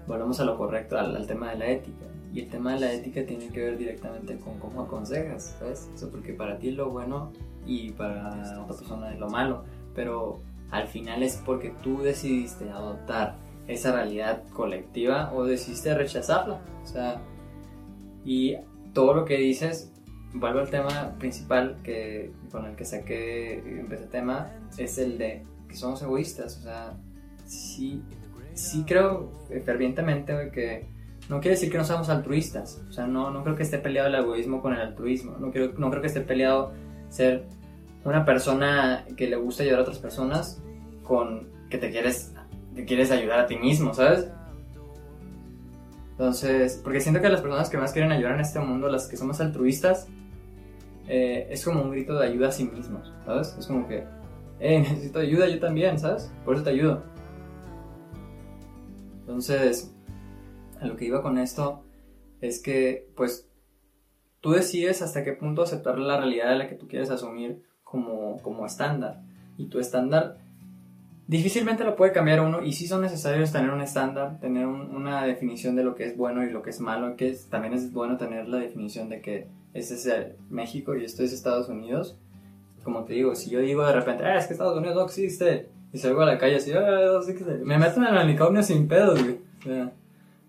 volvemos 0.08 0.40
a 0.40 0.46
lo 0.46 0.58
correcto, 0.58 0.98
al, 0.98 1.28
tema 1.28 1.52
de 1.52 1.58
la 1.58 1.68
ética. 1.68 2.06
Y 2.34 2.40
el 2.40 2.50
tema 2.50 2.74
de 2.74 2.80
la 2.80 2.92
ética 2.92 3.24
tiene 3.26 3.50
que 3.50 3.60
ver 3.60 3.78
directamente 3.78 4.38
con 4.38 4.58
cómo 4.58 4.82
aconsejas, 4.82 5.56
¿sabes? 5.60 5.90
O 6.02 6.10
porque 6.10 6.34
para 6.34 6.58
ti 6.58 6.70
es 6.70 6.76
lo 6.76 6.90
bueno 6.90 7.32
y 7.68 7.92
para 7.92 8.64
otra 8.64 8.76
persona 8.78 9.14
es 9.14 9.20
lo 9.20 9.30
malo. 9.30 9.64
Pero 9.94 10.40
al 10.72 10.88
final 10.88 11.22
es 11.22 11.40
porque 11.46 11.72
tú 11.84 12.02
decidiste 12.02 12.72
adoptar 12.72 13.36
esa 13.68 13.92
realidad 13.94 14.44
colectiva 14.54 15.32
o 15.34 15.46
decidiste 15.46 15.94
rechazarla. 15.96 16.62
O 16.84 16.86
sea, 16.86 17.22
y 18.26 18.56
todo 18.94 19.14
lo 19.14 19.26
que 19.26 19.38
dices, 19.38 19.92
vuelvo 20.34 20.60
al 20.60 20.70
tema 20.70 21.16
principal 21.18 21.78
que, 21.84 22.32
con 22.52 22.66
el 22.66 22.76
que 22.76 22.86
saqué, 22.86 23.60
empecé 23.80 24.04
el 24.04 24.10
tema, 24.10 24.52
es 24.78 24.98
el 24.98 25.18
de 25.18 25.44
que 25.68 25.76
somos 25.76 26.02
egoístas. 26.02 26.58
O 26.58 26.62
sea, 26.62 26.94
sí, 27.46 28.02
sí 28.54 28.84
creo 28.86 29.32
fervientemente 29.66 30.52
que 30.52 30.88
no 31.30 31.40
quiere 31.40 31.56
decir 31.56 31.72
que 31.72 31.78
no 31.78 31.86
seamos 31.86 32.10
altruistas. 32.10 32.82
O 32.90 32.92
sea, 32.92 33.08
no, 33.08 33.32
no 33.32 33.44
creo 33.44 33.56
que 33.56 33.64
esté 33.64 33.78
peleado 33.78 34.10
el 34.10 34.16
egoísmo 34.16 34.62
con 34.62 34.74
el 34.74 34.82
altruismo. 34.82 35.38
No, 35.40 35.52
quiero, 35.52 35.74
no 35.78 35.90
creo 35.90 36.02
que 36.02 36.08
esté 36.08 36.22
peleado 36.22 36.74
ser 37.10 37.46
una 38.04 38.26
persona 38.26 39.06
que 39.16 39.28
le 39.28 39.38
gusta 39.38 39.64
ayudar 39.64 39.80
a 39.80 39.82
otras 39.84 40.00
personas 40.00 40.62
con 41.04 41.50
que 41.70 41.78
te 41.78 41.90
quieres 41.90 42.33
que 42.76 42.86
quieres 42.86 43.12
ayudar 43.12 43.40
a 43.40 43.46
ti 43.46 43.58
mismo, 43.58 43.94
¿sabes? 43.94 44.30
Entonces, 46.12 46.80
porque 46.84 47.02
siento 47.02 47.22
que 47.22 47.30
las 47.30 47.42
personas 47.42 47.70
que 47.70 47.78
más 47.78 47.92
quieren 47.92 48.12
ayudar 48.12 48.36
en 48.36 48.42
este 48.42 48.60
mundo, 48.60 48.88
las 48.88 49.08
que 49.08 49.18
somos 49.18 49.42
altruistas, 49.42 50.08
eh, 51.08 51.48
es 51.50 51.66
como 51.66 51.82
un 51.82 51.92
grito 51.92 52.18
de 52.18 52.28
ayuda 52.28 52.50
a 52.50 52.52
sí 52.52 52.66
mismos, 52.66 53.12
¿sabes? 53.26 53.56
Es 53.58 53.68
como 53.68 53.88
que, 53.88 54.06
eh, 54.60 54.80
necesito 54.90 55.20
ayuda 55.20 55.48
yo 55.48 55.60
también, 55.60 56.00
¿sabes? 56.00 56.32
Por 56.46 56.56
eso 56.56 56.64
te 56.64 56.70
ayudo. 56.70 57.04
Entonces, 59.22 59.94
a 60.80 60.86
lo 60.86 60.96
que 60.96 61.06
iba 61.06 61.22
con 61.22 61.38
esto 61.38 61.84
es 62.42 62.62
que, 62.62 63.10
pues, 63.16 63.50
tú 64.40 64.52
decides 64.52 65.02
hasta 65.02 65.24
qué 65.24 65.34
punto 65.34 65.64
aceptar 65.64 65.98
la 65.98 66.18
realidad 66.18 66.50
de 66.50 66.58
la 66.58 66.70
que 66.70 66.76
tú 66.76 66.88
quieres 66.88 67.10
asumir 67.10 67.64
como, 67.84 68.38
como 68.42 68.66
estándar. 68.66 69.22
Y 69.58 69.68
tu 69.68 69.80
estándar 69.80 70.38
difícilmente 71.28 71.84
lo 71.84 71.96
puede 71.96 72.12
cambiar 72.12 72.42
uno 72.42 72.64
y 72.64 72.74
sí 72.74 72.88
son 72.88 73.02
necesarios 73.02 73.52
tener 73.52 73.72
un 73.72 73.82
estándar, 73.82 74.40
tener 74.40 74.68
una 74.68 75.24
definición 75.26 75.76
de 75.76 75.84
lo 75.84 75.96
que 75.96 76.06
es 76.06 76.18
bueno 76.18 76.44
y 76.44 76.50
lo 76.50 76.62
que 76.62 76.72
es 76.72 76.80
malo, 76.80 77.16
que 77.16 77.36
también 77.50 77.74
es 77.74 77.92
bueno 77.94 78.18
tener 78.18 78.48
la 78.48 78.58
definición 78.58 79.10
de 79.10 79.22
que 79.22 79.48
este 79.74 79.96
es 79.96 80.10
México 80.50 80.96
y 80.96 81.06
esto 81.06 81.24
es 81.24 81.34
Estados 81.34 81.70
Unidos. 81.70 82.18
Como 82.84 83.06
te 83.06 83.14
digo, 83.14 83.34
si 83.36 83.50
yo 83.50 83.60
digo 83.60 83.86
de 83.86 83.94
repente, 83.94 84.26
ah, 84.26 84.38
es 84.38 84.48
que 84.48 84.54
Estados 84.54 84.78
Unidos 84.78 84.96
no 84.96 85.06
existe, 85.06 85.70
y 85.94 85.98
salgo 85.98 86.22
a 86.22 86.26
la 86.26 86.38
calle 86.38 86.58
así, 86.58 86.72
ah, 86.74 86.82
no 86.82 87.20
existe, 87.20 87.60
me 87.64 87.78
meto 87.78 88.02
en 88.02 88.08
el 88.08 88.14
manicomio 88.14 88.62
sin 88.62 88.88
pedos, 88.88 89.24
güey. 89.24 89.38
O 89.60 89.64
sea, 89.64 89.92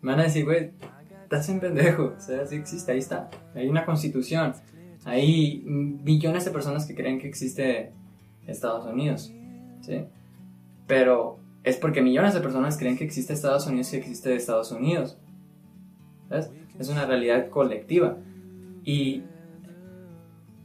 me 0.02 0.10
van 0.10 0.20
a 0.20 0.24
decir, 0.24 0.44
güey, 0.44 0.72
estás 1.22 1.48
en 1.48 1.60
pendejo, 1.60 2.14
o 2.16 2.20
sea, 2.20 2.44
sí 2.46 2.56
existe, 2.56 2.90
ahí 2.90 2.98
está, 2.98 3.30
hay 3.54 3.68
una 3.68 3.84
constitución, 3.84 4.52
hay 5.04 5.62
millones 5.64 6.44
de 6.44 6.50
personas 6.50 6.86
que 6.86 6.94
creen 6.94 7.20
que 7.20 7.28
existe 7.28 7.92
Estados 8.46 8.84
Unidos, 8.86 9.32
¿sí? 9.80 10.04
Pero 10.86 11.38
es 11.62 11.76
porque 11.76 12.02
millones 12.02 12.34
de 12.34 12.40
personas 12.40 12.78
creen 12.78 12.96
que 12.96 13.04
existe 13.04 13.32
Estados 13.32 13.66
Unidos 13.66 13.92
y 13.92 13.96
existe 13.96 14.34
Estados 14.34 14.70
Unidos. 14.70 15.18
¿Ves? 16.30 16.50
Es 16.78 16.88
una 16.88 17.06
realidad 17.06 17.48
colectiva. 17.48 18.18
Y... 18.84 19.22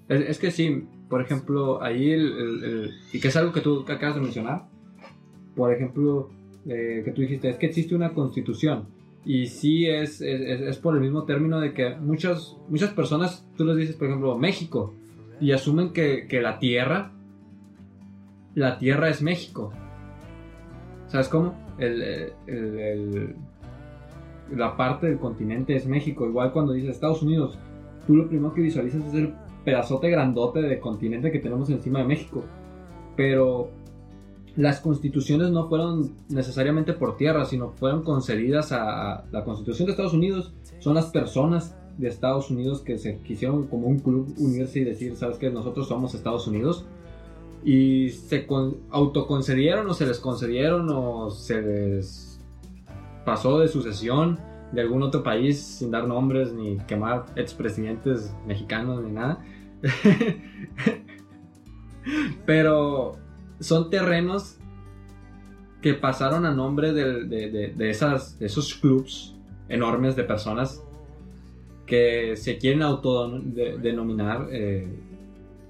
Es, 0.09 0.39
que 0.39 0.49
sí, 0.49 0.87
por 1.07 1.21
ejemplo, 1.21 1.83
ahí 1.83 2.11
el, 2.11 2.91
y 3.13 3.19
que 3.19 3.27
es 3.27 3.35
algo 3.35 3.53
que 3.53 3.61
tú 3.61 3.85
acabas 3.87 4.15
de 4.15 4.21
mencionar, 4.21 4.65
por 5.55 5.71
ejemplo, 5.71 6.31
eh, 6.65 7.03
que 7.05 7.11
tú 7.11 7.21
dijiste, 7.21 7.49
es 7.49 7.57
que 7.57 7.67
existe 7.67 7.95
una 7.95 8.13
constitución. 8.13 8.87
Y 9.23 9.47
sí 9.47 9.85
es, 9.85 10.21
es, 10.21 10.61
es, 10.61 10.77
por 10.77 10.95
el 10.95 11.01
mismo 11.01 11.25
término 11.25 11.59
de 11.59 11.73
que 11.73 11.95
muchas, 11.95 12.57
muchas 12.69 12.91
personas, 12.93 13.47
tú 13.55 13.65
les 13.65 13.77
dices, 13.77 13.95
por 13.95 14.07
ejemplo, 14.07 14.35
México, 14.37 14.95
y 15.39 15.51
asumen 15.51 15.93
que, 15.93 16.25
que 16.27 16.41
la 16.41 16.57
tierra, 16.57 17.11
la 18.55 18.79
tierra 18.79 19.09
es 19.09 19.21
México. 19.21 19.71
¿Sabes 21.09 21.27
cómo? 21.27 21.53
la 24.55 24.75
parte 24.75 25.07
del 25.07 25.19
continente 25.19 25.75
es 25.75 25.85
México. 25.85 26.25
Igual 26.25 26.51
cuando 26.51 26.73
dices 26.73 26.91
Estados 26.91 27.21
Unidos, 27.21 27.57
tú 28.07 28.15
lo 28.15 28.27
primero 28.27 28.53
que 28.53 28.61
visualizas 28.61 29.05
es 29.05 29.13
el 29.13 29.33
pedazote 29.63 30.09
grandote 30.09 30.61
de 30.61 30.79
continente 30.79 31.31
que 31.31 31.39
tenemos 31.39 31.69
encima 31.69 31.99
de 31.99 32.05
México. 32.05 32.43
Pero 33.15 33.69
las 34.55 34.81
constituciones 34.81 35.51
no 35.51 35.69
fueron 35.69 36.15
necesariamente 36.29 36.93
por 36.93 37.17
tierra, 37.17 37.45
sino 37.45 37.71
fueron 37.71 38.03
concedidas 38.03 38.71
a, 38.71 39.25
la 39.31 39.43
constitución 39.43 39.85
de 39.85 39.91
Estados 39.91 40.13
Unidos. 40.13 40.53
Son 40.79 40.95
las 40.95 41.05
personas 41.07 41.75
de 41.97 42.07
Estados 42.07 42.49
Unidos 42.49 42.81
que 42.81 42.97
se 42.97 43.19
quisieron 43.19 43.67
como 43.67 43.87
un 43.87 43.99
club 43.99 44.33
unirse 44.37 44.79
y 44.79 44.83
decir, 44.83 45.15
sabes 45.15 45.37
que 45.37 45.49
nosotros 45.49 45.87
somos 45.87 46.13
Estados 46.13 46.47
Unidos. 46.47 46.85
Y 47.63 48.09
se 48.09 48.47
autoconcedieron 48.89 49.89
o 49.89 49.93
se 49.93 50.05
les 50.05 50.19
concedieron 50.19 50.89
o 50.89 51.29
se 51.29 51.61
les 51.61 52.39
pasó 53.25 53.59
de 53.59 53.67
sucesión 53.67 54.39
de 54.71 54.81
algún 54.81 55.03
otro 55.03 55.23
país 55.23 55.59
sin 55.59 55.91
dar 55.91 56.07
nombres 56.07 56.53
ni 56.53 56.77
quemar 56.79 57.25
expresidentes 57.35 58.33
mexicanos 58.45 59.03
ni 59.03 59.11
nada. 59.11 59.43
Pero 62.45 63.13
son 63.59 63.89
terrenos 63.89 64.57
que 65.81 65.93
pasaron 65.93 66.45
a 66.45 66.51
nombre 66.51 66.93
de, 66.93 67.89
esas, 67.89 68.39
esos 68.41 68.75
clubs 68.75 69.35
enormes 69.69 70.15
de 70.15 70.23
personas 70.23 70.83
que 71.85 72.35
se 72.35 72.57
quieren 72.57 72.83
autodenominar 72.83 74.47
eh, 74.51 74.87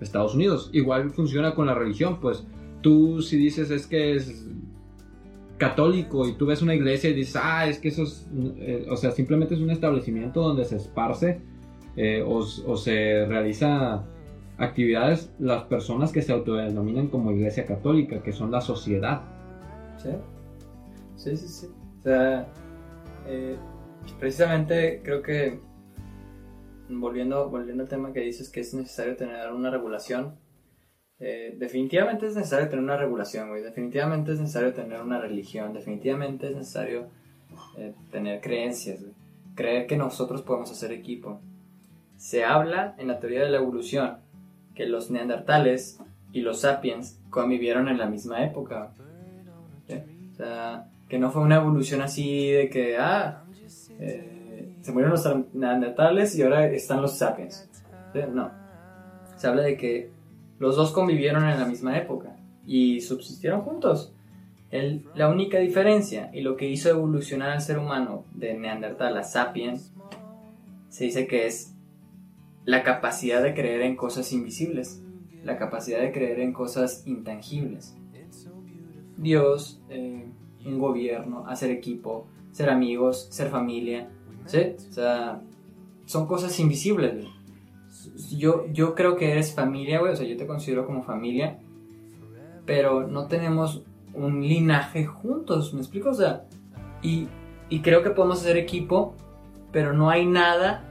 Estados 0.01 0.35
Unidos. 0.35 0.69
Igual 0.73 1.11
funciona 1.11 1.55
con 1.55 1.67
la 1.67 1.73
religión, 1.73 2.19
pues 2.19 2.45
tú 2.81 3.21
si 3.21 3.37
dices 3.37 3.71
es 3.71 3.87
que 3.87 4.15
es 4.15 4.47
católico 5.57 6.27
y 6.27 6.33
tú 6.33 6.45
ves 6.45 6.61
una 6.61 6.73
iglesia 6.73 7.09
y 7.09 7.13
dices, 7.13 7.39
ah, 7.41 7.67
es 7.67 7.79
que 7.79 7.89
eso 7.89 8.03
es, 8.03 8.27
eh, 8.57 8.87
o 8.89 8.95
sea, 8.95 9.11
simplemente 9.11 9.53
es 9.53 9.61
un 9.61 9.69
establecimiento 9.69 10.41
donde 10.41 10.65
se 10.65 10.77
esparce 10.77 11.41
eh, 11.95 12.23
o, 12.25 12.41
se 12.77 13.25
realiza 13.25 14.05
actividades 14.57 15.31
las 15.37 15.63
personas 15.63 16.11
que 16.11 16.21
se 16.21 16.31
autodenominan 16.31 17.07
como 17.07 17.31
iglesia 17.31 17.65
católica, 17.65 18.23
que 18.23 18.31
son 18.31 18.51
la 18.51 18.61
sociedad. 18.61 19.21
Sí, 19.97 20.09
sí, 21.15 21.37
sí. 21.37 21.47
sí. 21.47 21.67
O 21.99 22.03
sea, 22.03 22.47
eh, 23.27 23.57
precisamente 24.19 25.01
creo 25.03 25.21
que 25.21 25.59
volviendo, 26.89 27.49
volviendo 27.49 27.83
al 27.83 27.89
tema 27.89 28.11
que 28.13 28.21
dices 28.21 28.49
que 28.49 28.59
es 28.59 28.73
necesario 28.73 29.15
tener 29.15 29.51
una 29.51 29.69
regulación, 29.69 30.35
eh, 31.19 31.55
definitivamente 31.57 32.27
es 32.27 32.35
necesario 32.35 32.69
tener 32.69 32.83
una 32.83 32.97
regulación, 32.97 33.49
güey. 33.49 33.61
Definitivamente 33.61 34.31
es 34.33 34.39
necesario 34.39 34.73
tener 34.73 35.01
una 35.01 35.19
religión. 35.19 35.73
Definitivamente 35.73 36.47
es 36.47 36.55
necesario 36.55 37.07
eh, 37.77 37.93
tener 38.11 38.41
creencias, 38.41 39.03
Creer 39.55 39.87
que 39.87 39.97
nosotros 39.97 40.41
podemos 40.41 40.71
hacer 40.71 40.93
equipo. 40.93 41.41
Se 42.15 42.45
habla 42.45 42.95
en 42.97 43.09
la 43.09 43.19
teoría 43.19 43.41
de 43.41 43.49
la 43.49 43.57
evolución 43.57 44.19
que 44.73 44.85
los 44.85 45.11
neandertales 45.11 45.99
y 46.31 46.41
los 46.41 46.61
sapiens 46.61 47.19
convivieron 47.29 47.89
en 47.89 47.97
la 47.97 48.05
misma 48.05 48.45
época. 48.45 48.93
O 50.31 50.35
sea, 50.35 50.89
que 51.09 51.19
no 51.19 51.31
fue 51.31 51.41
una 51.41 51.57
evolución 51.57 52.01
así 52.01 52.51
de 52.51 52.69
que, 52.69 52.97
ah, 52.97 53.43
eh, 53.99 54.28
se 54.89 54.93
murieron 54.93 55.11
los 55.11 55.53
neandertales 55.53 56.35
y 56.35 56.41
ahora 56.41 56.65
están 56.65 57.03
los 57.03 57.15
sapiens. 57.15 57.69
No. 58.33 58.49
Se 59.37 59.47
habla 59.47 59.61
de 59.61 59.77
que 59.77 60.09
los 60.57 60.75
dos 60.75 60.91
convivieron 60.91 61.47
en 61.47 61.59
la 61.59 61.65
misma 61.67 61.95
época 61.95 62.35
y 62.65 62.99
subsistieron 63.01 63.61
juntos. 63.61 64.11
El, 64.71 65.05
la 65.13 65.29
única 65.29 65.59
diferencia 65.59 66.31
y 66.33 66.41
lo 66.41 66.57
que 66.57 66.67
hizo 66.67 66.89
evolucionar 66.89 67.51
al 67.51 67.61
ser 67.61 67.77
humano 67.77 68.25
de 68.33 68.55
Neandertal 68.55 69.15
a 69.15 69.23
Sapiens 69.23 69.93
se 70.89 71.03
dice 71.03 71.27
que 71.27 71.45
es 71.45 71.75
la 72.65 72.81
capacidad 72.81 73.43
de 73.43 73.53
creer 73.53 73.81
en 73.81 73.95
cosas 73.95 74.33
invisibles, 74.33 75.03
la 75.43 75.57
capacidad 75.57 75.99
de 75.99 76.11
creer 76.11 76.39
en 76.39 76.51
cosas 76.51 77.05
intangibles. 77.05 77.95
Dios, 79.17 79.81
eh, 79.89 80.25
un 80.65 80.79
gobierno, 80.79 81.45
hacer 81.47 81.69
equipo, 81.69 82.25
ser 82.51 82.71
amigos, 82.71 83.27
ser 83.29 83.49
familia, 83.49 84.09
O 84.89 84.93
sea, 84.93 85.41
son 86.05 86.27
cosas 86.27 86.59
invisibles, 86.59 87.27
yo, 88.31 88.65
yo 88.71 88.95
creo 88.95 89.15
que 89.15 89.31
eres 89.31 89.53
familia, 89.53 89.99
güey, 89.99 90.13
o 90.13 90.15
sea, 90.15 90.27
yo 90.27 90.37
te 90.37 90.47
considero 90.47 90.85
como 90.85 91.03
familia, 91.03 91.59
pero 92.65 93.07
no 93.07 93.27
tenemos 93.27 93.83
un 94.13 94.41
linaje 94.41 95.05
juntos, 95.05 95.73
¿me 95.73 95.81
explico? 95.81 96.09
O 96.09 96.13
sea, 96.13 96.45
y, 97.01 97.27
y 97.69 97.81
creo 97.81 98.03
que 98.03 98.09
podemos 98.09 98.41
hacer 98.41 98.57
equipo, 98.57 99.15
pero 99.71 99.93
no 99.93 100.09
hay 100.09 100.25
nada 100.25 100.83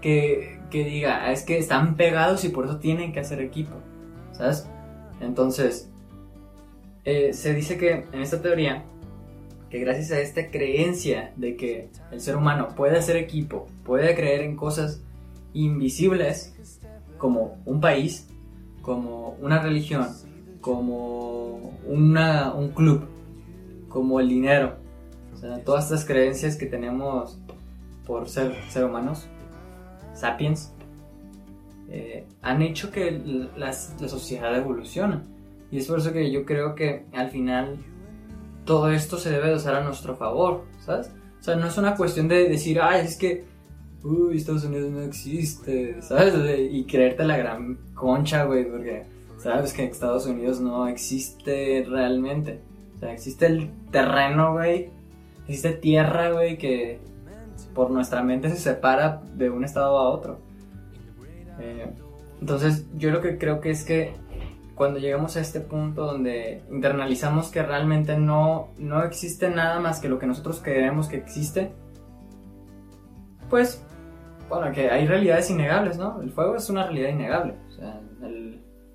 que, 0.00 0.60
que 0.70 0.84
diga, 0.84 1.24
ah, 1.24 1.32
es 1.32 1.42
que 1.42 1.58
están 1.58 1.96
pegados 1.96 2.44
y 2.44 2.48
por 2.48 2.66
eso 2.66 2.78
tienen 2.78 3.12
que 3.12 3.20
hacer 3.20 3.40
equipo, 3.40 3.74
¿sabes? 4.32 4.68
Entonces, 5.20 5.90
eh, 7.04 7.32
se 7.32 7.54
dice 7.54 7.78
que 7.78 8.06
en 8.12 8.20
esta 8.20 8.40
teoría, 8.40 8.84
que 9.70 9.78
gracias 9.78 10.10
a 10.10 10.20
esta 10.20 10.50
creencia 10.50 11.32
de 11.36 11.56
que 11.56 11.88
el 12.10 12.20
ser 12.20 12.36
humano 12.36 12.68
puede 12.76 12.98
hacer 12.98 13.16
equipo, 13.16 13.66
puede 13.84 14.14
creer 14.14 14.42
en 14.42 14.56
cosas 14.56 15.02
invisibles, 15.52 16.54
como 17.18 17.58
un 17.64 17.80
país, 17.80 18.28
como 18.82 19.36
una 19.40 19.62
religión, 19.62 20.08
como 20.60 21.78
una, 21.86 22.52
un 22.52 22.70
club, 22.70 23.06
como 23.88 24.20
el 24.20 24.28
dinero. 24.28 24.76
O 25.32 25.36
sea, 25.36 25.62
todas 25.62 25.84
estas 25.84 26.04
creencias 26.04 26.56
que 26.56 26.66
tenemos 26.66 27.38
por 28.06 28.28
ser, 28.28 28.54
ser 28.70 28.84
humanos, 28.84 29.28
sapiens, 30.14 30.72
eh, 31.88 32.24
han 32.42 32.62
hecho 32.62 32.90
que 32.90 33.10
la, 33.56 33.72
sociedad 33.72 34.56
evolucione. 34.56 35.20
Y 35.70 35.78
es 35.78 35.86
por 35.86 35.98
eso 35.98 36.12
que 36.12 36.30
yo 36.30 36.44
creo 36.44 36.74
que 36.74 37.04
al 37.12 37.30
final 37.30 37.78
todo 38.64 38.90
esto 38.90 39.18
se 39.18 39.30
debe 39.30 39.48
de 39.48 39.56
usar 39.56 39.74
a 39.74 39.84
nuestro 39.84 40.16
favor, 40.16 40.64
¿sabes? 40.84 41.10
O 41.40 41.42
sea, 41.42 41.56
no 41.56 41.66
es 41.66 41.78
una 41.78 41.96
cuestión 41.96 42.28
de 42.28 42.48
decir, 42.48 42.80
ay, 42.80 43.06
es 43.06 43.16
que 43.16 43.44
uy, 44.02 44.36
Estados 44.36 44.64
Unidos 44.64 44.90
no 44.90 45.02
existe, 45.02 46.00
¿sabes? 46.02 46.34
Y 46.70 46.84
creerte 46.84 47.24
la 47.24 47.36
gran 47.36 47.78
concha, 47.94 48.44
güey, 48.44 48.68
porque 48.68 49.04
sabes 49.38 49.72
que 49.72 49.84
Estados 49.84 50.26
Unidos 50.26 50.60
no 50.60 50.88
existe 50.88 51.84
realmente. 51.88 52.60
O 52.96 52.98
sea, 52.98 53.12
existe 53.12 53.46
el 53.46 53.70
terreno, 53.90 54.52
güey, 54.54 54.90
existe 55.40 55.72
tierra, 55.72 56.30
güey, 56.32 56.58
que 56.58 57.00
por 57.74 57.90
nuestra 57.90 58.22
mente 58.22 58.50
se 58.50 58.56
separa 58.56 59.22
de 59.34 59.50
un 59.50 59.64
estado 59.64 59.98
a 59.98 60.08
otro. 60.10 60.40
Eh, 61.58 61.90
entonces, 62.40 62.86
yo 62.96 63.10
lo 63.10 63.20
que 63.20 63.38
creo 63.38 63.60
que 63.60 63.70
es 63.70 63.84
que 63.84 64.12
cuando 64.80 64.98
llegamos 64.98 65.36
a 65.36 65.42
este 65.42 65.60
punto 65.60 66.06
donde 66.06 66.62
internalizamos 66.70 67.50
que 67.50 67.62
realmente 67.62 68.16
no, 68.16 68.70
no 68.78 69.02
existe 69.02 69.50
nada 69.50 69.78
más 69.78 70.00
que 70.00 70.08
lo 70.08 70.18
que 70.18 70.26
nosotros 70.26 70.62
creemos 70.64 71.06
que 71.06 71.18
existe, 71.18 71.70
pues 73.50 73.84
bueno, 74.48 74.72
que 74.72 74.88
hay 74.88 75.06
realidades 75.06 75.50
innegables, 75.50 75.98
¿no? 75.98 76.22
El 76.22 76.30
fuego 76.30 76.56
es 76.56 76.70
una 76.70 76.84
realidad 76.84 77.10
innegable. 77.10 77.56
O 77.68 77.72
sea, 77.72 78.00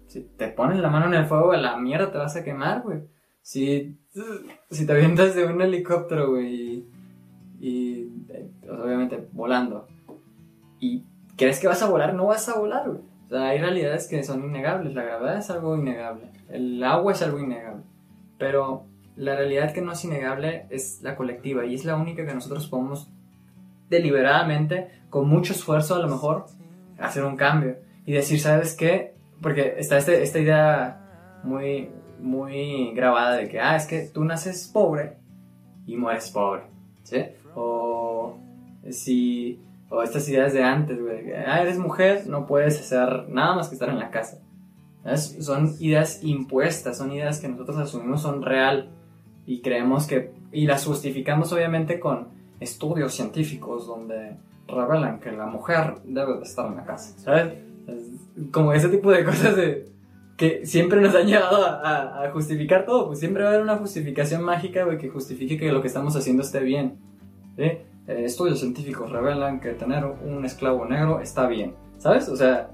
si 0.08 0.22
te 0.22 0.48
pones 0.48 0.80
la 0.80 0.90
mano 0.90 1.06
en 1.06 1.14
el 1.14 1.28
fuego, 1.28 1.54
la 1.54 1.78
mierda 1.78 2.12
te 2.12 2.18
vas 2.18 2.36
a 2.36 2.44
quemar, 2.44 2.82
güey. 2.82 3.02
Si, 3.44 3.96
si 4.72 4.88
te 4.88 4.92
avientas 4.92 5.36
de 5.36 5.46
un 5.46 5.62
helicóptero, 5.62 6.32
güey, 6.32 6.84
y, 7.60 8.10
eh, 8.30 8.50
obviamente 8.72 9.30
volando, 9.34 9.88
y 10.80 11.04
crees 11.38 11.60
que 11.60 11.68
vas 11.68 11.84
a 11.84 11.90
volar, 11.92 12.16
no 12.16 12.26
vas 12.26 12.50
a 12.50 12.58
volar, 12.58 12.90
güey. 12.90 13.02
O 13.26 13.30
sea, 13.30 13.50
hay 13.50 13.60
realidades 13.60 14.08
que 14.08 14.24
son 14.24 14.44
innegables. 14.44 14.94
La 14.94 15.04
gravedad 15.04 15.38
es 15.38 15.50
algo 15.50 15.76
innegable. 15.76 16.26
El 16.50 16.84
agua 16.84 17.14
es 17.14 17.22
algo 17.22 17.40
innegable. 17.40 17.84
Pero 18.38 18.86
la 19.16 19.36
realidad 19.36 19.74
que 19.74 19.82
no 19.82 19.94
es 19.94 20.04
innegable 20.04 20.66
es 20.70 21.02
la 21.02 21.16
colectiva 21.16 21.66
y 21.66 21.76
es 21.76 21.86
la 21.86 21.96
única 21.96 22.26
que 22.26 22.34
nosotros 22.34 22.68
podemos 22.68 23.10
deliberadamente, 23.90 24.90
con 25.10 25.28
mucho 25.28 25.54
esfuerzo 25.54 25.96
a 25.96 26.00
lo 26.00 26.08
mejor, 26.08 26.46
hacer 27.00 27.24
un 27.24 27.38
cambio 27.38 27.78
y 28.06 28.14
decir, 28.14 28.40
¿sabes 28.40 28.76
qué? 28.76 29.16
Porque 29.42 29.76
está 29.78 29.98
este, 29.98 30.22
esta 30.24 30.40
idea 30.40 31.40
muy, 31.44 31.90
muy 32.20 32.94
grabada 32.94 33.38
de 33.38 33.48
que, 33.48 33.60
ah, 33.60 33.76
es 33.76 33.86
que 33.86 34.02
tú 34.02 34.24
naces 34.24 34.70
pobre 34.72 35.18
y 35.86 35.96
mueres 35.98 36.30
pobre, 36.32 36.64
¿sí? 37.04 37.26
O 37.56 38.38
si, 38.90 39.60
o 39.90 40.02
estas 40.02 40.28
ideas 40.30 40.54
de 40.54 40.64
antes, 40.64 41.02
güey, 41.02 41.34
ah, 41.34 41.62
eres 41.62 41.78
mujer, 41.78 42.28
no 42.28 42.46
puedes 42.46 42.80
hacer 42.80 43.30
nada 43.30 43.56
más 43.56 43.70
que 43.70 43.76
estar 43.76 43.90
en 43.90 44.00
la 44.00 44.10
casa. 44.10 44.40
Son 45.16 45.76
ideas 45.80 46.24
impuestas, 46.24 46.98
son 46.98 47.12
ideas 47.12 47.40
que 47.40 47.48
nosotros 47.48 47.78
asumimos 47.78 48.24
son 48.24 48.42
real 48.42 48.90
y 49.46 49.62
creemos 49.62 50.08
que, 50.08 50.34
y 50.52 50.66
las 50.66 50.86
justificamos 50.86 51.54
obviamente 51.54 52.00
con 52.00 52.30
estudios 52.60 53.14
científicos 53.14 53.86
donde 53.86 54.38
revelan 54.68 55.20
que 55.20 55.32
la 55.32 55.46
mujer 55.46 55.96
debe 56.04 56.38
de 56.38 56.44
estar 56.44 56.66
en 56.66 56.78
la 56.78 56.86
casa, 56.86 57.14
¿sabes? 57.20 57.54
como 58.52 58.74
ese 58.74 58.90
tipo 58.90 59.12
de 59.12 59.24
cosas 59.24 59.56
de, 59.56 59.86
que 60.38 60.66
siempre 60.66 61.00
nos 61.00 61.16
han 61.16 61.28
llevado 61.28 61.66
a, 61.66 62.30
justificar 62.34 62.86
todo, 62.86 63.08
pues 63.08 63.20
siempre 63.20 63.44
va 63.44 63.50
a 63.50 63.54
haber 63.54 63.64
una 63.64 63.78
justificación 63.78 64.44
mágica 64.44 64.86
que 64.98 65.10
justifique 65.10 65.58
que 65.58 65.72
lo 65.72 65.82
que 65.82 65.88
estamos 65.88 66.16
haciendo 66.16 66.44
esté 66.44 66.60
bien. 66.60 66.98
Eh, 68.08 68.26
estudios 68.26 68.60
científicos 68.60 69.12
revelan 69.12 69.60
que 69.60 69.72
tener 69.72 70.06
un 70.06 70.46
esclavo 70.46 70.86
negro 70.86 71.22
está 71.22 71.48
bien, 71.48 71.74
¿sabes? 71.98 72.30
O 72.30 72.36
sea, 72.36 72.70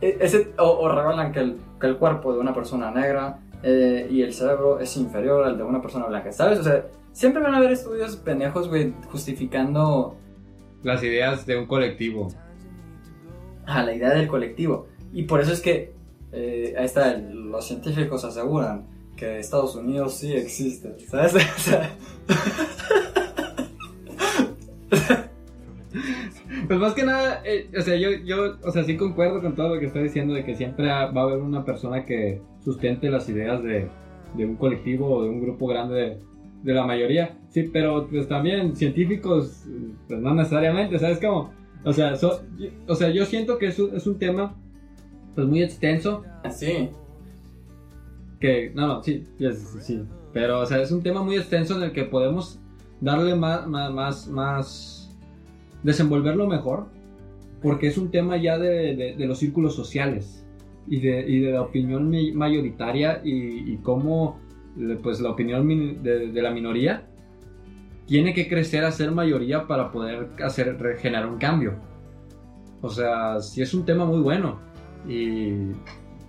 e, 0.00 0.18
ese, 0.20 0.52
o, 0.58 0.88
revelan 0.88 1.32
que 1.32 1.40
el, 1.40 1.56
que 1.80 1.86
el, 1.86 1.96
cuerpo 1.96 2.32
de 2.32 2.38
una 2.38 2.54
persona 2.54 2.90
negra 2.90 3.40
eh, 3.62 4.08
y 4.10 4.22
el 4.22 4.32
cerebro 4.32 4.78
es 4.78 4.96
inferior 4.96 5.44
al 5.44 5.56
de 5.56 5.64
una 5.64 5.80
persona 5.80 6.06
blanca, 6.06 6.32
¿sabes? 6.32 6.58
O 6.58 6.62
sea, 6.62 6.84
Siempre 7.12 7.42
van 7.42 7.54
a 7.54 7.58
haber 7.58 7.72
estudios 7.72 8.16
pendejos, 8.16 8.68
güey, 8.68 8.94
justificando... 9.10 10.16
Las 10.82 11.02
ideas 11.02 11.46
de 11.46 11.58
un 11.58 11.66
colectivo. 11.66 12.28
a 13.66 13.82
la 13.82 13.94
idea 13.94 14.10
del 14.10 14.26
colectivo. 14.26 14.88
Y 15.12 15.24
por 15.24 15.40
eso 15.40 15.52
es 15.52 15.60
que 15.60 15.92
eh, 16.32 16.74
ahí 16.76 16.86
está, 16.86 17.16
los 17.16 17.66
científicos 17.66 18.24
aseguran 18.24 18.86
que 19.16 19.38
Estados 19.38 19.76
Unidos 19.76 20.14
sí 20.14 20.32
existe, 20.32 20.96
¿sabes? 21.06 21.34
pues 26.68 26.78
más 26.78 26.94
que 26.94 27.04
nada, 27.04 27.42
eh, 27.44 27.68
o 27.76 27.80
sea, 27.80 27.96
yo, 27.96 28.10
yo, 28.24 28.56
o 28.62 28.70
sea, 28.70 28.84
sí 28.84 28.96
concuerdo 28.96 29.40
con 29.40 29.54
todo 29.54 29.74
lo 29.74 29.80
que 29.80 29.86
está 29.86 30.00
diciendo 30.00 30.34
de 30.34 30.44
que 30.44 30.54
siempre 30.54 30.86
va 30.86 31.04
a 31.04 31.22
haber 31.22 31.38
una 31.38 31.64
persona 31.64 32.04
que 32.04 32.40
sustente 32.64 33.10
las 33.10 33.28
ideas 33.28 33.62
de, 33.62 33.88
de 34.36 34.46
un 34.46 34.56
colectivo 34.56 35.08
o 35.08 35.22
de 35.24 35.30
un 35.30 35.40
grupo 35.40 35.66
grande 35.66 35.94
de, 35.94 36.18
de 36.62 36.74
la 36.74 36.84
mayoría. 36.84 37.36
Sí, 37.50 37.68
pero 37.72 38.06
pues 38.08 38.28
también 38.28 38.76
científicos, 38.76 39.64
pues 40.08 40.20
no 40.20 40.34
necesariamente, 40.34 40.98
¿sabes 40.98 41.18
cómo? 41.20 41.52
O 41.84 41.92
sea, 41.92 42.14
o 42.86 42.94
sea 42.94 43.10
yo 43.10 43.24
siento 43.24 43.58
que 43.58 43.66
es 43.66 43.78
un, 43.78 43.96
es 43.96 44.06
un 44.06 44.18
tema 44.18 44.54
pues 45.34 45.46
muy 45.46 45.62
extenso. 45.62 46.22
Sí. 46.50 46.90
Que, 48.40 48.72
no, 48.74 48.86
no, 48.88 49.02
sí, 49.02 49.24
sí, 49.80 50.02
Pero, 50.32 50.60
o 50.60 50.66
sea, 50.66 50.82
es 50.82 50.90
un 50.90 51.02
tema 51.02 51.22
muy 51.22 51.36
extenso 51.36 51.76
en 51.76 51.84
el 51.84 51.92
que 51.92 52.04
podemos 52.04 52.60
darle 53.02 53.34
más, 53.34 53.66
más, 53.66 54.28
más, 54.28 55.16
desenvolverlo 55.82 56.46
mejor, 56.46 56.86
porque 57.60 57.88
es 57.88 57.98
un 57.98 58.10
tema 58.10 58.36
ya 58.38 58.58
de, 58.58 59.14
los 59.18 59.38
círculos 59.38 59.74
sociales 59.74 60.46
y 60.88 61.00
de, 61.00 61.52
la 61.52 61.62
opinión 61.62 62.10
mayoritaria 62.34 63.20
y, 63.22 63.72
y 63.72 63.76
cómo, 63.82 64.40
pues, 65.02 65.20
la 65.20 65.30
opinión 65.30 65.68
de, 66.02 66.28
de 66.28 66.42
la 66.42 66.50
minoría 66.50 67.06
tiene 68.06 68.34
que 68.34 68.48
crecer 68.48 68.84
a 68.84 68.92
ser 68.92 69.10
mayoría 69.10 69.66
para 69.66 69.90
poder 69.90 70.30
hacer, 70.42 70.78
generar 70.98 71.28
un 71.28 71.38
cambio. 71.38 71.74
O 72.80 72.88
sea, 72.88 73.40
sí 73.40 73.62
es 73.62 73.74
un 73.74 73.84
tema 73.84 74.04
muy 74.04 74.20
bueno. 74.20 74.60
Y 75.08 75.72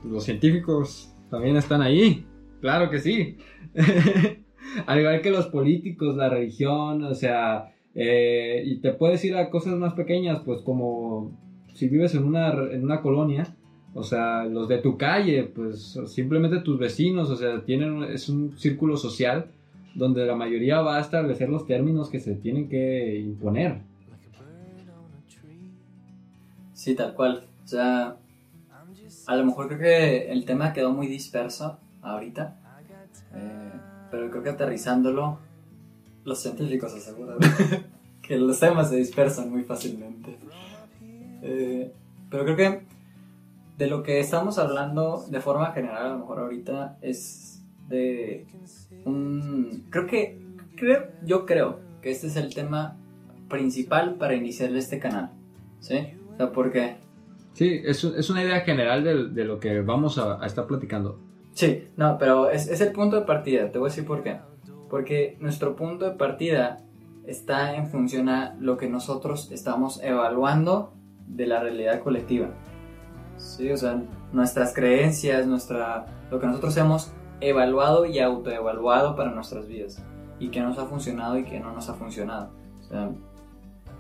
los 0.03 0.23
científicos 0.23 1.13
también 1.29 1.57
están 1.57 1.81
ahí. 1.81 2.25
Claro 2.61 2.89
que 2.89 2.99
sí. 2.99 3.37
Al 4.85 4.99
igual 4.99 5.21
que 5.21 5.31
los 5.31 5.47
políticos, 5.47 6.15
la 6.15 6.29
religión, 6.29 7.03
o 7.03 7.13
sea, 7.13 7.73
eh, 7.95 8.63
y 8.65 8.77
te 8.77 8.93
puedes 8.93 9.23
ir 9.25 9.35
a 9.35 9.49
cosas 9.49 9.75
más 9.75 9.93
pequeñas, 9.93 10.41
pues 10.45 10.61
como 10.61 11.31
si 11.73 11.87
vives 11.87 12.15
en 12.15 12.23
una, 12.23 12.51
en 12.71 12.83
una 12.83 13.01
colonia, 13.01 13.55
o 13.93 14.03
sea, 14.03 14.45
los 14.45 14.67
de 14.67 14.79
tu 14.79 14.97
calle, 14.97 15.43
pues 15.43 15.99
simplemente 16.07 16.59
tus 16.59 16.79
vecinos, 16.79 17.29
o 17.29 17.35
sea, 17.35 17.63
tienen, 17.63 18.03
es 18.03 18.29
un 18.29 18.57
círculo 18.57 18.97
social 18.97 19.51
donde 19.95 20.25
la 20.25 20.35
mayoría 20.35 20.81
va 20.81 20.97
a 20.97 21.01
establecer 21.01 21.49
los 21.49 21.67
términos 21.67 22.09
que 22.09 22.19
se 22.19 22.33
tienen 22.35 22.67
que 22.67 23.19
imponer. 23.19 23.81
Sí, 26.73 26.95
tal 26.95 27.13
cual. 27.13 27.45
O 27.63 27.67
sea, 27.67 28.17
a 29.27 29.35
lo 29.35 29.45
mejor 29.45 29.67
creo 29.67 29.79
que 29.79 30.31
el 30.31 30.45
tema 30.45 30.73
quedó 30.73 30.91
muy 30.91 31.07
disperso 31.07 31.77
ahorita, 32.01 32.59
pero 34.13 34.29
creo 34.29 34.43
que 34.43 34.49
aterrizándolo, 34.51 35.39
los 36.23 36.39
científicos 36.39 36.93
aseguran 36.93 37.39
que 38.21 38.37
los 38.37 38.59
temas 38.59 38.91
se 38.91 38.97
dispersan 38.97 39.49
muy 39.49 39.63
fácilmente. 39.63 40.37
Eh, 41.41 41.91
pero 42.29 42.43
creo 42.43 42.55
que 42.55 42.81
de 43.79 43.87
lo 43.87 44.03
que 44.03 44.19
estamos 44.19 44.59
hablando 44.59 45.25
de 45.31 45.41
forma 45.41 45.71
general, 45.71 46.05
a 46.05 46.09
lo 46.09 46.19
mejor 46.19 46.41
ahorita, 46.41 46.99
es 47.01 47.63
de 47.89 48.45
un... 49.03 49.87
Creo 49.89 50.05
que, 50.05 50.39
creo, 50.75 51.07
yo 51.25 51.47
creo 51.47 51.79
que 52.03 52.11
este 52.11 52.27
es 52.27 52.35
el 52.35 52.53
tema 52.53 52.95
principal 53.49 54.13
para 54.19 54.35
iniciar 54.35 54.75
este 54.75 54.99
canal, 54.99 55.31
¿sí? 55.79 56.19
O 56.35 56.37
sea, 56.37 56.51
porque 56.51 56.97
Sí, 57.53 57.81
es, 57.83 58.03
es 58.03 58.29
una 58.29 58.43
idea 58.43 58.61
general 58.61 59.03
de, 59.03 59.29
de 59.29 59.43
lo 59.43 59.59
que 59.59 59.81
vamos 59.81 60.19
a, 60.19 60.45
estar 60.45 60.67
platicando. 60.67 61.19
Sí, 61.53 61.87
no, 61.97 62.17
pero 62.17 62.49
es, 62.49 62.67
es, 62.67 62.81
el 62.81 62.91
punto 62.91 63.15
de 63.15 63.25
partida, 63.25 63.71
te 63.71 63.77
voy 63.77 63.87
a 63.87 63.91
decir 63.91 64.05
por 64.05 64.23
qué. 64.23 64.39
Porque 64.89 65.37
nuestro 65.39 65.75
punto 65.75 66.05
de 66.05 66.15
partida 66.15 66.81
está 67.25 67.75
en 67.75 67.87
función 67.87 68.27
a 68.29 68.55
lo 68.59 68.77
que 68.77 68.89
nosotros 68.89 69.51
estamos 69.51 70.01
evaluando 70.03 70.93
de 71.27 71.45
la 71.45 71.59
realidad 71.59 72.01
colectiva. 72.01 72.49
Sí, 73.37 73.71
o 73.71 73.77
sea, 73.77 74.01
nuestras 74.31 74.73
creencias, 74.73 75.45
nuestra, 75.45 76.05
lo 76.31 76.39
que 76.39 76.47
nosotros 76.47 76.75
hemos 76.77 77.11
evaluado 77.39 78.05
y 78.05 78.19
autoevaluado 78.19 79.15
para 79.15 79.31
nuestras 79.31 79.67
vidas. 79.67 80.01
Y 80.39 80.49
que 80.49 80.61
nos 80.61 80.77
ha 80.79 80.85
funcionado 80.85 81.37
y 81.37 81.43
que 81.43 81.59
no 81.59 81.71
nos 81.71 81.89
ha 81.89 81.93
funcionado. 81.93 82.49
O 82.81 82.83
sea, 82.83 83.11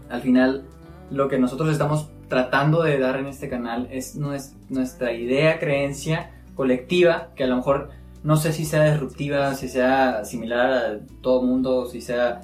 al 0.09 0.21
final, 0.21 0.65
lo 1.11 1.27
que 1.27 1.37
nosotros 1.37 1.69
estamos 1.69 2.09
tratando 2.27 2.81
de 2.81 2.97
dar 2.97 3.17
en 3.17 3.27
este 3.27 3.47
canal 3.47 3.87
es 3.91 4.15
nuestra 4.15 5.13
idea, 5.13 5.59
creencia 5.59 6.31
colectiva, 6.55 7.31
que 7.35 7.43
a 7.43 7.47
lo 7.47 7.57
mejor 7.57 7.89
no 8.23 8.37
sé 8.37 8.53
si 8.53 8.65
sea 8.65 8.91
disruptiva, 8.91 9.53
si 9.55 9.67
sea 9.67 10.23
similar 10.25 10.71
a 10.71 10.99
todo 11.21 11.41
mundo, 11.41 11.87
si 11.87 12.01
sea... 12.01 12.41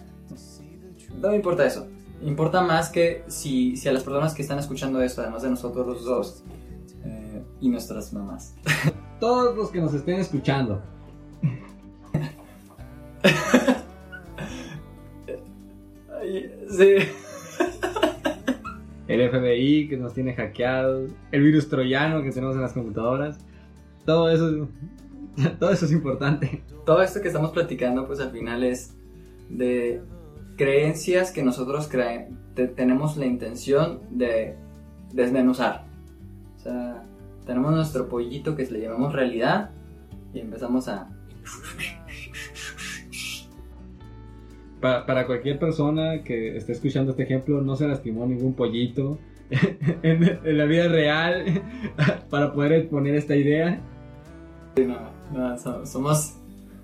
No 1.22 1.30
me 1.30 1.36
importa 1.36 1.66
eso. 1.66 1.88
Importa 2.22 2.62
más 2.62 2.90
que 2.90 3.24
si, 3.28 3.78
si 3.78 3.88
a 3.88 3.94
las 3.94 4.04
personas 4.04 4.34
que 4.34 4.42
están 4.42 4.60
escuchando 4.60 5.02
esto, 5.02 5.22
además 5.22 5.44
de 5.44 5.50
nosotros 5.50 5.88
los 5.88 6.04
dos, 6.04 6.44
eh, 7.06 7.42
y 7.62 7.70
nuestras 7.70 8.12
mamás. 8.14 8.56
Todos 9.20 9.56
los 9.56 9.70
que 9.70 9.80
nos 9.80 9.94
estén 9.94 10.20
escuchando. 10.20 10.82
sí 16.70 16.96
el 19.10 19.28
FBI 19.28 19.88
que 19.90 19.98
nos 19.98 20.14
tiene 20.14 20.36
hackeados, 20.36 21.10
el 21.32 21.42
virus 21.42 21.68
troyano 21.68 22.22
que 22.22 22.32
tenemos 22.32 22.56
en 22.56 22.62
las 22.62 22.74
computadoras. 22.74 23.40
Todo 24.10 24.32
eso, 24.32 24.68
todo 25.60 25.70
eso 25.70 25.86
es 25.86 25.92
importante. 25.92 26.64
Todo 26.84 27.04
esto 27.04 27.22
que 27.22 27.28
estamos 27.28 27.52
platicando, 27.52 28.08
pues 28.08 28.20
al 28.20 28.32
final 28.32 28.64
es 28.64 28.96
de 29.50 30.02
creencias 30.58 31.32
que 31.32 31.44
nosotros 31.44 31.88
tenemos 32.76 33.18
la 33.18 33.28
intención 33.28 34.00
de 34.10 34.56
desmenuzar. 35.14 35.86
O 36.56 36.60
sea, 36.60 37.04
tenemos 37.46 37.72
nuestro 37.72 38.10
pollito 38.10 38.56
que 38.56 38.66
le 38.66 38.82
llamamos 38.82 39.14
realidad 39.14 39.70
y 40.34 40.40
empezamos 40.40 40.88
a 40.88 41.12
para, 44.82 45.28
cualquier 45.28 45.60
persona 45.60 46.24
que 46.24 46.58
esté 46.58 46.72
escuchando 46.72 47.12
este 47.12 47.22
ejemplo, 47.22 47.62
no 47.62 47.76
se 47.76 47.88
lastimó 47.88 48.26
ningún 48.26 48.56
pollito 48.56 49.20
en, 50.02 50.58
la 50.58 50.66
vida 50.66 50.88
real 50.88 51.62
para 52.32 52.54
poder 52.54 52.74
exponer 52.74 53.14
esta 53.14 53.36
idea. 53.36 53.80
No, 54.86 55.12
no, 55.32 55.86
somos. 55.86 56.36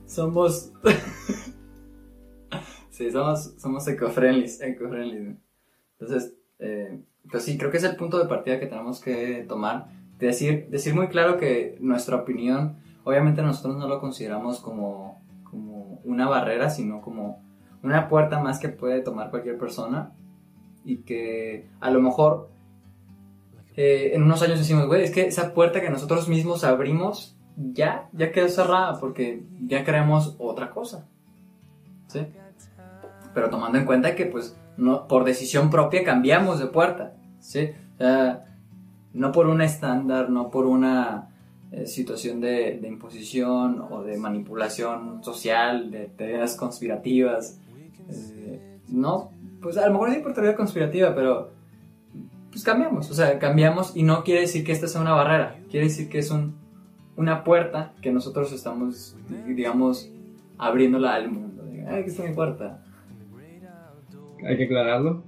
Somos. 0.06 0.72
sí, 2.90 3.12
somos, 3.12 3.56
somos 3.58 3.88
eco-friendly. 3.88 5.38
Entonces, 6.00 6.36
eh, 6.60 7.02
pues 7.30 7.44
sí, 7.44 7.58
creo 7.58 7.72
que 7.72 7.78
es 7.78 7.84
el 7.84 7.96
punto 7.96 8.20
de 8.20 8.28
partida 8.28 8.60
que 8.60 8.68
tenemos 8.68 9.02
que 9.02 9.46
tomar. 9.48 9.88
Decir, 10.20 10.68
decir 10.70 10.96
muy 10.96 11.08
claro 11.08 11.38
que 11.38 11.78
nuestra 11.82 12.18
opinión, 12.18 12.78
obviamente 13.04 13.42
nosotros 13.42 13.78
no 13.78 13.88
lo 13.88 14.00
consideramos 14.00 14.60
como, 14.60 15.22
como 15.44 16.00
una 16.04 16.28
barrera, 16.28 16.70
sino 16.70 17.02
como 17.02 17.44
una 17.84 18.08
puerta 18.08 18.40
más 18.40 18.60
que 18.60 18.70
puede 18.70 19.02
tomar 19.02 19.30
cualquier 19.30 19.58
persona 19.58 20.14
y 20.84 20.98
que 20.98 21.68
a 21.82 21.90
lo 21.90 22.02
mejor 22.02 22.50
eh, 23.76 24.12
en 24.14 24.24
unos 24.24 24.42
años 24.42 24.60
decimos, 24.60 24.88
güey, 24.88 25.04
es 25.04 25.12
que 25.12 25.28
esa 25.28 25.54
puerta 25.54 25.82
que 25.82 25.90
nosotros 25.90 26.30
mismos 26.30 26.64
abrimos 26.64 27.35
ya, 27.58 28.10
ya 28.14 28.32
quedó 28.32 28.50
cerrada 28.50 29.00
porque 29.00 29.44
ya 29.66 29.84
creemos 29.84 30.36
otra 30.40 30.72
cosa. 30.72 31.08
¿Sí? 32.08 32.26
Pero 33.34 33.50
tomando 33.50 33.78
en 33.78 33.86
cuenta 33.86 34.16
que 34.16 34.26
pues 34.26 34.56
no, 34.78 35.08
por 35.08 35.24
decisión 35.24 35.70
propia 35.70 36.04
cambiamos 36.04 36.60
de 36.60 36.68
puerta. 36.68 37.16
¿Sí? 37.40 37.72
No 39.14 39.32
por 39.32 39.48
un 39.48 39.62
estándar, 39.62 40.30
no 40.30 40.50
por 40.50 40.66
una 40.66 41.30
eh, 41.72 41.88
situación 41.88 42.42
de, 42.42 42.80
de, 42.80 42.88
imposición 42.88 43.86
o 43.90 44.04
de 44.04 44.18
manipulación 44.18 45.24
social, 45.24 45.90
de 45.90 46.08
teorías 46.08 46.56
conspirativas, 46.56 47.60
eh, 48.10 48.80
no, 48.90 49.32
pues 49.62 49.78
a 49.78 49.88
lo 49.88 49.94
mejor 49.94 50.12
sí 50.12 50.20
por 50.20 50.34
teoría 50.34 50.56
conspirativa, 50.56 51.16
pero 51.16 51.52
pues 52.52 52.64
cambiamos, 52.64 53.10
o 53.10 53.14
sea, 53.14 53.40
cambiamos 53.40 53.96
y 53.96 54.04
no 54.04 54.24
quiere 54.24 54.42
decir 54.42 54.64
que 54.64 54.72
esta 54.72 54.88
sea 54.88 55.02
una 55.02 55.14
barrera, 55.14 55.58
quiere 55.70 55.88
decir 55.88 56.08
que 56.08 56.20
es 56.20 56.30
un, 56.32 56.56
una 57.18 57.44
puerta 57.44 57.94
que 58.02 58.12
nosotros 58.12 58.52
estamos, 58.52 59.16
digamos, 59.48 60.12
abriéndola 60.58 61.16
al 61.16 61.32
mundo. 61.32 61.64
Ay, 61.88 62.02
aquí 62.02 62.10
está 62.10 62.24
mi 62.24 62.34
puerta. 62.34 62.84
Hay 64.44 64.58
que 64.58 64.66
aclararlo. 64.66 65.24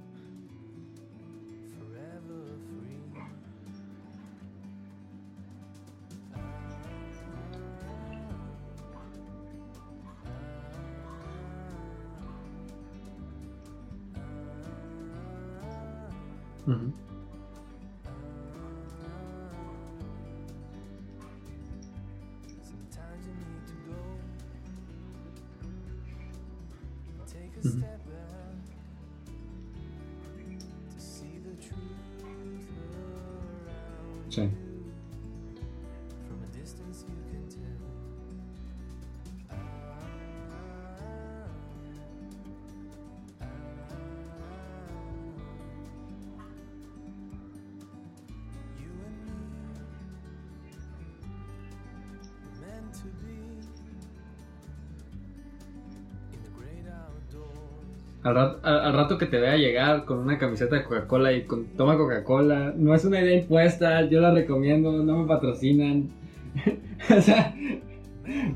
Al 58.28 58.34
rato, 58.34 58.60
al, 58.62 58.92
rato, 58.92 59.16
que 59.16 59.24
te 59.24 59.38
vea 59.38 59.56
llegar 59.56 60.04
con 60.04 60.18
una 60.18 60.36
camiseta 60.36 60.76
de 60.76 60.84
Coca-Cola 60.84 61.32
y 61.32 61.44
con 61.44 61.64
toma 61.78 61.96
Coca-Cola, 61.96 62.74
no 62.76 62.94
es 62.94 63.02
una 63.06 63.22
idea 63.22 63.38
impuesta, 63.38 64.02
yo 64.02 64.20
la 64.20 64.32
recomiendo, 64.32 65.02
no 65.02 65.20
me 65.20 65.26
patrocinan. 65.26 66.10
o 67.16 67.20
sea, 67.22 67.54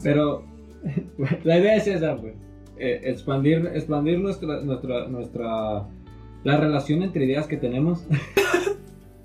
pero 0.02 0.44
la 1.44 1.58
idea 1.58 1.76
es 1.76 1.86
esa, 1.86 2.18
pues. 2.18 2.34
Eh, 2.76 3.00
expandir 3.04 3.70
expandir 3.74 4.18
nuestra, 4.18 4.60
nuestra, 4.60 5.08
nuestra, 5.08 5.86
la 6.44 6.56
relación 6.58 7.02
entre 7.02 7.24
ideas 7.24 7.46
que 7.46 7.56
tenemos. 7.56 8.06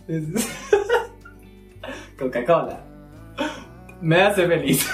Coca-Cola. 2.18 2.86
Me 4.02 4.22
hace 4.22 4.48
feliz. 4.48 4.90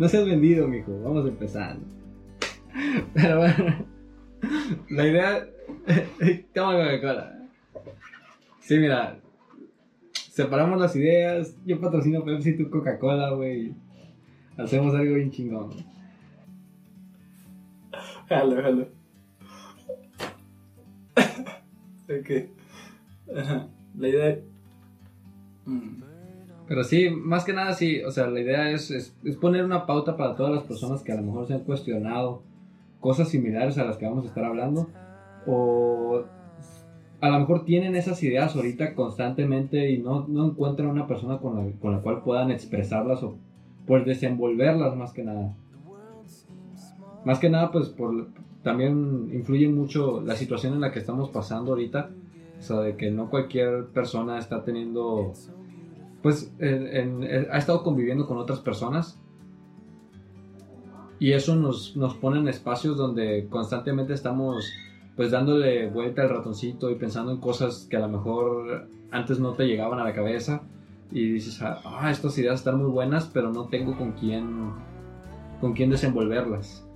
no 0.00 0.08
seas 0.08 0.26
vendido, 0.26 0.66
mijo. 0.66 1.00
Vamos 1.04 1.28
empezando. 1.28 1.97
Pero 3.14 3.38
bueno, 3.38 3.86
la 4.90 5.06
idea. 5.06 5.48
Toma 6.54 6.72
Coca-Cola. 6.72 7.48
Sí, 8.60 8.78
mira. 8.78 9.18
Separamos 10.12 10.80
las 10.80 10.94
ideas. 10.96 11.56
Yo 11.66 11.80
patrocino 11.80 12.24
Pepsi, 12.24 12.56
tu 12.56 12.70
Coca-Cola, 12.70 13.30
güey. 13.30 13.74
Hacemos 14.56 14.94
algo 14.94 15.14
bien 15.14 15.30
chingón. 15.30 15.70
Jalo, 18.28 18.62
jalo. 18.62 18.88
ok. 22.20 22.30
La 23.96 24.08
idea. 24.08 24.38
Mm. 25.64 26.02
Pero 26.68 26.84
sí, 26.84 27.08
más 27.08 27.44
que 27.44 27.54
nada 27.54 27.72
sí, 27.72 28.02
o 28.02 28.10
sea, 28.10 28.26
la 28.26 28.40
idea 28.40 28.70
es, 28.70 28.90
es, 28.90 29.36
poner 29.40 29.64
una 29.64 29.86
pauta 29.86 30.18
para 30.18 30.36
todas 30.36 30.52
las 30.52 30.64
personas 30.64 31.02
que 31.02 31.12
a 31.12 31.16
lo 31.16 31.22
mejor 31.22 31.46
se 31.46 31.54
han 31.54 31.64
cuestionado 31.64 32.42
cosas 33.00 33.28
similares 33.28 33.78
a 33.78 33.84
las 33.84 33.96
que 33.96 34.06
vamos 34.06 34.24
a 34.24 34.28
estar 34.28 34.44
hablando 34.44 34.88
o 35.46 36.24
a 37.20 37.28
lo 37.30 37.38
mejor 37.40 37.64
tienen 37.64 37.96
esas 37.96 38.22
ideas 38.22 38.54
ahorita 38.54 38.94
constantemente 38.94 39.90
y 39.90 39.98
no, 39.98 40.26
no 40.28 40.46
encuentran 40.46 40.88
una 40.88 41.06
persona 41.06 41.38
con 41.38 41.56
la, 41.56 41.72
con 41.80 41.92
la 41.92 42.00
cual 42.00 42.22
puedan 42.22 42.50
expresarlas 42.50 43.22
o 43.22 43.36
pues 43.86 44.04
desenvolverlas 44.04 44.94
más 44.96 45.12
que 45.12 45.24
nada. 45.24 45.56
Más 47.24 47.38
que 47.38 47.50
nada 47.50 47.72
pues 47.72 47.88
por, 47.88 48.28
también 48.62 49.30
influye 49.32 49.68
mucho 49.68 50.20
la 50.20 50.36
situación 50.36 50.74
en 50.74 50.80
la 50.80 50.92
que 50.92 50.98
estamos 50.98 51.30
pasando 51.30 51.72
ahorita, 51.72 52.10
o 52.58 52.62
sea, 52.62 52.80
de 52.80 52.96
que 52.96 53.10
no 53.10 53.30
cualquier 53.30 53.86
persona 53.86 54.38
está 54.38 54.62
teniendo, 54.62 55.32
pues 56.22 56.52
ha 56.60 57.58
estado 57.58 57.82
conviviendo 57.82 58.26
con 58.26 58.38
otras 58.38 58.60
personas 58.60 59.20
y 61.20 61.32
eso 61.32 61.56
nos, 61.56 61.96
nos 61.96 62.14
pone 62.14 62.38
en 62.38 62.48
espacios 62.48 62.96
donde 62.96 63.46
constantemente 63.50 64.12
estamos 64.14 64.72
pues 65.16 65.32
dándole 65.32 65.88
vuelta 65.90 66.22
al 66.22 66.28
ratoncito 66.28 66.90
y 66.90 66.94
pensando 66.94 67.32
en 67.32 67.38
cosas 67.38 67.86
que 67.90 67.96
a 67.96 68.00
lo 68.00 68.08
mejor 68.08 68.88
antes 69.10 69.40
no 69.40 69.52
te 69.52 69.66
llegaban 69.66 69.98
a 69.98 70.04
la 70.04 70.14
cabeza 70.14 70.62
y 71.10 71.32
dices, 71.32 71.60
ah, 71.62 72.08
estas 72.10 72.38
ideas 72.38 72.60
están 72.60 72.78
muy 72.78 72.90
buenas, 72.90 73.28
pero 73.32 73.52
no 73.52 73.64
tengo 73.64 73.96
con 73.96 74.12
quién 74.12 74.72
con 75.60 75.72
quién 75.72 75.90
desenvolverlas. 75.90 76.86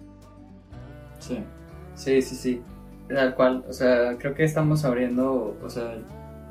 Sí. 1.19 1.39
Sí, 1.95 2.23
sí, 2.23 2.37
sí. 2.37 2.63
Tal 3.09 3.35
cual, 3.35 3.65
o 3.69 3.73
sea, 3.73 4.17
creo 4.19 4.35
que 4.35 4.45
estamos 4.45 4.85
abriendo, 4.85 5.57
o 5.63 5.69
sea, 5.69 5.99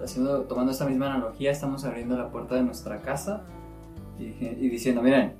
haciendo 0.03 0.41
tomando 0.41 0.73
esta 0.73 0.85
misma 0.85 1.13
analogía, 1.13 1.51
estamos 1.51 1.85
abriendo 1.85 2.17
la 2.17 2.29
puerta 2.29 2.55
de 2.55 2.63
nuestra 2.63 3.01
casa 3.01 3.43
y, 4.19 4.25
y 4.25 4.69
diciendo, 4.69 5.01
miren, 5.01 5.35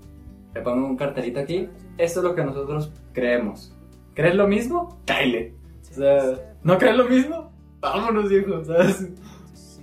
le 0.54 0.62
pongo 0.62 0.88
un 0.88 0.96
cartelito 0.96 1.40
aquí, 1.40 1.68
esto 1.98 2.20
es 2.20 2.24
lo 2.24 2.36
que 2.36 2.44
nosotros 2.44 2.92
creemos. 3.14 3.76
¿Crees 4.14 4.36
lo 4.36 4.48
mismo? 4.48 5.00
Caile. 5.06 5.56
O 5.92 5.94
sea, 5.94 6.22
¿no 6.64 6.78
crees 6.78 6.96
lo 6.96 7.06
mismo? 7.06 7.52
Vámonos, 7.80 8.30
viejo, 8.30 8.64
¿sabes? 8.64 9.10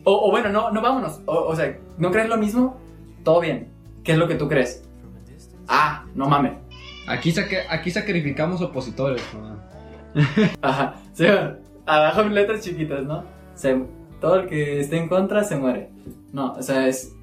O, 0.04 0.30
bueno, 0.30 0.48
no, 0.48 0.70
no 0.70 0.80
vámonos. 0.80 1.20
O, 1.26 1.54
sea, 1.54 1.78
¿no 1.98 2.10
crees 2.10 2.28
lo 2.28 2.36
mismo? 2.36 2.78
Todo 3.24 3.40
bien. 3.40 3.68
¿Qué 4.04 4.12
es 4.12 4.18
lo 4.18 4.28
que 4.28 4.36
tú 4.36 4.48
crees? 4.48 4.84
Ah, 5.66 6.06
no 6.14 6.26
mames. 6.28 6.52
Aquí, 7.06 7.34
aquí 7.68 7.90
sacrificamos 7.90 8.62
opositores, 8.62 9.22
¿no? 9.34 9.58
Ajá, 10.62 10.96
sí, 11.12 11.26
abajo 11.86 12.22
letras 12.24 12.62
chiquitas, 12.62 13.04
¿no? 13.04 13.24
todo 14.20 14.40
el 14.40 14.48
que 14.48 14.80
esté 14.80 14.96
en 14.96 15.08
contra 15.08 15.44
se 15.44 15.56
muere. 15.56 15.90
No, 16.32 16.52
o 16.52 16.62
sea, 16.62 16.86
es... 16.86 17.14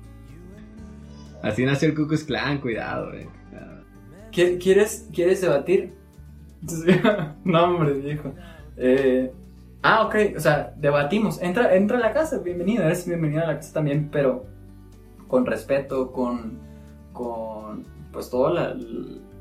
Así 1.42 1.64
nació 1.66 1.90
el 1.90 1.96
Cucus 1.96 2.24
Clan, 2.24 2.60
cuidado, 2.60 3.14
eh. 3.14 3.28
¿Quieres, 4.36 5.08
¿Quieres 5.14 5.40
debatir? 5.40 5.94
no, 7.46 7.64
hombre, 7.64 7.94
viejo. 7.94 8.34
Eh, 8.76 9.32
ah, 9.82 10.06
ok, 10.06 10.16
o 10.36 10.40
sea, 10.42 10.74
debatimos. 10.76 11.42
Entra, 11.42 11.74
entra 11.74 11.98
a 11.98 12.02
la 12.02 12.12
casa, 12.12 12.40
bienvenido, 12.40 12.84
eres 12.84 13.08
bienvenido 13.08 13.44
a 13.44 13.48
la 13.48 13.56
casa 13.56 13.74
también, 13.74 14.10
pero 14.12 14.46
con 15.30 15.46
respeto, 15.46 16.12
con, 16.12 16.60
con 17.14 17.86
pues 18.12 18.30
todo 18.30 18.54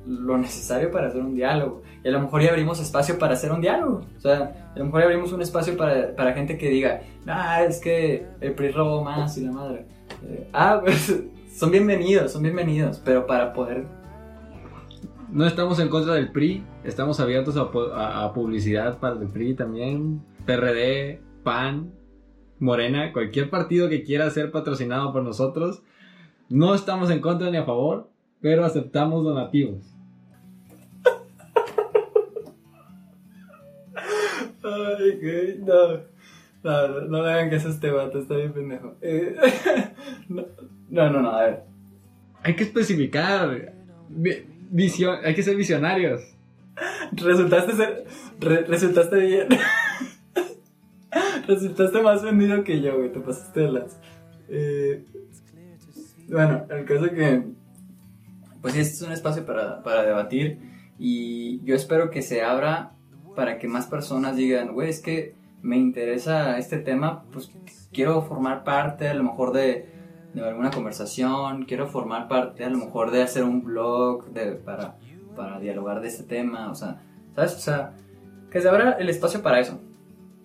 lo 0.07 0.39
necesario 0.39 0.93
para 0.93 1.09
hacer 1.09 1.23
un 1.23 1.35
diálogo. 1.35 1.83
Y 2.05 2.09
a 2.09 2.13
lo 2.13 2.21
mejor 2.21 2.43
ya 2.43 2.51
abrimos 2.51 2.79
espacio 2.81 3.19
para 3.19 3.35
hacer 3.35 3.51
un 3.51 3.61
diálogo. 3.61 4.03
O 4.17 4.21
sea, 4.21 4.71
a 4.77 4.79
lo 4.79 4.85
mejor 4.85 5.01
ya 5.01 5.07
abrimos 5.07 5.33
un 5.33 5.43
espacio 5.43 5.77
para, 5.77 6.15
para 6.15 6.35
gente 6.35 6.57
que 6.57 6.69
diga, 6.69 7.03
ah, 7.27 7.65
es 7.65 7.81
que 7.81 8.29
el 8.41 8.53
PRI 8.53 8.71
robó 8.71 9.03
más 9.03 9.37
y 9.39 9.45
la 9.45 9.51
madre. 9.51 9.87
Eh, 10.25 10.49
ah, 10.53 10.81
pues 10.85 11.21
son 11.53 11.73
bienvenidos, 11.73 12.31
son 12.31 12.43
bienvenidos, 12.43 13.03
pero 13.05 13.27
para 13.27 13.53
poder 13.53 14.04
no 15.35 15.47
estamos 15.47 15.81
en 15.81 15.89
contra 15.89 16.15
del 16.15 16.31
PRI, 16.31 16.65
estamos 16.85 17.19
abiertos 17.19 17.57
a, 17.57 18.33
publicidad 18.33 19.01
para 19.01 19.21
el 19.21 19.27
PRI 19.29 19.55
también, 19.55 20.23
PRD, 20.47 21.21
PAN, 21.43 21.93
Morena, 22.61 23.13
cualquier 23.13 23.51
partido 23.51 23.89
que 23.89 24.05
quiera 24.05 24.31
ser 24.31 24.53
patrocinado 24.53 25.13
por 25.13 25.25
nosotros. 25.25 25.83
No 26.49 26.73
estamos 26.73 27.11
en 27.11 27.21
contra 27.21 27.51
ni 27.51 27.57
a 27.57 27.65
favor, 27.65 28.09
pero 28.41 28.65
aceptamos 28.65 29.25
donativos. 29.25 29.93
Ay, 34.63 35.61
no. 35.65 36.15
No, 36.63 36.89
no, 36.89 37.01
no 37.09 37.19
hagan 37.19 37.51
que 37.51 37.57
este 37.57 37.91
vato, 37.91 38.21
está 38.21 38.37
bien 38.37 38.53
pendejo. 38.53 38.95
Eh, 39.03 39.35
no, 40.29 40.47
no, 40.89 41.21
no, 41.21 41.31
a 41.31 41.43
ver. 41.43 41.65
Hay 42.43 42.55
que 42.55 42.63
especificar 42.63 43.75
hay 45.23 45.35
que 45.35 45.43
ser 45.43 45.57
visionarios. 45.57 46.23
Resultaste 47.13 47.73
ser, 47.73 48.05
resultaste 48.41 49.17
bien. 49.19 49.49
resultaste 51.47 52.03
más 52.03 52.23
vendido 52.23 52.65
que 52.65 52.81
yo, 52.81 52.97
güey. 52.97 53.13
Te 53.13 53.21
pasaste 53.21 53.61
de 53.61 53.73
las. 53.73 54.01
Eh, 54.49 55.05
bueno, 56.29 56.67
el 56.71 56.85
caso 56.85 57.11
que. 57.11 57.43
Pues 58.61 58.77
este 58.77 58.95
es 58.95 59.03
un 59.03 59.13
espacio 59.13 59.45
para, 59.45 59.83
para 59.83 60.03
debatir. 60.03 60.59
Y 60.99 61.63
yo 61.65 61.75
espero 61.75 62.11
que 62.11 62.23
se 62.23 62.43
abra 62.43 62.93
para 63.37 63.59
que 63.59 63.69
más 63.69 63.87
personas 63.87 64.37
digan, 64.37 64.73
güey, 64.73 64.89
es 64.91 65.01
que 65.01 65.35
me 65.63 65.77
interesa 65.77 66.59
este 66.59 66.79
tema, 66.79 67.25
pues 67.33 67.51
quiero 67.93 68.23
formar 68.23 68.65
parte 68.65 69.09
a 69.09 69.15
lo 69.15 69.25
mejor 69.25 69.53
de, 69.53 69.89
de 70.43 70.49
alguna 70.49 70.71
conversación, 70.71 71.65
quiero 71.65 71.87
formar 71.87 72.29
parte 72.29 72.65
a 72.65 72.71
lo 72.71 72.79
mejor 72.79 73.11
de 73.11 73.23
hacer 73.23 73.45
un 73.45 73.63
blog 73.63 74.27
de, 74.33 74.53
para, 74.53 74.97
para 75.37 75.61
dialogar 75.61 76.01
de 76.01 76.09
este 76.09 76.25
tema, 76.25 76.71
o 76.71 76.75
sea, 76.75 77.01
¿sabes? 77.35 77.55
O 77.55 77.61
sea, 77.61 77.95
que 78.51 78.61
se 78.61 78.69
abra 78.69 78.93
el 78.93 79.09
espacio 79.09 79.43
para 79.43 79.61
eso. 79.61 79.81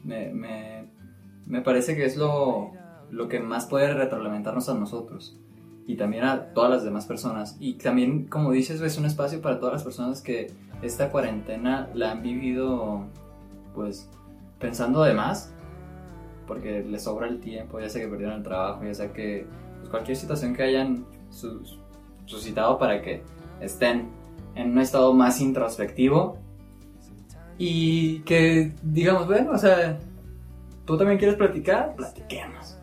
Me, 0.04 0.32
me, 0.34 0.90
me 1.46 1.62
parece 1.62 1.96
que 1.96 2.06
es 2.06 2.18
lo, 2.18 2.72
lo 3.10 3.28
que 3.28 3.40
más 3.40 3.66
puede 3.66 3.94
retroalimentarnos 3.94 4.70
a 4.70 4.76
nosotros 4.76 5.38
y 5.88 5.96
también 5.96 6.24
a 6.24 6.54
todas 6.54 6.70
las 6.70 6.84
demás 6.84 7.08
personas. 7.08 7.58
Y 7.60 7.74
también, 7.74 8.28
como 8.28 8.52
dices, 8.52 8.80
es 8.82 8.98
un 9.00 9.06
espacio 9.06 9.42
para 9.42 9.60
todas 9.60 9.74
las 9.74 9.84
personas 9.84 10.22
que 10.22 10.52
esta 10.84 11.10
cuarentena 11.10 11.90
la 11.96 12.12
han 12.12 12.22
vivido, 12.22 13.06
pues, 13.74 14.08
pensando 14.60 15.02
de 15.04 15.16
más, 15.16 15.52
porque 16.46 16.84
les 16.84 17.04
sobra 17.04 17.28
el 17.28 17.40
tiempo, 17.40 17.80
ya 17.80 17.90
sea 17.90 18.04
que 18.04 18.08
perdieron 18.08 18.38
el 18.38 18.44
trabajo, 18.44 18.84
ya 18.84 18.94
sea 18.94 19.14
que 19.14 19.48
cualquier 19.89 20.17
situación 20.17 20.55
que 20.55 20.63
hayan 20.63 21.05
suscitado 22.25 22.77
para 22.77 23.01
que 23.01 23.23
estén 23.61 24.09
en 24.55 24.71
un 24.71 24.80
estado 24.80 25.13
más 25.13 25.41
introspectivo 25.41 26.38
y 27.57 28.19
que 28.19 28.73
digamos, 28.82 29.27
bueno, 29.27 29.51
o 29.51 29.57
sea, 29.57 29.99
tú 30.86 30.97
también 30.97 31.19
quieres 31.19 31.38
platicar, 31.38 31.95
platiquemos. 31.95 32.77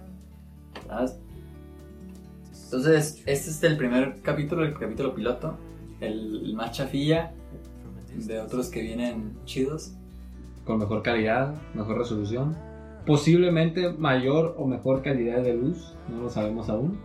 Entonces, 2.64 3.22
este 3.26 3.50
es 3.50 3.62
el 3.62 3.76
primer 3.76 4.20
capítulo, 4.22 4.64
el 4.64 4.78
capítulo 4.78 5.14
piloto, 5.14 5.56
el, 6.00 6.54
más 6.54 6.72
chafilla 6.72 7.32
de 8.14 8.40
otros 8.40 8.68
que 8.68 8.82
vienen 8.82 9.38
chidos. 9.44 9.92
Con 10.64 10.78
mejor 10.78 11.02
calidad, 11.02 11.54
mejor 11.74 11.98
resolución. 11.98 12.56
Posiblemente 13.06 13.92
mayor 13.92 14.56
o 14.58 14.66
mejor 14.66 15.02
calidad 15.02 15.42
de 15.42 15.54
luz, 15.54 15.94
no 16.08 16.22
lo 16.22 16.30
sabemos 16.30 16.68
aún. 16.68 16.98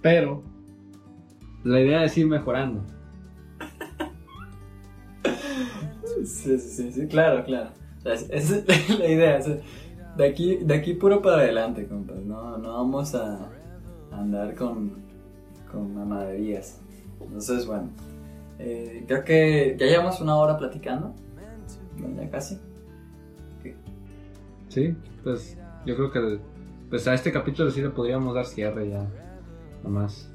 Pero 0.00 0.42
la 1.64 1.80
idea 1.80 2.04
es 2.04 2.16
ir 2.18 2.26
mejorando. 2.26 2.82
Sí, 6.24 6.58
sí, 6.58 6.90
sí, 6.90 7.06
claro, 7.06 7.44
claro. 7.44 7.70
Esa 8.04 8.34
es 8.56 8.64
la 8.98 9.08
idea. 9.08 9.40
de, 10.16 10.26
aquí, 10.26 10.56
de 10.56 10.74
aquí 10.74 10.94
puro 10.94 11.20
para 11.20 11.42
adelante, 11.42 11.86
compas. 11.86 12.18
No, 12.18 12.56
no 12.56 12.72
vamos 12.74 13.14
a 13.14 13.50
andar 14.10 14.54
con, 14.54 14.92
con 15.70 15.94
mamaderías. 15.94 16.80
Entonces, 17.20 17.66
bueno, 17.66 17.90
eh, 18.58 19.04
creo 19.06 19.24
que 19.24 19.76
ya 19.78 19.86
llevamos 19.86 20.20
una 20.20 20.36
hora 20.36 20.56
platicando. 20.56 21.14
Ya 22.16 22.30
casi. 22.30 22.58
Sí, 24.74 24.92
pues 25.22 25.56
yo 25.86 25.94
creo 25.94 26.10
que 26.10 26.40
pues 26.90 27.06
a 27.06 27.14
este 27.14 27.30
capítulo 27.30 27.70
sí 27.70 27.80
le 27.80 27.90
podríamos 27.90 28.34
dar 28.34 28.44
cierre 28.44 28.90
ya. 28.90 29.06
Nomás. 29.84 30.28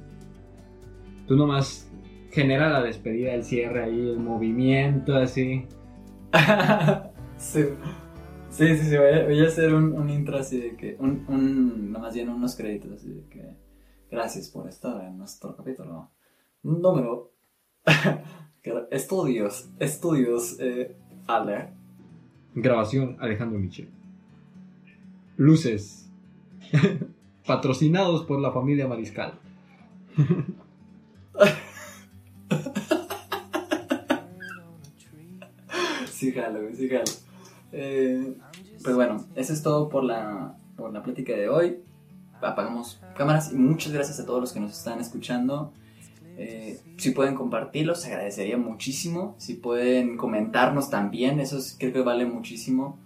Tú 1.28 1.36
nomás 1.36 1.92
genera 2.32 2.70
la 2.70 2.82
despedida, 2.82 3.34
el 3.34 3.44
cierre 3.44 3.84
ahí, 3.84 4.00
el 4.00 4.20
movimiento 4.20 5.14
así. 5.18 5.68
sí. 7.38 7.66
Sí, 8.50 8.78
sí, 8.78 8.96
voy 8.98 9.40
a, 9.42 9.48
hacer 9.48 9.74
un, 9.74 9.92
un, 9.92 10.10
intro 10.10 10.38
así 10.38 10.58
de 10.58 10.76
que, 10.76 10.96
un, 11.00 11.26
un, 11.28 11.92
más 11.92 12.14
bien 12.16 12.30
unos 12.30 12.56
créditos 12.56 12.94
así 12.94 13.10
de 13.10 13.24
que, 13.30 13.58
gracias 14.10 14.50
por 14.50 14.68
estar 14.68 15.04
en 15.04 15.20
nuestro 15.20 15.56
capítulo 15.56 16.10
número, 16.64 17.32
estudios, 18.90 19.70
estudios, 19.80 20.60
eh, 20.60 20.98
Ale. 21.28 21.74
Grabación, 22.56 23.18
Alejandro 23.20 23.60
Michel. 23.60 23.99
Luces, 25.40 26.08
patrocinados 27.48 28.26
por 28.26 28.40
la 28.42 28.52
familia 28.52 28.90
Mariscal. 28.90 29.40
sí, 36.12 36.34
jalo, 36.34 36.60
sí, 36.76 36.90
jalo. 36.90 37.06
Eh, 37.72 38.34
pues 38.84 38.98
bueno, 38.98 39.24
eso 39.38 39.54
es 39.54 39.64
todo 39.64 39.88
por 39.88 40.04
la, 40.04 40.58
por 40.76 40.92
la 40.92 41.02
plática 41.04 41.32
de 41.32 41.48
hoy. 41.48 41.78
Apagamos 42.42 43.00
cámaras 43.16 43.54
y 43.54 43.56
muchas 43.56 43.94
gracias 43.94 44.20
a 44.20 44.26
todos 44.26 44.42
los 44.42 44.52
que 44.52 44.60
nos 44.60 44.78
están 44.78 45.00
escuchando. 45.00 45.72
Eh, 46.36 46.82
si 46.98 47.12
pueden 47.12 47.36
compartirlo, 47.36 47.96
se 47.96 48.10
agradecería 48.10 48.58
muchísimo. 48.58 49.36
Si 49.38 49.54
pueden 49.54 50.18
comentarnos 50.18 50.90
también, 50.90 51.40
eso 51.40 51.60
creo 51.78 51.94
que 51.94 52.02
vale 52.02 52.26
muchísimo. 52.26 53.00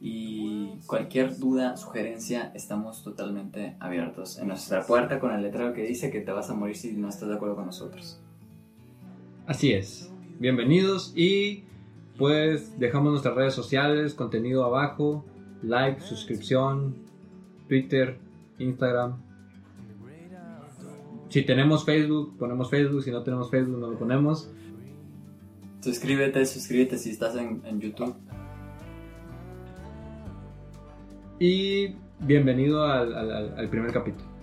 Y 0.00 0.78
cualquier 0.86 1.38
duda, 1.38 1.76
sugerencia, 1.76 2.52
estamos 2.54 3.02
totalmente 3.02 3.76
abiertos 3.80 4.38
en 4.38 4.48
nuestra 4.48 4.86
puerta 4.86 5.18
con 5.18 5.32
el 5.32 5.42
letrero 5.42 5.72
que 5.72 5.82
dice 5.82 6.10
que 6.10 6.20
te 6.20 6.30
vas 6.30 6.50
a 6.50 6.54
morir 6.54 6.76
si 6.76 6.92
no 6.92 7.08
estás 7.08 7.28
de 7.28 7.34
acuerdo 7.34 7.56
con 7.56 7.66
nosotros. 7.66 8.20
Así 9.46 9.72
es. 9.72 10.10
Bienvenidos 10.38 11.12
y 11.16 11.64
pues 12.18 12.78
dejamos 12.78 13.12
nuestras 13.12 13.34
redes 13.34 13.54
sociales, 13.54 14.14
contenido 14.14 14.64
abajo, 14.64 15.24
like, 15.62 16.00
suscripción, 16.00 16.96
Twitter, 17.68 18.18
Instagram. 18.58 19.16
Si 21.28 21.42
tenemos 21.42 21.84
Facebook, 21.84 22.36
ponemos 22.38 22.70
Facebook. 22.70 23.02
Si 23.02 23.10
no 23.10 23.22
tenemos 23.22 23.50
Facebook, 23.50 23.78
no 23.78 23.90
lo 23.90 23.98
ponemos. 23.98 24.50
Suscríbete, 25.80 26.46
suscríbete 26.46 26.96
si 26.96 27.10
estás 27.10 27.34
en, 27.36 27.60
en 27.66 27.80
YouTube. 27.80 28.14
Y 31.38 31.96
bienvenido 32.20 32.84
al, 32.84 33.14
al, 33.14 33.68
primer 33.68 33.92
capítulo. 33.92 34.33